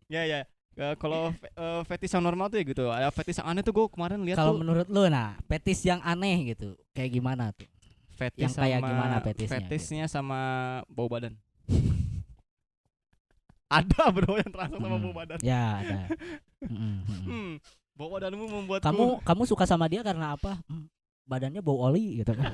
Ya 0.08 0.23
ya. 0.23 0.39
Eh, 0.73 0.95
kalau 0.95 1.29
fe- 1.29 1.51
eh, 1.51 1.82
fetis 1.86 2.10
yang 2.10 2.23
normal 2.23 2.47
tuh 2.47 2.58
ya 2.58 2.65
gitu. 2.65 2.86
Ada 2.88 3.12
fetis 3.12 3.38
yang 3.38 3.47
aneh 3.47 3.62
tuh 3.62 3.75
gue 3.75 3.86
kemarin 3.91 4.23
lihat 4.23 4.39
kalau 4.39 4.58
menurut 4.58 4.88
lu 4.88 5.06
nah 5.06 5.36
petis 5.45 5.84
yang 5.84 5.99
aneh 6.01 6.56
gitu 6.56 6.73
kayak 6.91 7.12
gimana 7.12 7.51
tuh? 7.51 7.67
Fetis 8.15 8.41
yang 8.41 8.53
kayak 8.56 8.79
sama- 8.79 8.89
gimana 8.89 9.15
fetisnya 9.19 9.60
gitu? 9.60 9.69
Fetisnya 9.69 10.06
sama 10.08 10.39
bau 10.88 11.12
badan. 11.12 11.36
Ada 13.73 14.03
bro 14.08 14.38
yang 14.38 14.51
terasa 14.53 14.75
sama 14.77 14.97
bau 14.97 15.13
badan. 15.13 15.39
Ya 15.41 15.82
ada. 15.82 15.99
Mm, 16.62 16.69
mm, 16.69 16.97
mm. 17.03 17.21
Hmm, 17.25 17.51
bau 17.97 18.10
badanmu 18.13 18.45
membuatku 18.45 18.86
kamu 18.86 19.06
kamu 19.25 19.43
suka 19.43 19.65
sama 19.65 19.89
dia 19.89 20.06
karena 20.06 20.38
apa? 20.38 20.62
Hmm, 20.69 20.86
badannya 21.24 21.60
bau 21.60 21.80
oli 21.84 22.20
gitu 22.20 22.34
kan 22.34 22.52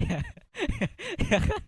ya, 0.00 0.18
ya 1.22 1.38
kan 1.38 1.60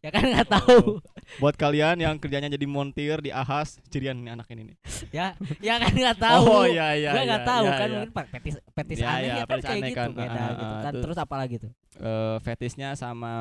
ya 0.00 0.10
kan 0.10 0.22
nggak 0.24 0.48
tahu 0.48 1.02
Buat 1.40 1.56
kalian 1.56 1.98
yang 1.98 2.14
kerjanya 2.14 2.46
jadi 2.46 2.62
montir 2.64 3.18
di 3.18 3.28
Ahas, 3.28 3.80
cirian 3.88 4.14
nih 4.14 4.30
anak 4.30 4.46
ini 4.48 4.70
nih. 4.70 4.76
ya 5.10 5.34
ya 5.58 5.74
kan 5.78 5.90
nggak 5.90 6.18
tahu 6.20 6.44
Oh 6.46 6.62
iya 6.62 6.94
iya. 6.94 7.10
iya, 7.10 7.22
nggak 7.24 7.42
tahu 7.42 7.64
iya, 7.64 7.74
kan 7.74 7.88
iya. 7.88 7.94
mungkin 7.96 8.10
pak 8.12 8.26
petis 8.30 8.54
petis 8.70 8.98
Ya, 9.00 9.08
aneh 9.10 9.24
ya, 9.24 9.34
ya, 9.34 9.42
kan 9.42 9.48
petis 9.50 9.64
kayak 9.64 9.74
aneh 9.74 9.90
gitu 9.90 9.98
kan. 9.98 10.08
beda 10.14 10.30
Ah, 10.36 10.48
gitu 10.52 10.64
ah, 10.64 10.78
kan 10.78 10.92
terus- 10.92 11.04
terus 11.04 11.18
apa 11.18 11.34
lagi 11.36 11.56
tuh 11.58 11.72
Eh, 11.94 12.36
fetishnya 12.40 12.88
sama 12.92 13.32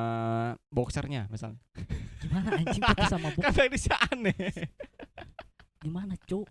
boxernya 0.70 1.26
misalnya. 1.28 1.58
gimana 2.20 2.50
anjing 2.56 2.82
petis 2.84 3.10
sama 3.10 3.28
bu 3.30 3.39
Kan 3.44 3.52
fetishnya 3.52 3.98
aneh. 4.08 4.36
gimana 5.80 6.13
cu 6.20 6.46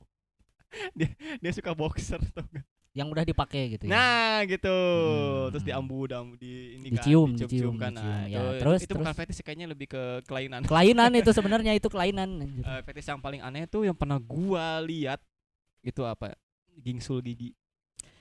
Dia 1.38 1.52
suka 1.52 1.72
boxer 1.72 2.20
tuh. 2.28 2.46
Yang 2.92 3.08
udah 3.08 3.24
dipakai 3.24 3.72
gitu 3.72 3.88
ya 3.88 3.90
Nah, 3.90 4.36
gitu. 4.44 4.68
Hmm. 4.68 5.48
Terus 5.48 5.64
diambu, 5.64 6.04
diambu 6.04 6.34
di 6.36 6.76
ini 6.76 6.92
Dicium, 6.92 7.32
kan, 7.32 7.40
dicium, 7.40 7.74
kan. 7.74 7.92
dicium, 7.92 8.04
Nah, 8.04 8.22
ya. 8.26 8.36
itu, 8.36 8.60
Terus, 8.60 8.80
itu 8.82 8.92
bukan 8.92 9.06
terus? 9.06 9.18
fetish 9.18 9.36
sih, 9.36 9.44
kayaknya 9.44 9.66
lebih 9.66 9.86
ke 9.88 10.02
kelainan. 10.22 10.60
kelainan 10.62 11.10
itu 11.14 11.30
sebenarnya 11.38 11.72
itu 11.72 11.88
kelainan 11.88 12.28
anjir. 12.38 12.60
Eh, 12.60 12.80
fetish 12.82 13.08
yang 13.08 13.18
paling 13.18 13.40
aneh 13.40 13.64
tuh 13.64 13.82
yang 13.82 13.94
pernah 13.94 14.16
gua 14.16 14.76
lihat 14.78 15.24
itu 15.80 16.04
apa? 16.04 16.36
Gingsul 16.74 17.20
gigi. 17.22 17.56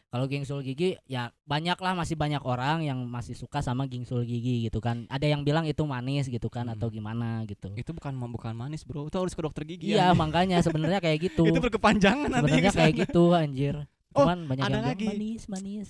Kalau 0.07 0.27
gingsul 0.27 0.60
gigi 0.60 0.99
ya 1.05 1.31
banyak 1.41 1.75
lah 1.77 1.95
masih 1.95 2.15
banyak 2.15 2.43
orang 2.43 2.84
yang 2.84 2.99
masih 3.01 3.31
suka 3.31 3.60
sama 3.60 3.88
gingsul 3.88 4.23
gigi 4.23 4.67
gitu 4.67 4.79
kan. 4.79 5.07
Ada 5.07 5.23
yang 5.25 5.39
bilang 5.41 5.63
itu 5.63 5.84
manis 5.84 6.27
gitu 6.27 6.47
kan 6.47 6.67
Hmm. 6.67 6.75
atau 6.75 6.88
gimana 6.88 7.43
gitu. 7.43 7.71
Itu 7.73 7.91
bukan 7.91 8.15
bukan 8.29 8.51
manis, 8.51 8.84
Bro. 8.84 9.07
Itu 9.07 9.19
harus 9.19 9.31
ke 9.31 9.39
dokter 9.39 9.63
gigi. 9.63 9.95
Iya 9.95 10.12
anjing. 10.12 10.19
makanya 10.21 10.57
sebenarnya 10.60 10.99
kayak 10.99 11.15
gitu. 11.27 11.43
itu 11.43 11.60
berkepanjangan 11.62 12.27
nanti 12.29 12.43
Sebenarnya 12.43 12.71
kayak 12.71 12.93
gitu 13.07 13.23
anjir. 13.31 13.75
Oh, 14.12 14.28
Cuman 14.28 14.43
banyak 14.43 14.63
ada 14.63 14.71
yang 14.71 14.84
bilang 14.84 14.91
lagi. 14.91 15.08
manis 15.08 15.41
manis. 15.47 15.88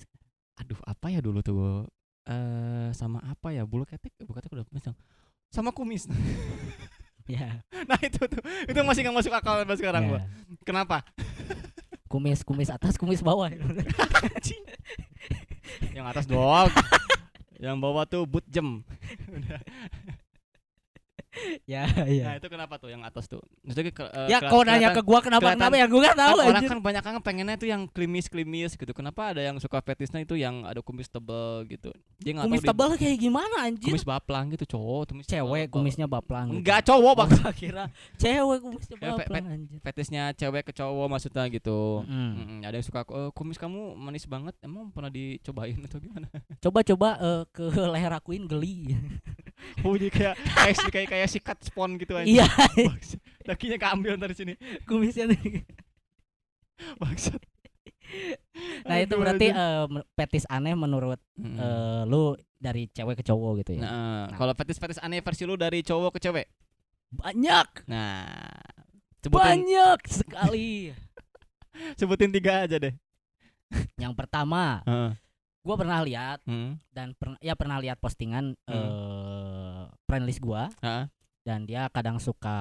Aduh, 0.62 0.78
apa 0.86 1.10
ya 1.10 1.18
dulu 1.18 1.42
tuh? 1.42 1.86
Eh 2.22 2.88
sama 2.94 3.18
apa 3.26 3.50
ya? 3.50 3.66
Bulu 3.66 3.82
ketek, 3.82 4.14
bulu 4.22 4.38
ketek 4.38 4.52
udah 4.54 4.66
misal. 4.70 4.94
Sama 5.50 5.70
kumis. 5.74 6.06
Ya. 7.30 7.62
nah, 7.86 7.94
itu 8.02 8.18
tuh. 8.18 8.42
Itu 8.66 8.82
masih 8.82 9.06
nggak 9.06 9.14
masuk 9.14 9.30
akal 9.30 9.62
sampai 9.62 9.78
sekarang 9.78 10.02
ya. 10.04 10.10
gua. 10.10 10.20
Kenapa? 10.66 11.06
Kumis 12.10 12.42
kumis 12.42 12.66
atas 12.66 12.98
kumis 12.98 13.22
bawah. 13.22 13.46
Yang 15.94 16.06
atas 16.10 16.26
doang. 16.26 16.66
yang 17.62 17.78
bawah 17.78 18.02
tuh 18.10 18.26
boot 18.26 18.42
jam. 18.50 18.82
ya 21.72 21.86
Nah, 21.86 22.04
ya. 22.04 22.34
itu 22.36 22.48
kenapa 22.48 22.74
tuh 22.74 22.88
yang 22.88 23.00
atas 23.00 23.24
tuh? 23.24 23.38
Maksudnya 23.62 23.90
ke, 23.90 24.02
eh, 24.04 24.28
Ya 24.28 24.38
kau 24.40 24.60
nanya 24.60 24.90
ke 24.90 24.98
gua 25.00 25.18
kenapa 25.18 25.54
kenapa 25.54 25.74
ya 25.74 25.86
gua 25.86 26.00
nggak 26.02 26.18
tahu 26.18 26.36
kan 26.36 26.48
orang 26.48 26.62
kan 26.66 26.78
banyak 26.80 27.02
kan 27.02 27.14
pengennya 27.20 27.54
tuh 27.54 27.66
yang 27.66 27.82
klimis-klimis 27.86 28.74
gitu. 28.74 28.90
Kenapa 28.90 29.30
ada 29.30 29.40
yang 29.40 29.56
suka 29.56 29.78
fetisnya 29.78 30.20
itu 30.20 30.34
yang 30.34 30.62
ada 30.62 30.80
kumis 30.80 31.06
tebel 31.06 31.62
gitu? 31.66 31.94
Dia 32.18 32.34
nggak 32.34 32.44
Kumis 32.44 32.62
tebal 32.62 32.88
kayak 32.94 33.16
gimana 33.16 33.56
anjir? 33.62 33.88
kumis 33.88 34.02
baplang 34.02 34.50
gitu 34.50 34.64
cowok, 34.68 35.02
kumis 35.08 35.24
Cewek 35.24 35.64
tebel. 35.64 35.72
kumisnya 35.72 36.06
baplang. 36.06 36.46
gitu. 36.48 36.58
Enggak 36.58 36.80
cowok 36.82 37.12
bang. 37.16 37.30
Kira 37.62 37.84
cewek 38.16 38.58
kumisnya 38.60 38.96
Ya, 38.96 39.10
baplang 39.12 39.44
anjir. 39.48 39.78
Fetisnya 39.80 40.22
cewek 40.32 40.62
ke 40.64 40.72
cowok 40.72 41.06
maksudnya 41.08 41.46
gitu. 41.48 42.02
Mm. 42.04 42.30
Mm, 42.32 42.58
ada 42.64 42.74
yang 42.74 42.84
suka 42.84 43.00
"Eh, 43.04 43.30
kumis 43.32 43.54
kamu 43.56 43.94
manis 43.94 44.26
banget. 44.26 44.54
Emang 44.60 44.90
pernah 44.90 45.08
dicobain 45.08 45.78
atau 45.80 45.98
gimana? 45.98 46.26
Coba-coba 46.58 47.08
eh, 47.16 47.42
ke 47.48 47.64
leher 47.92 48.12
akuin 48.12 48.44
geli. 48.44 48.98
Jadi 49.78 50.08
kayak 50.10 50.34
kayak 50.34 50.76
kayak 50.90 51.08
kayak 51.08 51.28
sikat 51.28 51.51
spon 51.60 51.96
gitu 51.96 52.14
aja. 52.14 52.24
Iya. 52.24 52.48
Dakinya 53.44 53.76
keambil 53.76 54.16
dari 54.16 54.32
sini. 54.32 54.54
kumisnya 54.82 55.28
nih. 55.28 55.60
Bangsat. 56.96 57.42
Nah, 58.84 58.96
itu 58.98 59.14
berarti 59.14 59.46
aduh. 59.48 59.56
eh, 59.58 59.84
men- 59.90 60.08
fetis 60.14 60.44
aneh 60.46 60.74
menurut 60.74 61.16
Mm. 61.34 61.56
eh, 61.56 62.02
lu 62.04 62.32
dari 62.54 62.86
cewek 62.86 63.18
ke 63.18 63.24
cowok 63.24 63.52
gitu 63.60 63.70
ya. 63.76 63.82
Nah, 63.82 64.24
kalau 64.32 64.52
fetis-fetis 64.52 65.00
aneh 65.00 65.18
versi 65.18 65.42
lu 65.42 65.56
dari 65.56 65.80
cowok 65.80 66.14
ke 66.14 66.20
cewek. 66.20 66.46
Banyak, 67.10 67.84
Nah, 67.86 68.48
sebutin 69.18 69.64
banyak 69.64 69.98
sekali. 70.06 70.92
sebutin 71.98 72.30
tiga 72.30 72.64
aja 72.64 72.76
deh. 72.78 72.92
Yang 73.96 74.12
pertama, 74.14 74.80
Heeh. 74.82 75.12
gua 75.62 75.76
pernah 75.76 76.00
lihat 76.00 76.44
Hmm. 76.44 76.76
dan 76.88 77.12
pernah 77.12 77.36
ya 77.38 77.52
pernah 77.52 77.76
lihat 77.78 77.96
postingan 77.96 78.52
eh 78.66 79.82
friend 80.04 80.24
list 80.24 80.40
gua 80.40 80.68
Heeh. 80.78 81.04
Dan 81.42 81.66
dia 81.66 81.90
kadang 81.90 82.16
suka 82.16 82.56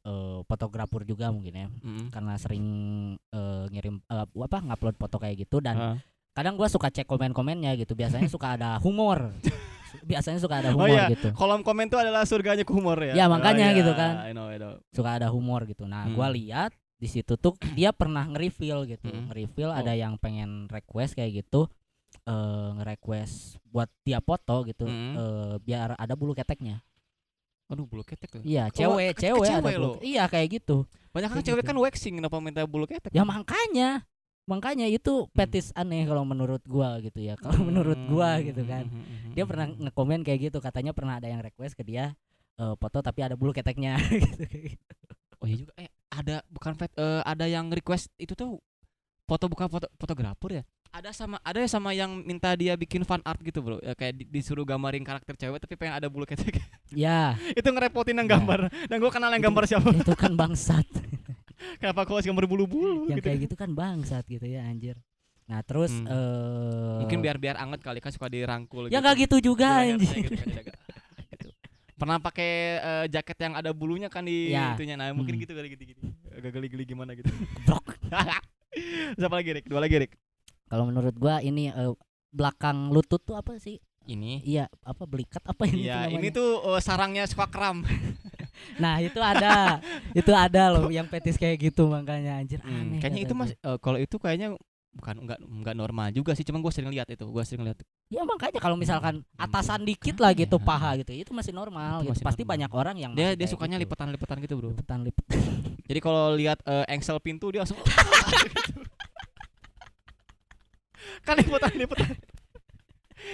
eh, 0.00 0.38
fotografer 0.44 1.04
juga 1.04 1.28
mungkin 1.28 1.52
ya. 1.54 1.68
Mm. 1.80 2.08
Karena 2.08 2.34
sering 2.36 2.66
eh, 3.28 3.64
ngirim 3.68 4.00
eh, 4.02 4.24
apa 4.26 4.58
ngupload 4.60 4.96
foto 4.96 5.16
kayak 5.16 5.44
gitu 5.44 5.60
dan 5.60 5.76
Heeh. 5.76 5.96
kadang 6.32 6.56
gua 6.56 6.66
suka 6.66 6.88
cek 6.88 7.04
komen-komennya 7.04 7.76
gitu. 7.76 7.92
Biasanya 7.92 8.26
suka 8.26 8.56
ada 8.56 8.80
humor. 8.80 9.30
Biasanya 10.08 10.40
suka 10.40 10.64
ada 10.64 10.72
Oh 10.72 10.80
humor 10.80 10.96
iya, 10.96 11.12
gitu. 11.12 11.36
kolom 11.36 11.60
komen 11.60 11.92
tuh 11.92 12.00
adalah 12.00 12.24
surganya 12.24 12.64
ke 12.64 12.72
humor 12.72 12.96
ya. 12.96 13.12
Ya, 13.12 13.24
makanya 13.28 13.68
Oh, 13.68 13.72
iya, 13.76 13.78
gitu 13.84 13.92
kan. 13.92 14.12
I 14.24 14.32
know, 14.32 14.48
I 14.48 14.56
know. 14.56 14.80
suka 14.88 15.20
ada 15.20 15.28
humor 15.28 15.68
gitu. 15.68 15.84
Nah, 15.84 16.08
gua 16.10 16.32
Hmm. 16.32 16.36
lihat 16.40 16.72
di 16.96 17.10
situ 17.12 17.36
tuh 17.36 17.52
dia 17.76 17.92
pernah 17.92 18.24
nge-reveal 18.24 18.88
gitu. 18.88 19.12
Hmm. 19.12 19.28
Nge-reveal 19.28 19.68
Oh. 19.68 19.76
ada 19.76 19.92
yang 19.92 20.16
pengen 20.16 20.66
request 20.72 21.12
kayak 21.12 21.44
gitu 21.44 21.68
eh 22.22 22.68
nge-request 22.76 23.56
buat 23.66 23.88
dia 24.00 24.20
foto 24.20 24.62
gitu 24.64 24.84
Hmm. 24.86 25.12
eh, 25.16 25.54
biar 25.60 25.92
ada 25.96 26.14
bulu 26.14 26.32
keteknya. 26.32 26.80
Aduh, 27.72 27.88
bulu 27.88 28.04
ketek 28.04 28.28
tuh. 28.28 28.42
Iya, 28.44 28.68
cewek, 28.68 29.16
ke 29.16 29.24
cewek 29.24 29.40
ada 29.42 29.58
cewek 29.58 29.74
bulu. 29.74 29.88
lo? 29.88 29.92
Iya, 30.04 30.22
kayak 30.28 30.48
gitu. 30.60 30.76
Banyak 31.10 31.28
kan 31.30 31.40
cewek 31.40 31.64
gitu. 31.64 31.68
kan 31.72 31.76
waxing 31.80 32.14
kenapa 32.20 32.36
minta 32.38 32.60
bulu 32.64 32.84
ketek? 32.84 33.08
Ya 33.10 33.24
makanya 33.24 34.04
makanya 34.42 34.84
itu 34.84 35.24
Hmm. 35.24 35.32
petis 35.32 35.70
aneh 35.72 36.02
kalau 36.04 36.26
menurut 36.26 36.60
gua 36.66 37.00
gitu 37.00 37.18
ya. 37.18 37.38
Kalau 37.40 37.62
menurut 37.62 37.96
gua 38.06 38.36
gitu 38.38 38.60
kan. 38.62 38.84
Hmm. 38.86 39.32
Dia 39.32 39.44
pernah 39.48 39.66
ngekomen 39.66 40.20
kayak 40.20 40.52
gitu, 40.52 40.58
katanya 40.58 40.92
pernah 40.92 41.16
ada 41.16 41.26
yang 41.26 41.40
request 41.40 41.72
ke 41.72 41.82
dia 41.82 42.12
eh, 42.52 42.74
foto 42.76 43.00
tapi 43.00 43.24
ada 43.24 43.32
bulu 43.32 43.50
keteknya 43.50 43.96
gitu. 44.12 44.44
gitu. 44.76 44.92
Oh 45.40 45.46
iya 45.48 45.56
juga 45.58 45.72
eh 45.80 45.88
ada 46.12 46.44
bukan 46.46 46.76
fet, 46.76 46.92
eh, 46.94 47.22
ada 47.24 47.48
yang 47.48 47.72
request 47.72 48.12
itu 48.14 48.36
tuh 48.36 48.60
foto 49.24 49.48
bukan 49.48 49.66
foto 49.66 49.88
fotografer 49.96 50.60
ya? 50.60 50.62
Ada 50.92 51.08
sama 51.10 51.40
ada 51.40 51.56
ya 51.56 51.64
sama 51.66 51.90
yang 51.90 52.20
minta 52.20 52.52
dia 52.52 52.76
bikin 52.76 53.00
fan 53.00 53.24
art 53.24 53.40
gitu, 53.40 53.58
Bro. 53.58 53.80
Ya 53.80 53.96
kayak 53.96 54.12
di- 54.14 54.28
disuruh 54.30 54.60
gambarin 54.62 55.00
karakter 55.00 55.32
cewek 55.34 55.56
tapi 55.58 55.72
pengen 55.74 55.96
ada 55.96 56.06
bulu 56.06 56.22
ketek. 56.22 56.60
Ya, 56.92 57.32
itu 57.50 57.64
ngerepotin 57.64 58.12
yang 58.14 58.28
Ya. 58.28 58.36
gambar. 58.36 58.68
Dan 58.84 59.00
gua 59.00 59.08
kenal 59.08 59.32
yang 59.32 59.40
Itu- 59.40 59.48
gambar 59.48 59.64
siapa. 59.64 59.88
itu 59.88 60.12
kan 60.12 60.36
bangsat. 60.36 60.84
Kenapa 61.80 62.04
kau 62.04 62.20
harus 62.20 62.28
gambar 62.28 62.44
bulu-bulu 62.44 63.08
yang 63.08 63.16
gitu. 63.16 63.24
kayak 63.24 63.38
gitu 63.42 63.54
kan 63.54 63.72
bangsat 63.72 64.26
gitu 64.26 64.44
ya 64.44 64.62
anjir 64.62 64.98
nah 65.42 65.58
terus 65.60 65.90
Hmm. 65.90 66.06
eh 66.06 66.98
Mungkin 67.02 67.18
biar 67.18 67.36
biar 67.36 67.56
anget 67.56 67.80
kali 67.80 67.98
kan 67.98 68.10
suka 68.10 68.26
dirangkul 68.26 68.86
ya 68.86 68.98
nggak 68.98 69.26
gitu 69.26 69.36
Di 69.36 69.44
juga 69.44 69.68
lehernya 69.80 69.94
anjir 69.96 70.16
gitu 70.22 70.34
kan. 70.36 70.64
Gitu. 71.32 71.48
Pernah 71.94 72.16
pakai 72.18 72.50
eh, 72.78 73.04
jaket 73.08 73.38
yang 73.40 73.54
ada 73.54 73.70
bulunya 73.70 74.06
kan 74.06 74.22
di 74.22 74.50
Ya. 74.50 74.72
itunya. 74.72 74.94
Nah, 74.94 75.10
mungkin 75.10 75.34
Hmm. 75.34 75.42
gitu 75.42 75.52
kali 75.52 75.68
gitu-gitu. 75.70 76.02
Agak 76.30 76.50
geli-geli 76.52 76.84
gimana 76.84 77.14
gitu. 77.14 77.30
Siapa 79.14 79.34
lagi, 79.38 79.50
Rik? 79.54 79.66
Dua 79.66 79.78
lagi, 79.78 79.96
Rik. 79.98 80.12
Kalau 80.72 80.88
menurut 80.88 81.12
gua 81.14 81.36
ini 81.38 81.68
eh, 81.68 81.92
belakang 82.30 82.88
lutut 82.88 83.20
tuh 83.20 83.36
apa 83.36 83.60
sih 83.60 83.76
Ini 84.02 84.40
iya 84.42 84.64
apa 84.82 85.04
belikat 85.04 85.44
apa 85.44 85.62
ini 85.62 85.84
Iya, 85.84 86.08
ini 86.10 86.32
tuh 86.32 86.48
eh, 86.66 86.80
sarangnya 86.80 87.22
suka 87.22 87.46
kram. 87.46 87.84
nah 88.82 88.98
itu 88.98 89.16
ada 89.16 89.78
itu 90.10 90.32
ada 90.32 90.62
loh 90.70 90.88
yang 90.88 91.04
petis 91.04 91.36
kayak 91.36 91.60
gitu 91.62 91.86
makanya 91.86 92.38
anjir 92.38 92.58
Hmm, 92.58 92.88
aneh 92.88 92.98
kayaknya 92.98 93.20
itu 93.22 93.32
mas 93.32 93.52
eh, 93.52 93.78
kalau 93.78 93.96
itu 93.96 94.16
kayaknya 94.16 94.56
bukan 94.92 95.14
enggak 95.20 95.38
enggak 95.40 95.72
normal 95.74 96.08
juga 96.10 96.32
sih, 96.32 96.42
cuman 96.42 96.60
gue 96.60 96.68
sering 96.68 96.90
lihat 96.90 97.08
itu, 97.08 97.24
gue 97.24 97.42
sering 97.42 97.64
lihat. 97.64 97.80
ya 98.08 98.24
makanya 98.24 98.60
kalau 98.60 98.76
misalkan 98.76 99.24
atasan 99.36 99.84
dikit 99.84 100.18
lah 100.18 100.32
gitu 100.32 100.56
Iya. 100.56 100.66
paha 100.66 100.90
gitu 100.98 101.12
itu 101.14 101.32
masih 101.32 101.48
normal 101.50 102.00
Itu 102.00 102.02
gitu 102.02 102.12
masih 102.12 102.24
pasti 102.26 102.42
normal. 102.42 102.52
banyak 102.52 102.70
orang 102.70 102.96
yang 102.98 103.12
Dia 103.12 103.32
dia 103.32 103.48
sukanya 103.48 103.76
gitu. 103.76 103.88
lipetan-lipetan 103.88 104.36
gitu, 104.38 104.54
Bro. 104.54 104.68
lipetan 104.70 105.00
lipet 105.00 105.24
Jadi 105.88 105.98
kalau 105.98 106.34
lihat 106.34 106.60
eh, 106.62 106.84
engsel 106.90 107.16
pintu 107.18 107.48
dia 107.48 107.64
langsung 107.64 107.80
kan 111.26 111.34
lipetan-lipetan. 111.38 112.14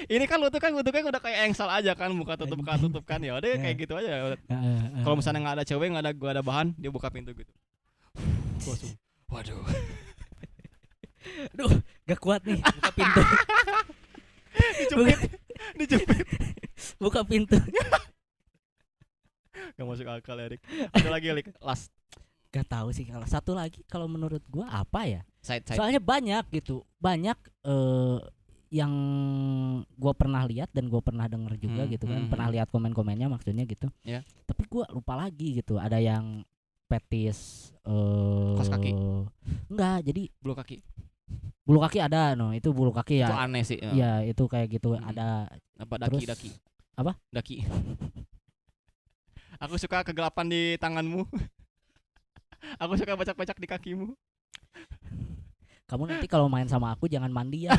Ini 0.05 0.25
kan 0.29 0.37
lu 0.37 0.53
tuh 0.53 0.61
kan 0.61 0.77
bentuknya 0.77 1.09
udah 1.09 1.23
kayak 1.25 1.49
engsel 1.49 1.65
aja 1.65 1.97
kan, 1.97 2.13
buka 2.13 2.37
tutup 2.37 2.61
buka 2.61 2.77
tutup 2.77 3.05
kan 3.09 3.25
ya. 3.25 3.41
Udah 3.41 3.57
kayak 3.57 3.77
gitu 3.89 3.97
aja. 3.97 4.37
Kalau 5.01 5.17
misalnya 5.17 5.41
nggak 5.49 5.57
ada 5.61 5.65
cewek, 5.65 5.89
nggak 5.97 6.05
ada 6.05 6.13
gua 6.13 6.31
ada 6.37 6.43
bahan, 6.45 6.77
dia 6.77 6.93
buka 6.93 7.09
pintu 7.09 7.33
gitu. 7.33 7.53
Gua 8.63 8.77
langsung, 8.77 8.93
waduh. 9.33 9.65
gak 12.09 12.21
kuat 12.25 12.41
nih 12.47 12.57
buka 12.57 12.91
pintu 12.97 13.21
Dijepit, 14.81 15.19
dijepit. 15.77 16.27
buka 16.97 17.21
pintu 17.27 17.59
Gak 19.79 19.87
masuk 19.87 20.11
akal 20.11 20.41
Erik. 20.43 20.59
Ada 20.91 21.07
lagi 21.07 21.27
Erik, 21.31 21.55
last 21.63 21.95
gak 22.59 22.69
tahu 22.69 22.89
sih 22.91 23.05
kalau 23.05 23.25
satu 23.25 23.53
lagi 23.53 23.81
kalau 23.85 24.05
menurut 24.05 24.43
gua 24.45 24.67
apa 24.69 25.05
ya 25.05 25.21
side 25.39 25.63
side. 25.65 25.75
soalnya 25.75 25.99
banyak 25.99 26.43
gitu 26.53 26.83
banyak 26.97 27.39
eh 27.63 28.19
yang 28.69 28.93
gua 29.95 30.13
pernah 30.13 30.45
lihat 30.45 30.69
dan 30.71 30.87
gua 30.87 31.01
pernah 31.01 31.25
denger 31.25 31.57
juga 31.57 31.83
Hmm, 31.83 31.91
gitu 31.91 32.05
kan 32.05 32.21
hmm, 32.21 32.29
pernah 32.29 32.47
hmm. 32.47 32.55
lihat 32.55 32.69
komen-komennya 32.69 33.27
maksudnya 33.27 33.65
gitu 33.65 33.89
Ya. 34.03 34.21
tapi 34.45 34.67
gua 34.67 34.85
lupa 34.89 35.15
lagi 35.15 35.57
gitu 35.57 35.77
ada 35.77 35.97
yang 35.97 36.45
petis 36.85 37.71
eh 37.81 38.55
Kos 38.55 38.69
kaki. 38.69 38.93
enggak 39.69 39.99
jadi 40.03 40.23
Bulu 40.39 40.55
kaki. 40.55 40.77
bulu 41.63 41.79
kaki 41.79 41.99
ada 41.99 42.33
no 42.33 42.51
itu 42.51 42.69
bulu 42.71 42.89
kaki 42.91 43.21
Itu 43.21 43.25
ya 43.25 43.37
aneh 43.39 43.61
sih. 43.63 43.77
ya. 43.77 43.93
ya 43.93 44.11
itu 44.23 44.45
kayak 44.45 44.69
gitu 44.71 44.93
Hmm. 44.93 45.05
ada 45.07 45.49
Apa 45.77 45.95
daki 45.99 46.25
Terus- 46.25 46.29
daki? 46.29 46.51
apa? 46.95 47.13
Daki. 47.31 47.57
Aku 49.59 49.75
suka 49.75 50.03
kegelapan 50.03 50.47
di 50.47 50.63
tanganmu. 50.77 51.27
Aku 52.79 52.95
suka 52.95 53.15
bacak-bacak 53.15 53.57
di 53.57 53.67
kakimu. 53.67 54.09
kamu 55.89 56.05
nanti 56.05 56.29
kalau 56.29 56.53
main 56.53 56.69
sama 56.69 56.93
aku 56.93 57.09
jangan 57.09 57.33
mandi 57.33 57.65
ya. 57.65 57.73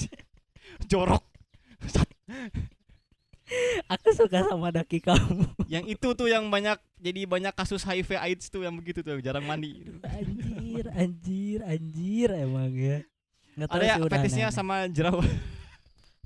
Jorok. 0.90 1.24
aku 3.84 4.08
suka 4.16 4.48
sama 4.48 4.72
daki 4.72 5.00
kamu 5.00 5.44
yang 5.68 5.84
itu 5.84 6.08
tuh 6.16 6.24
yang 6.24 6.48
banyak 6.48 6.80
jadi 6.96 7.28
banyak 7.28 7.52
kasus 7.52 7.84
HIV 7.84 8.16
AIDS 8.16 8.48
tuh 8.48 8.64
yang 8.64 8.72
begitu 8.72 9.04
tuh 9.04 9.20
jarang 9.20 9.44
mandi. 9.44 9.84
anjir 10.04 10.88
anjir 10.88 11.58
anjir 11.60 12.28
emang 12.32 12.72
ya 12.72 13.04
Nggak 13.52 13.68
tahu 13.68 13.76
Ada 13.76 13.84
ya 13.84 13.94
aneh-aneh. 14.00 14.48
sama 14.48 14.74
jerawat. 14.88 15.28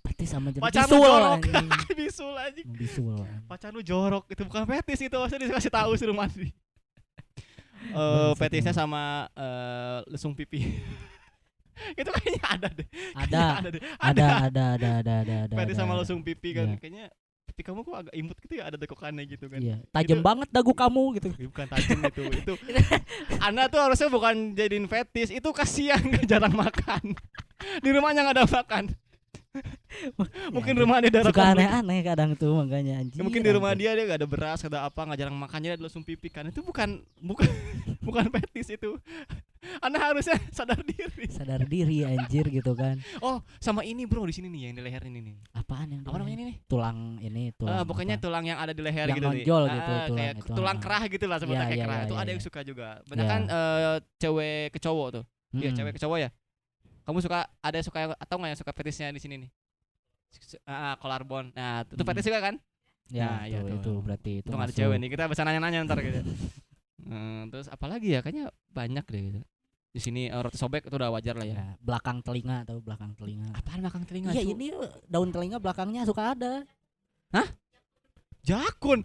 fetis 0.07 0.31
sama 0.31 0.55
jenis 0.55 0.63
Pacar 0.63 0.87
lu 0.87 1.03
jorok. 1.03 1.43
Bisul 1.99 2.35
aja. 2.39 2.63
bisul. 2.63 3.19
Pacar 3.51 3.75
lu 3.75 3.83
jorok 3.83 4.31
itu 4.31 4.47
bukan 4.47 4.63
fetis 4.63 5.03
itu 5.03 5.17
maksudnya 5.19 5.51
dikasih 5.51 5.73
tahu 5.75 5.91
suruh 5.99 6.15
mandi. 6.15 6.55
Eh 7.89 7.97
Bangsat 7.97 8.39
fetisnya 8.41 8.71
emang. 8.71 8.81
sama 8.83 9.03
eh 9.33 9.99
lesung 10.09 10.33
pipi. 10.33 10.61
itu 12.01 12.09
kayaknya 12.09 12.43
ada 12.43 12.69
deh. 12.71 12.89
ada 13.13 13.29
Kayaknya 13.29 13.53
ada 13.53 13.69
deh. 13.69 13.83
ada 14.01 14.27
ada 14.41 14.65
ada 14.73 14.89
ada 14.97 15.15
ada 15.21 15.35
ada 15.45 15.55
Fetis 15.61 15.73
ada, 15.73 15.83
sama 15.83 15.93
ada. 15.93 16.01
lesung 16.01 16.21
pipi 16.21 16.51
kan 16.51 16.67
Iya. 16.67 16.77
kayaknya 16.79 17.07
pipi 17.47 17.63
kamu 17.63 17.81
kok 17.83 17.97
agak 17.99 18.15
imut 18.15 18.37
gitu 18.39 18.55
ya 18.55 18.65
ada 18.65 18.77
dekokannya 18.77 19.23
gitu 19.27 19.45
kan. 19.47 19.61
iya 19.61 19.77
tajam 19.91 20.19
Itu- 20.19 20.25
banget 20.25 20.49
dagu 20.51 20.73
kamu 20.73 21.03
gitu 21.15 21.29
bukan 21.47 21.67
tajam 21.67 21.99
itu 22.03 22.23
itu 22.43 22.53
Anda 23.39 23.69
tuh 23.69 23.81
harusnya 23.81 24.09
bukan 24.09 24.35
jadiin 24.53 24.85
fetis 24.87 25.29
itu 25.31 25.49
kasihan 25.51 26.01
jarang 26.25 26.53
makan 26.53 27.13
di 27.81 27.89
rumahnya 27.89 28.25
nggak 28.25 28.37
ada 28.37 28.47
makan 28.47 28.85
mungkin 30.53 30.75
Ya, 30.77 30.81
rumah 30.83 30.99
dia 31.01 31.11
darah 31.11 31.31
suka 31.31 31.43
aneh-aneh 31.53 31.99
kadang 32.03 32.31
tuh 32.35 32.53
makanya 32.57 33.01
anjir 33.01 33.21
mungkin 33.21 33.41
di 33.41 33.51
rumah 33.51 33.73
dia 33.73 33.97
dia 33.97 34.05
gak 34.05 34.21
ada 34.21 34.29
beras 34.29 34.59
gak 34.61 34.73
ada 34.73 34.81
apa 34.85 35.01
nggak 35.03 35.19
jarang 35.19 35.37
makannya 35.37 35.71
dia 35.75 35.83
langsung 35.83 36.03
pipi 36.03 36.29
kan. 36.29 36.47
Itu 36.47 36.61
bukan 36.61 37.01
bukan 37.19 37.49
bukan 38.07 38.25
fetis 38.31 38.73
itu. 38.73 38.97
Anda 39.83 39.99
harusnya 39.99 40.39
sadar 40.55 40.79
diri. 40.79 41.27
Sadar 41.27 41.67
diri 41.67 42.07
anjir 42.07 42.47
gitu 42.47 42.73
kan. 42.73 43.03
Oh 43.19 43.43
sama 43.59 43.83
ini 43.83 44.07
bro 44.07 44.23
di 44.23 44.31
sini 44.31 44.47
nih 44.47 44.71
yang 44.71 44.75
di 44.79 44.83
leher 44.85 45.03
ini 45.05 45.21
nih. 45.21 45.37
Apaan 45.53 45.91
yang 45.91 46.03
apa 46.07 46.17
namanya 46.17 46.35
ini 46.39 46.45
nih? 46.55 46.57
Tulang 46.65 46.99
ini 47.19 47.43
tulang 47.51 47.75
Ah, 47.75 47.83
pokoknya 47.83 48.15
apa? 48.15 48.23
tulang 48.23 48.45
yang 48.47 48.59
ada 48.63 48.71
di 48.71 48.83
leher 48.85 49.11
Yang 49.11 49.19
gitu 49.19 49.27
nih. 49.27 49.35
nonjol 49.43 49.63
Ah, 49.63 49.75
gitu, 49.75 49.91
ah, 49.91 49.99
tulang 50.07 50.17
kayak 50.17 50.33
itu, 50.37 50.53
tulang 50.55 50.77
ah. 50.77 50.83
kerah 50.83 51.03
gitu 51.09 51.25
lah 51.27 51.37
sebetulnya 51.43 51.59
Iya, 51.59 51.67
kayak 51.67 51.77
iya, 51.77 51.87
kerah. 51.87 51.97
iya, 51.99 52.07
itu 52.07 52.15
iya, 52.15 52.23
ada 52.23 52.31
yang 52.31 52.41
iya. 52.41 52.47
suka 52.47 52.61
juga. 52.63 52.89
Banyak 53.05 53.27
kan 53.27 53.41
eh, 53.51 53.97
cewek 54.23 54.63
ke 54.71 54.79
cowok 54.79 55.09
tuh. 55.19 55.25
Iya 55.51 55.63
Mm-mm. 55.67 55.77
cewek 55.79 55.93
ke 55.97 56.01
cowok 56.01 56.19
ya. 56.21 56.31
Kamu 57.07 57.19
suka 57.23 57.47
ada 57.63 57.75
yang 57.79 57.87
suka 57.87 57.99
atau 58.19 58.35
nggak 58.37 58.51
yang 58.51 58.61
suka 58.61 58.73
fetisnya 58.75 59.15
di 59.15 59.23
sini 59.23 59.35
nih? 59.47 59.51
Ah, 60.67 60.99
collarbone. 60.99 61.55
Nah, 61.55 61.87
itu 61.87 62.03
Hmm. 62.03 62.09
fetis 62.11 62.27
juga 62.27 62.41
kan? 62.43 62.55
ya 63.07 63.23
Nah, 63.23 63.43
iya 63.47 63.63
tuh, 63.63 63.71
tuh. 63.71 63.79
itu 63.79 63.93
berarti 64.03 64.33
itu 64.43 64.49
Itu 64.51 64.57
nggak 64.59 64.67
ada 64.67 64.75
cewek 64.75 64.97
nih. 64.99 65.09
Kita 65.15 65.25
bisa 65.31 65.43
nanya-nanya 65.47 65.87
ntar 65.87 66.03
gitu. 66.03 66.21
Hmm, 67.07 67.47
terus 67.55 67.71
apalagi 67.71 68.19
ya? 68.19 68.21
Kayaknya 68.21 68.51
banyak 68.75 69.07
deh 69.07 69.23
gitu. 69.23 69.41
Di 69.95 70.01
sini 70.03 70.27
eh, 70.27 70.41
roti 70.43 70.59
sobek 70.59 70.91
itu 70.91 70.99
udah 70.99 71.15
wajar 71.15 71.39
lah 71.39 71.47
ya. 71.47 71.55
ya, 71.55 71.67
belakang 71.79 72.19
telinga 72.21 72.67
atau 72.69 72.83
belakang 72.83 73.15
telinga 73.17 73.49
Apaan 73.55 73.81
belakang 73.81 74.05
telinga? 74.05 74.35
iya 74.35 74.43
ini 74.45 74.69
daun 75.07 75.31
telinga 75.33 75.57
belakangnya 75.57 76.03
suka 76.05 76.35
ada 76.37 76.67
jakun. 78.43 79.03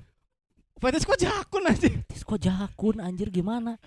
Fetis 0.81 1.05
kok 1.05 1.17
jakun 1.17 1.63
aja? 1.69 1.89
Tis, 2.09 2.25
kok 2.25 2.41
jakun 2.41 2.97
anjir 2.97 3.29
gimana 3.29 3.77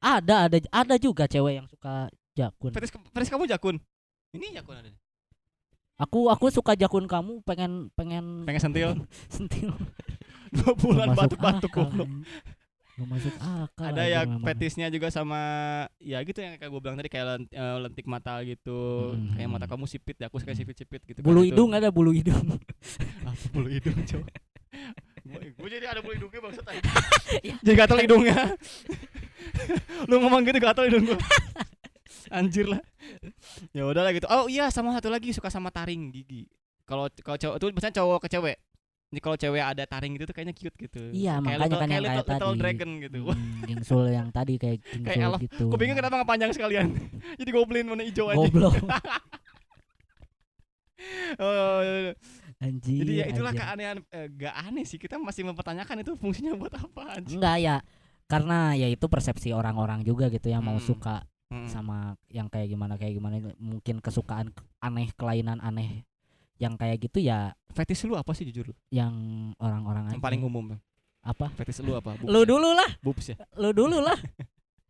ada 0.00 0.48
ada 0.48 0.58
ada 0.72 0.94
juga 0.96 1.28
cewek 1.28 1.60
yang 1.62 1.68
suka 1.68 2.08
jakun 2.32 2.70
fetis 2.72 3.28
kamu 3.28 3.44
jakun. 3.46 3.76
Ini 4.32 4.56
jakun 4.56 4.76
ada. 4.76 4.88
aku 5.96 6.26
aku 6.26 6.48
suka 6.48 6.72
jakun 6.72 7.04
kamu 7.04 7.44
pengen 7.44 7.92
pengen 7.92 8.42
Pengen 8.42 8.62
sentil 8.62 8.90
sentil 9.34 9.70
dua 10.50 10.72
bulan 10.74 11.12
batuk-batuk 11.12 11.70
goblok. 11.70 12.08
Nggak 12.92 13.08
masuk 13.08 13.34
akal 13.36 13.88
Ada 13.88 14.04
ya 14.04 14.20
memang. 14.22 14.44
fetisnya 14.44 14.86
juga 14.88 15.08
sama 15.08 15.40
ya 15.96 16.20
gitu 16.20 16.38
yang 16.38 16.56
kayak 16.56 16.68
gue 16.68 16.80
bilang 16.80 16.96
tadi 16.96 17.08
kayak 17.08 17.24
len- 17.26 17.48
eh, 17.48 17.76
lentik 17.80 18.04
mata 18.04 18.36
gitu. 18.42 19.12
Hmm. 19.12 19.32
Kayak 19.32 19.48
mata 19.48 19.64
kamu 19.64 19.84
sipit 19.86 20.16
ya, 20.16 20.28
aku 20.28 20.36
suka 20.36 20.52
sipit-sipit 20.52 21.00
gitu. 21.02 21.18
kan, 21.18 21.24
bulu 21.24 21.40
itu. 21.40 21.52
hidung 21.52 21.72
ada 21.72 21.88
bulu 21.88 22.12
hidung 22.12 22.60
Apa 23.24 23.44
bulu 23.48 23.68
hidung 23.68 23.96
coba 24.02 24.28
gue 25.32 25.68
jadi 25.70 25.86
ada 25.86 26.02
bulu 26.02 26.12
hidungnya 26.12 26.40
bangsat 26.42 26.66
aja 26.66 26.82
Ya. 27.46 27.54
jadi 27.62 27.74
gatel 27.78 27.98
hidungnya 28.02 28.36
lu 30.04 30.18
ngomong 30.18 30.42
gitu 30.42 30.58
gatel 30.58 30.90
hidung 30.90 31.04
gue 31.06 31.18
anjir 32.28 32.66
lah. 32.68 32.82
Ya 33.72 33.82
udahlah 33.82 34.12
gitu. 34.12 34.26
Oh 34.28 34.46
iya 34.46 34.68
sama 34.68 34.92
satu 34.92 35.08
lagi 35.08 35.32
suka 35.32 35.48
sama 35.48 35.68
taring 35.68 36.10
gigi. 36.10 36.46
Kalau 36.84 37.08
kalau 37.22 37.38
cowok 37.38 37.56
itu 37.56 37.64
biasanya 37.72 37.96
cowok 37.98 38.18
ke 38.22 38.28
cewek. 38.30 38.58
Jadi 39.12 39.20
kalau 39.20 39.36
cewek 39.36 39.60
ada 39.60 39.84
taring 39.84 40.12
gitu 40.16 40.24
tuh 40.24 40.32
kayaknya 40.32 40.56
cute 40.56 40.76
gitu. 40.78 41.02
Iya, 41.12 41.36
kayak 41.36 41.44
makanya 41.44 41.60
little, 41.60 41.76
kan 41.76 41.84
kayak 41.84 41.92
yang 41.92 42.02
little, 42.02 42.16
kayak 42.16 42.32
little 42.32 42.48
tadi. 42.48 42.60
dragon 42.64 42.90
gitu. 42.96 43.20
Hmm, 43.28 44.08
yang 44.08 44.28
tadi 44.32 44.52
kayak 44.56 44.76
gingsul 44.88 45.20
elf. 45.28 45.40
gitu. 45.40 45.64
Gue 45.68 45.78
bingung 45.78 45.98
kenapa 46.00 46.14
nggak 46.16 46.30
panjang 46.32 46.50
sekalian. 46.56 46.86
Jadi 47.40 47.50
goblin 47.52 47.86
warna 47.86 48.04
hijau 48.04 48.26
aja. 48.28 48.38
Goblok. 48.40 48.74
Oh, 51.42 51.82
iya, 51.82 51.98
iya. 51.98 52.12
anjir 52.62 53.02
jadi 53.02 53.12
ya 53.12 53.24
itulah 53.34 53.50
anjir. 53.50 53.62
keanehan 53.66 53.96
eh, 54.06 54.26
gak 54.38 54.54
aneh 54.54 54.84
sih. 54.86 54.98
Kita 55.00 55.18
masih 55.18 55.42
mempertanyakan 55.42 55.98
itu 55.98 56.14
fungsinya 56.14 56.54
buat 56.54 56.70
apa 56.70 57.18
anjir. 57.18 57.42
Enggak 57.42 57.56
ya. 57.58 57.76
Karena 58.30 58.72
ya 58.72 58.86
itu 58.86 59.10
persepsi 59.10 59.50
orang-orang 59.50 60.06
juga 60.06 60.30
gitu 60.30 60.46
yang 60.46 60.62
mau 60.62 60.78
Hmm. 60.78 60.86
suka 60.86 61.26
Hmm. 61.52 61.66
sama 61.66 62.14
yang 62.26 62.46
kayak 62.46 62.66
gimana 62.66 62.96
kayak 62.96 63.12
gimana 63.12 63.34
mungkin 63.56 63.98
kesukaan 63.98 64.48
ke- 64.48 64.62
aneh 64.78 65.10
kelainan 65.12 65.58
aneh 65.58 66.02
yang 66.56 66.74
kayak 66.74 66.98
gitu 66.98 67.20
ya 67.20 67.52
Fetis 67.68 68.02
lu 68.02 68.14
apa 68.14 68.30
sih 68.32 68.42
jujur 68.42 68.66
lu? 68.66 68.72
yang 68.88 69.12
orang-orang 69.58 70.10
Yang 70.10 70.22
paling 70.22 70.40
umum. 70.40 70.64
apa 71.20 71.46
Fetis 71.52 71.78
lu 71.78 71.92
apa? 71.92 72.14
Boobs 72.14 72.24
lu 72.24 72.38
ya? 72.38 72.44
dulu 72.48 72.68
lah 72.72 72.90
Boobs 72.98 73.24
ya. 73.28 73.36
lu 73.54 73.68
dulu 73.70 73.98
lah 73.98 74.16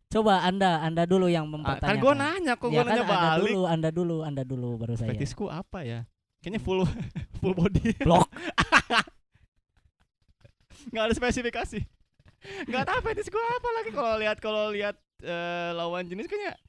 coba 0.07 0.41
anda 0.41 0.79
anda 0.79 1.03
dulu 1.03 1.27
yang 1.27 1.43
Ah, 1.45 1.51
mempertanyakan 1.51 1.89
kan 1.89 1.95
gua 1.99 2.13
nanya 2.15 2.53
kok 2.53 2.65
ya 2.65 2.69
gua 2.69 2.79
kan 2.79 2.85
nanya 2.87 3.03
anda 3.03 3.11
balik. 3.11 3.39
dulu 3.43 3.61
anda 3.65 3.89
dulu 3.89 4.17
anda 4.21 4.41
dulu 4.45 4.69
baru 4.77 4.93
saya 4.93 5.09
Fetisku 5.11 5.43
apa 5.47 5.79
ya? 5.83 5.99
Kayaknya 6.39 6.59
full 6.59 6.79
full 7.39 7.53
body. 7.53 7.91
Blok. 7.99 8.27
Nggak 10.91 11.03
ada 11.03 11.15
spesifikasi. 11.15 11.79
Nggak 12.67 12.83
tahu 12.85 12.99
fetis 13.01 13.27
gua 13.27 13.41
apa 13.41 13.69
lagi 13.73 13.89
kalau 13.89 14.13
lihat 14.17 14.37
kalau 14.37 14.69
lihat 14.69 14.95
eh, 15.23 15.71
lawan 15.73 16.03
jenis 16.05 16.27
kayaknya 16.27 16.59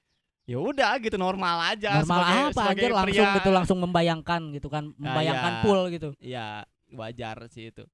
ya 0.45 0.61
udah 0.61 1.01
gitu 1.01 1.17
normal 1.17 1.73
aja 1.73 2.05
normal 2.05 2.05
sebagai, 2.05 2.37
apa? 2.37 2.53
Sebagai 2.53 2.69
anjir 2.69 2.93
langsung 2.93 3.29
gitu 3.33 3.51
langsung 3.51 3.79
membayangkan 3.81 4.41
gitu 4.53 4.69
kan 4.69 4.85
membayangkan 5.01 5.53
iya. 5.57 5.63
pool 5.65 5.81
gitu. 5.89 6.09
Ya 6.21 6.47
wajar 6.93 7.37
sih 7.49 7.73
itu. 7.73 7.85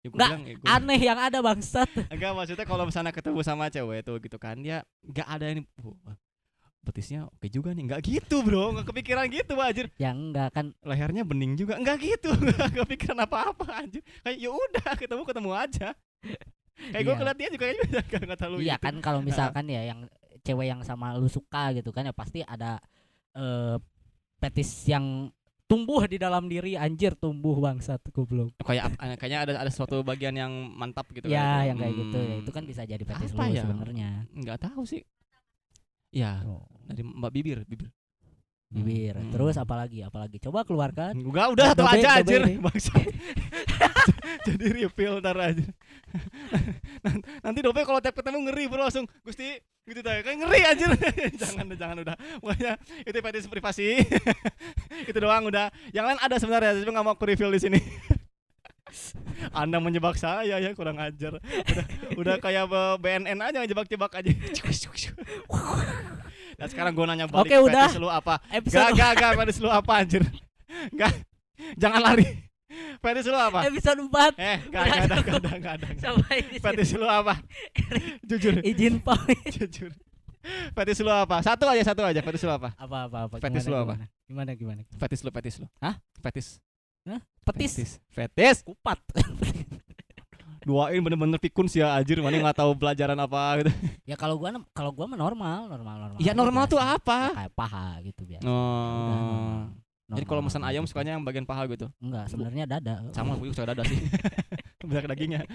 Ya, 0.00 0.08
Nggak, 0.08 0.28
bilang, 0.32 0.42
ya, 0.48 0.54
gua- 0.56 0.70
aneh 0.80 1.00
yang 1.02 1.18
ada 1.20 1.38
bangsat. 1.44 1.90
Enggak 2.14 2.32
maksudnya 2.32 2.64
kalau 2.64 2.84
misalnya 2.88 3.12
ketemu 3.12 3.40
sama 3.44 3.68
cewek 3.68 4.00
tuh 4.06 4.16
gitu 4.22 4.38
kan 4.40 4.56
dia 4.56 4.80
nggak 5.04 5.28
ada 5.28 5.46
ini 5.52 5.60
"Wah, 5.82 6.16
betisnya 6.80 7.28
oke 7.28 7.46
juga 7.52 7.74
nih. 7.76 7.84
Nggak 7.90 8.00
gitu 8.06 8.40
bro. 8.46 8.72
Nggak 8.72 8.86
kepikiran 8.94 9.26
gitu 9.28 9.52
anjir. 9.58 9.86
Yang 10.00 10.16
enggak 10.30 10.48
kan. 10.54 10.66
Lehernya 10.86 11.22
bening 11.26 11.58
juga. 11.58 11.76
Nggak 11.76 11.98
gitu. 12.00 12.30
Nggak 12.56 12.70
kepikiran 12.86 13.18
apa 13.26 13.52
apa 13.52 13.66
anjir. 13.82 14.00
Kayak 14.24 14.38
ya 14.38 14.50
udah 14.54 14.90
ketemu 14.96 15.22
ketemu 15.26 15.50
aja 15.52 15.88
kayak 16.92 17.02
gue 17.02 17.10
Iya. 17.10 17.18
ngeliat 17.18 17.38
dia 17.38 17.48
juga 17.48 17.64
kayaknya 17.64 17.84
nggak 18.26 18.38
terlalu 18.38 18.56
iya 18.60 18.74
gitu. 18.74 18.84
kan 18.84 18.94
kalau 18.98 19.20
misalkan 19.20 19.64
ya 19.74 19.82
yang 19.86 20.00
cewek 20.40 20.66
yang 20.66 20.80
sama 20.80 21.12
lu 21.14 21.28
suka 21.28 21.70
gitu 21.72 21.90
kan 21.90 22.02
ya 22.02 22.12
pasti 22.12 22.40
ada 22.40 22.80
eh 23.32 23.76
petis 24.36 24.84
yang 24.84 25.28
tumbuh 25.64 26.02
di 26.02 26.16
dalam 26.16 26.44
diri 26.44 26.74
anjir 26.74 27.14
tumbuh 27.14 27.54
bangsat 27.56 28.02
goblok 28.10 28.50
kayak 28.58 28.90
ap- 28.90 28.98
kayaknya 29.16 29.38
ada 29.44 29.52
ada 29.60 29.70
suatu 29.70 30.00
bagian 30.00 30.34
yang 30.34 30.50
mantap 30.72 31.06
gitu 31.10 31.24
kan 31.24 31.30
ya 31.30 31.46
itu. 31.60 31.68
yang 31.68 31.76
kayak 31.78 31.94
gitu 31.96 32.18
ya 32.18 32.26
Hmm, 32.26 32.42
itu 32.42 32.50
kan 32.50 32.64
bisa 32.64 32.82
jadi 32.82 33.02
petis 33.04 33.30
apa 33.30 33.42
lu 33.44 33.52
ya? 33.52 33.62
sebenarnya 33.62 34.08
nggak 34.32 34.58
tahu 34.60 34.82
sih 34.82 35.02
ya 36.10 36.42
Oh, 36.42 36.66
dari 36.82 37.06
mbak 37.06 37.30
bibir 37.30 37.62
bibir 37.64 37.86
bibir 38.70 39.12
Hmm. 39.12 39.34
terus 39.34 39.54
apalagi 39.54 39.98
apalagi 40.00 40.38
coba 40.38 40.62
keluarkan 40.62 41.12
Enggak, 41.12 41.46
udah 41.50 41.64
satu 41.68 41.82
Dobe- 41.82 41.94
aja 41.96 42.08
anjir. 42.16 42.40
Jadi 44.46 44.66
refill 44.72 45.18
ntar 45.18 45.36
aja. 45.36 45.66
Nan- 47.04 47.24
Nanti 47.40 47.58
dope 47.60 47.82
kalau 47.82 47.98
tiap 47.98 48.14
ketemu 48.14 48.46
ngeri 48.46 48.64
bro 48.66 48.80
langsung 48.80 49.10
Gusti 49.20 49.58
gitu 49.82 50.00
dah 50.00 50.22
kayak 50.22 50.38
ngeri 50.38 50.60
anjir. 50.64 50.90
jangan 51.34 51.66
jangan 51.72 51.96
udah. 52.00 52.14
Pokoknya 52.38 52.72
itu 53.02 53.16
fetis 53.16 53.46
privasi. 53.46 53.88
itu 55.02 55.18
doang 55.18 55.44
udah. 55.44 55.66
Yang 55.90 56.04
lain 56.06 56.18
ada 56.20 56.36
sebenarnya 56.36 56.70
tapi 56.72 56.88
nggak 56.88 57.04
mau 57.04 57.12
aku 57.12 57.26
reveal 57.26 57.50
di 57.50 57.60
sini. 57.60 57.80
Anda 59.52 59.78
menjebak 59.78 60.14
saya 60.14 60.56
ya 60.56 60.70
kurang 60.72 60.96
ajar. 60.96 61.42
Udah 61.42 61.84
udah 62.16 62.34
kayak 62.38 62.64
eh, 62.64 62.94
BNN 62.96 63.38
aja 63.40 63.58
ngejebak-jebak 63.60 64.14
aja. 64.14 64.30
Nah 66.60 66.68
sekarang 66.68 66.92
gue 66.92 67.04
nanya 67.08 67.24
balik 67.24 67.48
Oke, 67.48 67.56
udah. 67.56 67.88
fetis 67.88 67.96
lu 67.96 68.06
apa? 68.06 68.34
episode 68.52 68.92
Gak, 68.92 68.92
gak, 68.92 69.12
gak, 69.16 69.30
fetis 69.40 69.58
lu 69.58 69.68
apa 69.72 69.92
anjir? 69.96 70.22
Gak, 70.92 71.12
jangan 71.80 72.00
lari. 72.04 72.26
Fetis 73.00 73.26
lu 73.26 73.34
apa? 73.34 73.64
episode 73.64 74.00
4 74.04 74.36
Eh, 74.36 74.58
gak, 74.68 74.82
gak 74.84 74.84
ada, 74.84 75.16
gak 75.18 75.36
ada, 75.40 75.52
gak 75.56 75.74
ada. 75.80 75.86
sampai 75.96 76.36
di 76.44 76.56
sini. 76.60 76.64
Fetis 76.68 76.90
lu 76.92 77.06
apa? 77.08 77.34
Jujur, 78.28 78.54
izin 78.60 79.00
pamit 79.00 79.40
jujur. 79.56 79.90
Fetish 80.72 81.04
lu 81.04 81.12
apa? 81.12 81.44
Satu 81.44 81.68
aja, 81.68 81.84
satu 81.84 82.00
aja. 82.00 82.20
Fetish 82.20 82.44
lu 82.44 82.52
apa? 82.52 82.72
Apa 82.76 83.08
apa 83.08 83.18
apa. 83.28 83.34
Fetish 83.40 83.68
gimana, 83.68 83.76
lu 83.76 83.84
apa? 83.84 83.94
Gimana 84.24 84.50
gimana? 84.56 84.80
Fetish 84.96 85.20
lu, 85.20 85.28
fetish 85.28 85.56
lu. 85.60 85.66
Hah? 85.84 86.00
Fetish. 86.16 86.56
Hah? 87.04 87.20
Petis. 87.44 87.72
Fetish. 87.76 87.92
Fetish. 88.08 88.58
Kupat. 88.64 88.98
Duain 90.66 91.00
bener-bener 91.00 91.40
pikun 91.40 91.66
sih 91.66 91.80
ya 91.80 91.96
anjir, 91.96 92.20
mana 92.20 92.36
nggak 92.36 92.58
tahu 92.60 92.76
pelajaran 92.76 93.16
apa 93.16 93.64
gitu. 93.64 93.70
ya 94.10 94.16
kalau 94.16 94.36
gua 94.36 94.52
kalau 94.76 94.90
gua 94.92 95.08
mah 95.08 95.18
normal, 95.18 95.68
normal 95.72 95.96
normal. 96.08 96.18
Iya 96.20 96.32
aja 96.32 96.38
normal 96.38 96.64
tuh 96.68 96.80
apa? 96.80 97.32
Ya, 97.32 97.38
kayak 97.46 97.52
paha 97.56 97.86
gitu 98.04 98.22
biasa. 98.28 98.44
Oh. 98.48 99.70
Jadi 100.10 100.26
kalau 100.26 100.42
pesan 100.42 100.66
ayam 100.66 100.82
gitu. 100.82 100.90
sukanya 100.90 101.14
yang 101.14 101.22
bagian 101.22 101.46
paha 101.46 101.70
gitu. 101.70 101.86
enggak, 102.02 102.26
sebenarnya 102.26 102.66
dada. 102.66 102.94
Sama 103.14 103.38
gue 103.38 103.54
suka 103.54 103.70
dada 103.70 103.86
sih. 103.86 103.98
Banyak 104.88 105.06
dagingnya. 105.06 105.42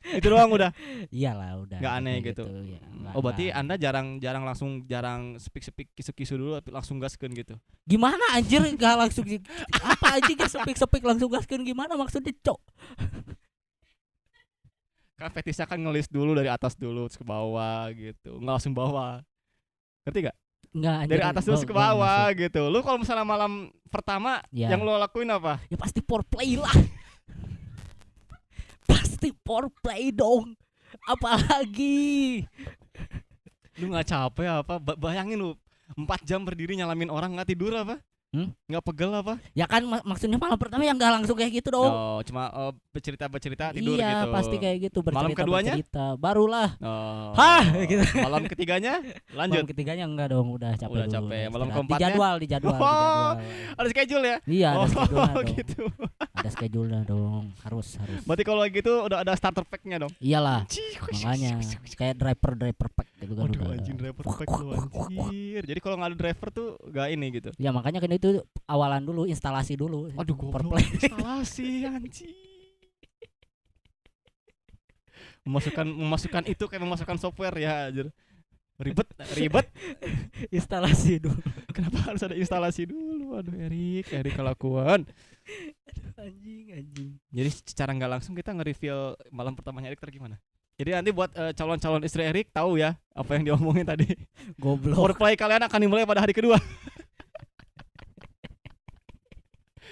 Itu 0.00 0.26
doang 0.26 0.48
udah. 0.48 0.72
Iyalah 1.08 1.60
udah. 1.60 1.76
Nggak 1.76 1.94
aneh 1.94 2.14
kayak 2.18 2.26
gitu. 2.32 2.44
ya, 2.66 2.80
nggak- 2.80 3.12
Oh 3.12 3.20
berarti 3.20 3.44
nggak- 3.46 3.58
Anda 3.58 3.74
jarang 3.76 4.06
jarang 4.16 4.42
langsung 4.42 4.70
jarang 4.84 5.36
sepik-sepik 5.36 5.92
kisu-kisu 5.92 6.34
dulu 6.34 6.56
tapi 6.56 6.70
langsung 6.70 6.96
gaskeun 6.96 7.32
gitu. 7.32 7.54
Gimana 7.84 8.22
anjir 8.32 8.64
gak 8.74 8.96
langsung 8.96 9.28
apa 9.70 10.06
anjing 10.16 10.36
gak 10.36 10.50
sepik-sepik 10.50 11.02
langsung 11.02 11.28
gaskeun 11.28 11.62
gimana 11.62 11.94
maksudnya, 11.94 12.32
Cok? 12.34 12.60
Kan 15.14 15.28
fetisnya 15.30 15.68
kan 15.68 15.76
ngelis 15.76 16.08
dulu 16.08 16.32
dari 16.32 16.48
atas 16.48 16.72
dulu 16.74 17.04
terus 17.04 17.20
ke 17.20 17.26
bawah 17.26 17.92
gitu. 17.92 18.40
Nggak 18.40 18.54
langsung 18.56 18.72
bawah. 18.72 19.20
Ngerti 20.02 20.18
gak? 20.24 20.36
Enggak 20.70 20.94
anjir. 20.96 21.12
Dari 21.12 21.24
atas 21.26 21.42
dulu 21.44 21.56
gua- 21.58 21.66
ke 21.66 21.74
bawah 21.76 22.20
gitu. 22.32 22.62
Lu 22.66 22.78
kalau 22.80 22.98
misalnya 22.98 23.26
malam 23.26 23.52
pertama 23.86 24.40
Ya. 24.48 24.72
yang 24.72 24.80
lo 24.80 24.96
lakuin 24.96 25.28
apa? 25.28 25.60
Ya 25.68 25.76
pasti 25.76 26.00
foreplay 26.00 26.56
lah. 26.56 26.72
Pasti 29.20 29.36
foreplay 29.44 30.08
dong. 30.16 30.56
Apalagi 31.04 32.40
Lu 33.76 33.92
nggak 33.92 34.08
capek 34.08 34.64
apa? 34.64 34.80
Ba- 34.80 34.96
bayangin 34.96 35.36
lu 35.36 35.50
4 35.92 36.24
jam 36.24 36.40
berdiri 36.40 36.72
nyalamin 36.72 37.12
orang 37.12 37.36
nggak 37.36 37.52
tidur 37.52 37.76
apa? 37.76 38.00
Hmm? 38.30 38.54
Nggak 38.70 38.84
pegel 38.86 39.10
apa? 39.10 39.42
ya 39.58 39.66
kan 39.66 39.82
mak- 39.82 40.06
maksudnya 40.06 40.38
malam 40.38 40.54
pertama 40.54 40.86
yang 40.86 40.94
gak 40.94 41.18
langsung 41.18 41.34
kayak 41.34 41.50
gitu 41.50 41.74
dong. 41.74 41.90
Oh, 41.90 42.22
cuma 42.22 42.46
oh, 42.54 42.72
bercerita-bercerita 42.94 43.74
tidur 43.74 43.98
iya, 43.98 44.22
gitu. 44.22 44.30
pasti 44.30 44.56
kayak 44.56 44.76
gitu 44.86 44.98
Malam 45.02 45.34
bercerita 45.34 45.40
keduanya? 45.42 45.72
bercerita. 45.74 46.04
Barulah. 46.14 46.68
Oh. 46.78 47.34
Hah, 47.34 47.62
gitu. 47.90 48.04
Malam 48.22 48.42
ketiganya 48.46 49.02
lanjut. 49.34 49.66
Malam 49.66 49.70
ketiganya 49.74 50.04
enggak 50.06 50.28
dong, 50.30 50.46
udah 50.54 50.72
capek 50.78 50.94
Udah 50.94 51.06
dulu, 51.10 51.16
capek. 51.18 51.44
Malam 51.50 51.68
keempatnya? 51.74 51.98
Di 51.98 52.04
jadwal, 52.06 52.34
di 52.38 52.46
jadwal, 52.46 52.70
di 52.70 52.80
Oh, 52.80 52.86
jadwal. 52.86 53.30
Ada 53.82 53.88
schedule 53.90 54.24
ya? 54.24 54.36
Iya, 54.46 54.68
ada 54.70 54.78
oh, 54.78 54.86
schedule 54.86 55.18
dong. 55.26 55.46
gitu. 55.58 55.82
Ada 56.40 56.50
schedule 56.56 57.04
dong. 57.04 57.52
Harus, 57.60 58.00
harus. 58.00 58.24
Berarti 58.24 58.44
kalau 58.48 58.64
gitu 58.64 58.92
udah 59.04 59.20
ada 59.20 59.36
starter 59.36 59.60
pack-nya 59.68 60.00
dong. 60.00 60.12
Iyalah, 60.24 60.64
makanya 61.12 61.60
kayak 62.00 62.16
driver 62.16 62.52
driver 62.56 62.88
pack 62.96 63.08
gitu 63.20 63.32
kan 63.36 63.44
Waduh 63.44 63.60
udah. 63.60 63.76
anjing 63.76 63.96
driver 64.00 64.24
pack 64.24 64.48
lu 64.56 64.66
anjir. 64.72 65.62
Jadi 65.68 65.78
kalau 65.84 65.94
nggak 66.00 66.08
ada 66.08 66.18
driver 66.18 66.48
tuh 66.48 66.68
gak 66.88 67.08
ini 67.12 67.26
gitu. 67.36 67.50
Ya 67.60 67.70
makanya 67.76 68.00
kan 68.00 68.08
itu 68.08 68.40
awalan 68.64 69.04
dulu, 69.04 69.28
instalasi 69.28 69.76
dulu. 69.76 70.08
Aduh 70.16 70.32
goblok 70.32 70.80
instalasi 70.80 71.84
anjing. 71.84 72.32
Memasukkan 75.44 75.86
memasukkan 75.88 76.42
itu 76.48 76.64
kayak 76.64 76.82
memasukkan 76.84 77.16
software 77.20 77.56
ya 77.60 77.92
anjir. 77.92 78.08
Ribet, 78.80 79.08
ribet. 79.36 79.68
instalasi 80.56 81.20
dulu. 81.20 81.36
Kenapa 81.68 82.00
harus 82.00 82.24
ada 82.24 82.32
instalasi 82.32 82.88
dulu? 82.88 83.36
Aduh 83.36 83.52
Erik, 83.60 84.08
Erik 84.08 84.32
kelakuan. 84.32 85.04
Anjing, 86.20 86.66
anjing. 86.76 87.10
Jadi 87.32 87.50
secara 87.64 87.90
nggak 87.96 88.10
langsung 88.18 88.34
kita 88.36 88.52
nge-reveal 88.54 89.16
malam 89.32 89.56
pertamanya 89.56 89.90
Erik 89.92 90.00
gimana? 90.08 90.36
Jadi 90.80 90.96
nanti 90.96 91.10
buat 91.12 91.28
eh, 91.36 91.52
calon-calon 91.52 92.00
istri 92.08 92.24
Erik 92.24 92.48
tahu 92.56 92.80
ya 92.80 92.96
apa 93.12 93.36
yang 93.36 93.44
diomongin 93.52 93.84
tadi. 93.84 94.08
Goblok. 94.56 94.96
Foreplay 94.96 95.36
kalian 95.36 95.68
akan 95.68 95.80
dimulai 95.80 96.08
pada 96.08 96.24
hari 96.24 96.32
kedua. 96.32 96.56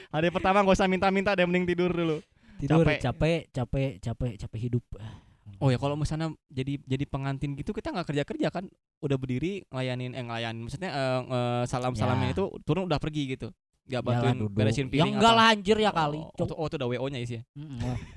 hari 0.09 0.33
pertama 0.33 0.65
gak 0.65 0.77
usah 0.81 0.89
minta-minta 0.89 1.37
deh 1.37 1.45
mending 1.45 1.69
tidur 1.69 1.93
dulu. 1.93 2.25
Tidur 2.57 2.83
capek. 2.83 2.99
capek, 3.05 3.41
capek, 3.53 3.91
capek, 4.01 4.33
capek 4.41 4.61
hidup. 4.65 4.85
Oh 5.59 5.69
ya 5.75 5.79
kalau 5.79 5.99
misalnya 5.99 6.31
jadi 6.47 6.79
jadi 6.87 7.05
pengantin 7.05 7.59
gitu 7.59 7.75
kita 7.75 7.91
nggak 7.91 8.07
kerja 8.15 8.23
kerja 8.23 8.49
kan 8.49 8.71
udah 9.03 9.19
berdiri 9.19 9.67
ngelayanin 9.75 10.15
eh 10.15 10.23
ngelayanin 10.23 10.63
maksudnya 10.63 10.91
eh, 10.95 11.21
eh, 11.27 11.63
salam 11.67 11.99
salamnya 11.99 12.31
Ya. 12.31 12.35
itu 12.39 12.45
turun 12.63 12.87
udah 12.87 13.03
pergi 13.03 13.35
gitu 13.35 13.51
Yalah, 13.89 14.05
bantuin 14.05 14.37
beresin 14.49 14.87
Ya 14.87 14.93
piring 14.95 15.17
enggak 15.17 15.33
apa. 15.33 15.39
lah 15.39 15.47
anjir 15.49 15.77
ya 15.77 15.91
kali. 15.91 16.21
oh, 16.21 16.29
oh, 16.31 16.55
oh, 16.55 16.67
itu 16.67 16.77
udah 16.77 16.89
wo 16.91 17.07
nya 17.09 17.19
isi 17.19 17.41
Mm, 17.53 17.81
wah. 17.81 17.99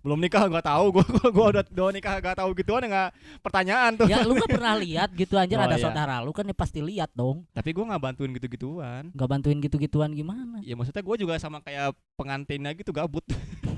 belum 0.00 0.16
nikah 0.16 0.48
nggak 0.48 0.64
tahu 0.64 0.84
gua 0.90 1.04
gua, 1.28 1.46
udah 1.52 1.64
udah 1.66 1.92
nikah 1.92 2.14
nggak 2.16 2.32
tahu 2.34 2.50
gituan 2.54 2.80
nggak 2.82 3.10
pertanyaan 3.38 3.92
tuh 3.92 4.06
ya 4.06 4.22
lu 4.22 4.32
gak 4.34 4.48
pernah 4.48 4.72
lihat 4.74 5.12
gitu 5.12 5.36
anjir 5.36 5.54
Oh, 5.54 5.62
ada 5.62 5.76
iya. 5.76 5.82
saudara 5.82 6.14
lu 6.18 6.32
kan 6.32 6.42
ya 6.42 6.54
pasti 6.54 6.80
lihat 6.80 7.12
dong. 7.12 7.44
tapi 7.50 7.70
gua 7.70 7.84
nggak 7.86 8.00
bantuin 8.00 8.30
gitu 8.32 8.46
gituan 8.48 9.12
Gak 9.12 9.28
bantuin 9.28 9.58
gitu-gituan 9.58 10.10
gimana? 10.10 10.56
ya 10.60 10.72
maksudnya 10.72 11.02
gua 11.02 11.14
juga 11.14 11.36
sama 11.36 11.60
kayak 11.60 11.90
pengantinnya 12.16 12.72
gitu 12.72 12.90
gabut 12.90 13.26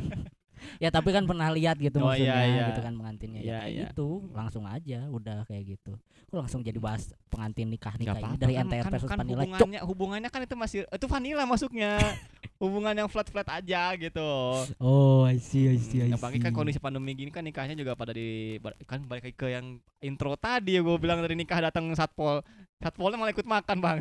Ya 0.78 0.88
tapi 0.88 1.10
kan 1.10 1.24
pernah 1.24 1.48
lihat 1.50 1.76
gitu 1.76 1.98
Oh, 1.98 2.10
maksudnya 2.10 2.34
iya, 2.34 2.46
iya. 2.46 2.64
gitu 2.72 2.80
kan 2.80 2.92
pengantinnya 2.94 3.40
Iya, 3.40 3.48
ya 3.48 3.58
kayak 3.60 3.72
iya. 3.72 3.82
gitu 3.88 4.08
langsung 4.32 4.64
aja 4.66 4.98
udah 5.08 5.38
kayak 5.46 5.64
gitu. 5.76 5.92
Kok 6.26 6.38
langsung 6.38 6.60
jadi 6.60 6.78
bahas 6.80 7.12
pengantin 7.28 7.68
nikah 7.68 7.94
nikah 7.96 8.16
apa-apa 8.16 8.40
dari 8.40 8.54
kan, 8.56 8.66
NTR 8.66 8.84
kan, 8.84 8.92
versus 8.94 9.08
kan 9.08 9.18
Vanilla. 9.20 9.42
Hubungannya 9.44 9.80
hubungannya 9.84 10.30
kan 10.30 10.40
itu 10.42 10.54
masih 10.56 10.78
itu 10.86 11.06
vanilla 11.06 11.44
masuknya 11.44 11.98
hubungan 12.62 12.94
yang 12.94 13.08
flat 13.10 13.28
flat 13.28 13.48
aja 13.48 13.92
gitu 13.96 14.30
Oh, 14.78 15.26
I 15.26 15.36
see, 15.36 15.66
I 15.66 15.76
see, 15.76 16.00
I 16.00 16.08
Hmm, 16.08 16.16
apalagi 16.16 16.38
kan 16.38 16.52
see. 16.52 16.58
kondisi 16.58 16.78
pandemi 16.78 17.12
gini 17.12 17.28
kan 17.28 17.42
nikahnya 17.42 17.74
juga 17.74 17.92
pada 17.94 18.12
di 18.12 18.56
kan 18.84 19.02
balik 19.04 19.34
ke 19.34 19.50
yang 19.50 19.76
intro 19.98 20.34
tadi 20.34 20.76
ya 20.76 20.80
gue 20.80 20.96
bilang 20.96 21.20
dari 21.20 21.34
nikah 21.34 21.58
datang 21.58 21.90
satpol 21.92 22.40
satpolnya 22.78 23.16
malah 23.16 23.32
ikut 23.32 23.44
makan 23.44 23.76
bang 23.78 23.98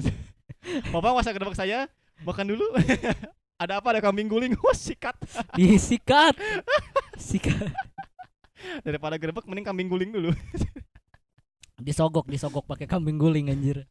bapak 0.94 1.12
masa 1.14 1.32
gedebak 1.32 1.54
saya 1.54 1.90
makan 2.22 2.54
dulu 2.54 2.66
ada 3.62 3.78
apa 3.78 3.94
ada 3.94 4.02
kambing 4.02 4.26
guling 4.26 4.58
wah 4.58 4.74
sikat 4.90 5.14
Disikat. 5.54 6.34
Sikat. 7.14 7.70
daripada 8.86 9.18
gedebak 9.18 9.46
mending 9.46 9.64
kambing 9.64 9.86
guling 9.86 10.10
dulu 10.10 10.34
Disogok, 11.80 12.26
disogok 12.26 12.62
pakai 12.64 12.86
kambing 12.86 13.18
guling 13.18 13.50
anjir. 13.50 13.90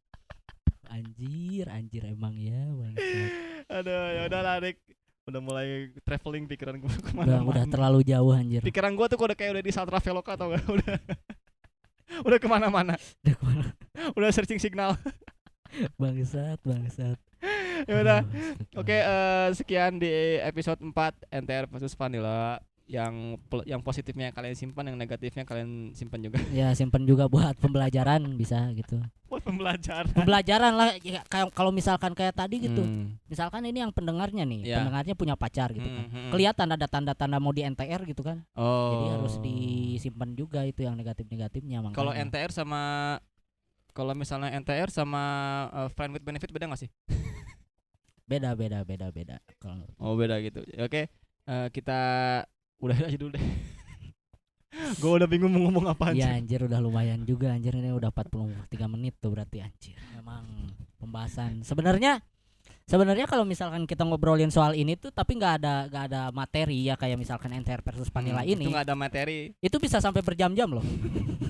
Anjir, 0.87 1.67
anjir 1.67 2.07
emang 2.07 2.35
ya, 2.35 2.63
Bang. 2.63 2.95
aduh 3.67 4.07
ya 4.11 4.23
udah 4.27 4.41
lah 4.41 4.57
Rik 4.59 4.79
udah 5.27 5.39
mulai 5.39 5.67
traveling 6.01 6.47
pikiran 6.47 6.79
gue 6.79 6.87
Udah, 6.87 7.03
ke 7.03 7.11
mana 7.13 7.43
udah 7.43 7.65
terlalu 7.67 8.03
jauh 8.03 8.31
anjir. 8.31 8.63
pikiran 8.63 8.95
gue 8.95 9.07
tuh 9.07 9.19
udah 9.19 9.35
kayak 9.35 9.55
udah 9.55 9.63
di 9.63 9.71
Satra 9.71 9.99
Veloka 9.99 10.35
atau 10.35 10.51
gak 10.51 10.67
udah 10.67 10.95
udah 12.27 12.39
ke 12.39 12.47
mana-mana 12.47 12.95
Udah 13.23 13.35
ke 13.35 13.43
mana? 13.43 13.67
udah 14.15 14.29
searching 14.31 14.59
signal 14.59 14.95
Bangsat, 15.97 16.59
bangsat. 16.63 17.19
ya 17.89 17.95
udah 18.05 18.21
Oke, 18.77 18.97
eh, 19.01 19.49
sekian 19.57 19.97
di 19.97 20.11
episode 20.45 20.81
4 20.81 20.93
NTR 21.33 21.65
versus 21.71 21.97
Vanilla 21.97 22.61
yang 22.91 23.39
yang 23.71 23.79
positifnya 23.87 24.35
kalian 24.35 24.59
simpan, 24.59 24.91
yang 24.91 24.99
negatifnya 24.99 25.47
kalian 25.47 25.95
simpan 25.95 26.27
juga. 26.27 26.43
Ya 26.51 26.75
simpen 26.75 27.07
juga 27.07 27.31
buat 27.31 27.55
pembelajaran 27.63 28.35
bisa 28.35 28.67
gitu. 28.75 28.99
Buat 29.31 29.47
pembelajaran. 29.47 30.11
Pembelajaran 30.11 30.73
lah 30.75 30.99
ya, 30.99 31.23
kayak 31.31 31.55
kalau 31.55 31.71
misalkan 31.71 32.19
kayak 32.19 32.35
tadi 32.35 32.67
gitu. 32.67 32.83
Hmm. 32.83 33.15
Misalkan 33.31 33.63
ini 33.63 33.87
yang 33.87 33.95
pendengarnya 33.95 34.43
nih, 34.43 34.75
Ya. 34.75 34.83
pendengarnya 34.83 35.15
punya 35.15 35.39
pacar 35.39 35.71
gitu 35.71 35.87
kan. 35.87 36.03
Hmm, 36.03 36.11
hmm. 36.11 36.31
Kelihatan 36.35 36.67
ada 36.75 36.87
tanda-tanda 36.91 37.39
mau 37.39 37.55
di 37.55 37.63
NTR 37.63 38.03
gitu 38.11 38.27
kan. 38.27 38.43
Oh. 38.59 38.91
Jadi 38.91 39.07
harus 39.15 39.35
disimpan 39.39 40.31
juga 40.35 40.67
itu 40.67 40.83
yang 40.83 40.99
negatif-negatifnya. 40.99 41.95
Kalau 41.95 42.11
NTR 42.11 42.51
sama 42.51 42.83
kalau 44.01 44.17
misalnya 44.17 44.49
NTR 44.57 44.89
sama 44.89 45.23
eh, 45.69 45.89
friend 45.93 46.17
with 46.17 46.25
benefit 46.25 46.49
beda 46.49 46.65
gak 46.67 46.81
sih? 46.81 46.91
beda 48.25 48.55
beda 48.55 48.81
beda 48.83 49.11
beda. 49.11 49.37
Kalau 49.59 49.85
Oh, 49.99 50.15
beda 50.15 50.41
gitu. 50.41 50.65
Ya, 50.67 50.87
Oke. 50.87 51.13
eh, 51.45 51.69
kita 51.69 51.99
udah 52.79 52.97
aja 52.97 53.13
dulu 53.13 53.37
deh. 53.37 53.45
Gue 55.03 55.13
udah 55.13 55.27
bingung 55.27 55.51
mau 55.51 55.67
ngomong 55.67 55.87
apa 55.89 56.15
Iya 56.15 56.31
aja. 56.31 56.39
anjir 56.39 56.61
udah 56.63 56.79
lumayan 56.79 57.21
juga 57.23 57.51
anjir 57.51 57.75
ini 57.75 57.91
udah 57.91 58.09
43 58.09 58.71
menit 58.89 59.19
tuh 59.19 59.29
berarti 59.29 59.61
anjir. 59.61 59.99
Memang 60.15 60.47
pembahasan 60.97 61.61
sebenarnya 61.61 62.23
sebenarnya 62.87 63.27
kalau 63.27 63.43
misalkan 63.43 63.83
kita 63.83 64.03
ngobrolin 64.03 64.49
soal 64.49 64.73
ini 64.73 64.95
tuh 64.95 65.11
tapi 65.11 65.35
nggak 65.35 65.55
ada 65.59 65.75
nggak 65.87 66.05
ada 66.07 66.23
materi 66.31 66.87
ya 66.87 66.95
kayak 66.95 67.19
misalkan 67.19 67.51
NTR 67.53 67.83
versus 67.83 68.09
Vanilla 68.09 68.41
Hmm, 68.41 68.53
ini 68.53 68.65
Itu 68.65 68.71
gak 68.71 68.87
ada 68.87 68.95
materi. 68.95 69.51
itu 69.59 69.77
bisa 69.77 69.99
sampai 69.99 70.23
berjam-jam 70.23 70.71
loh. 70.71 70.87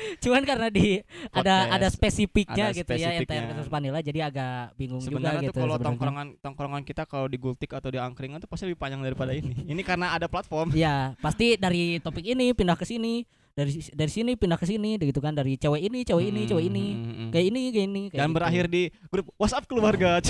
Cuman 0.22 0.42
karena 0.42 0.68
di 0.68 1.00
ada 1.30 1.66
Podcast. 1.66 1.70
ada 1.70 1.86
spesifiknya 1.88 2.64
Ada 2.68 2.76
gitu 2.76 2.92
ya 2.92 3.08
spesifiknya. 3.10 3.36
NTR 3.36 3.44
versus 3.50 3.68
Vanilla 3.68 4.00
jadi 4.00 4.20
agak 4.26 4.54
bingung 4.74 4.98
juga 4.98 5.08
Sebenarnya 5.10 5.40
gitu 5.40 5.50
tuh 5.50 5.60
kalau 5.60 5.74
sebenarnya. 5.74 5.86
tongkrongan 5.86 6.26
tongkrongan 6.38 6.82
kita 6.82 7.02
kalau 7.04 7.26
di 7.26 7.36
Gultik 7.36 7.70
atau 7.70 7.88
di 7.88 7.98
Angkringan 7.98 8.38
tuh 8.38 8.48
pasti 8.48 8.64
lebih 8.64 8.76
panjang 8.76 9.00
daripada 9.00 9.32
ini. 9.32 9.52
Ini 9.72 9.82
karena 9.82 10.12
ada 10.12 10.26
platform. 10.26 10.72
Ya, 10.72 11.12
pasti 11.18 11.54
dari 11.54 11.98
topik 11.98 12.24
ini 12.24 12.52
pindah 12.52 12.74
ke 12.74 12.84
sini, 12.84 13.22
dari 13.52 13.70
dari 13.90 14.10
sini 14.10 14.32
pindah 14.34 14.56
ke 14.56 14.66
sini 14.66 14.96
gitu 14.96 15.18
kan 15.18 15.32
dari 15.32 15.56
cewek 15.56 15.82
ini, 15.82 16.02
cewek 16.02 16.24
ini, 16.28 16.40
cewek 16.46 16.64
ini. 16.66 16.84
Hmm, 16.90 17.02
hmm, 17.02 17.14
hmm. 17.14 17.28
Kayak 17.30 17.46
ini, 17.50 17.62
kayak 17.70 17.86
ini, 17.86 18.02
kayak 18.08 18.20
Dan 18.20 18.28
gitu. 18.28 18.36
berakhir 18.36 18.64
di 18.66 18.82
grup 19.08 19.26
WhatsApp 19.36 19.66
keluarga. 19.66 20.20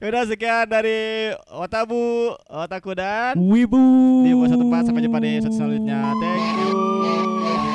Yaudah 0.00 0.24
sekian 0.24 0.64
dari 0.68 1.32
Otabu, 1.52 2.32
Otaku 2.48 2.96
dan 2.96 3.36
Wibu. 3.36 4.24
Di 4.24 4.32
satu 4.32 4.64
tempat 4.64 4.82
sampai 4.88 5.02
jumpa 5.04 5.18
di 5.20 5.28
episode 5.36 5.54
selanjutnya. 5.56 6.00
Thank 6.20 6.46
you. 6.64 7.71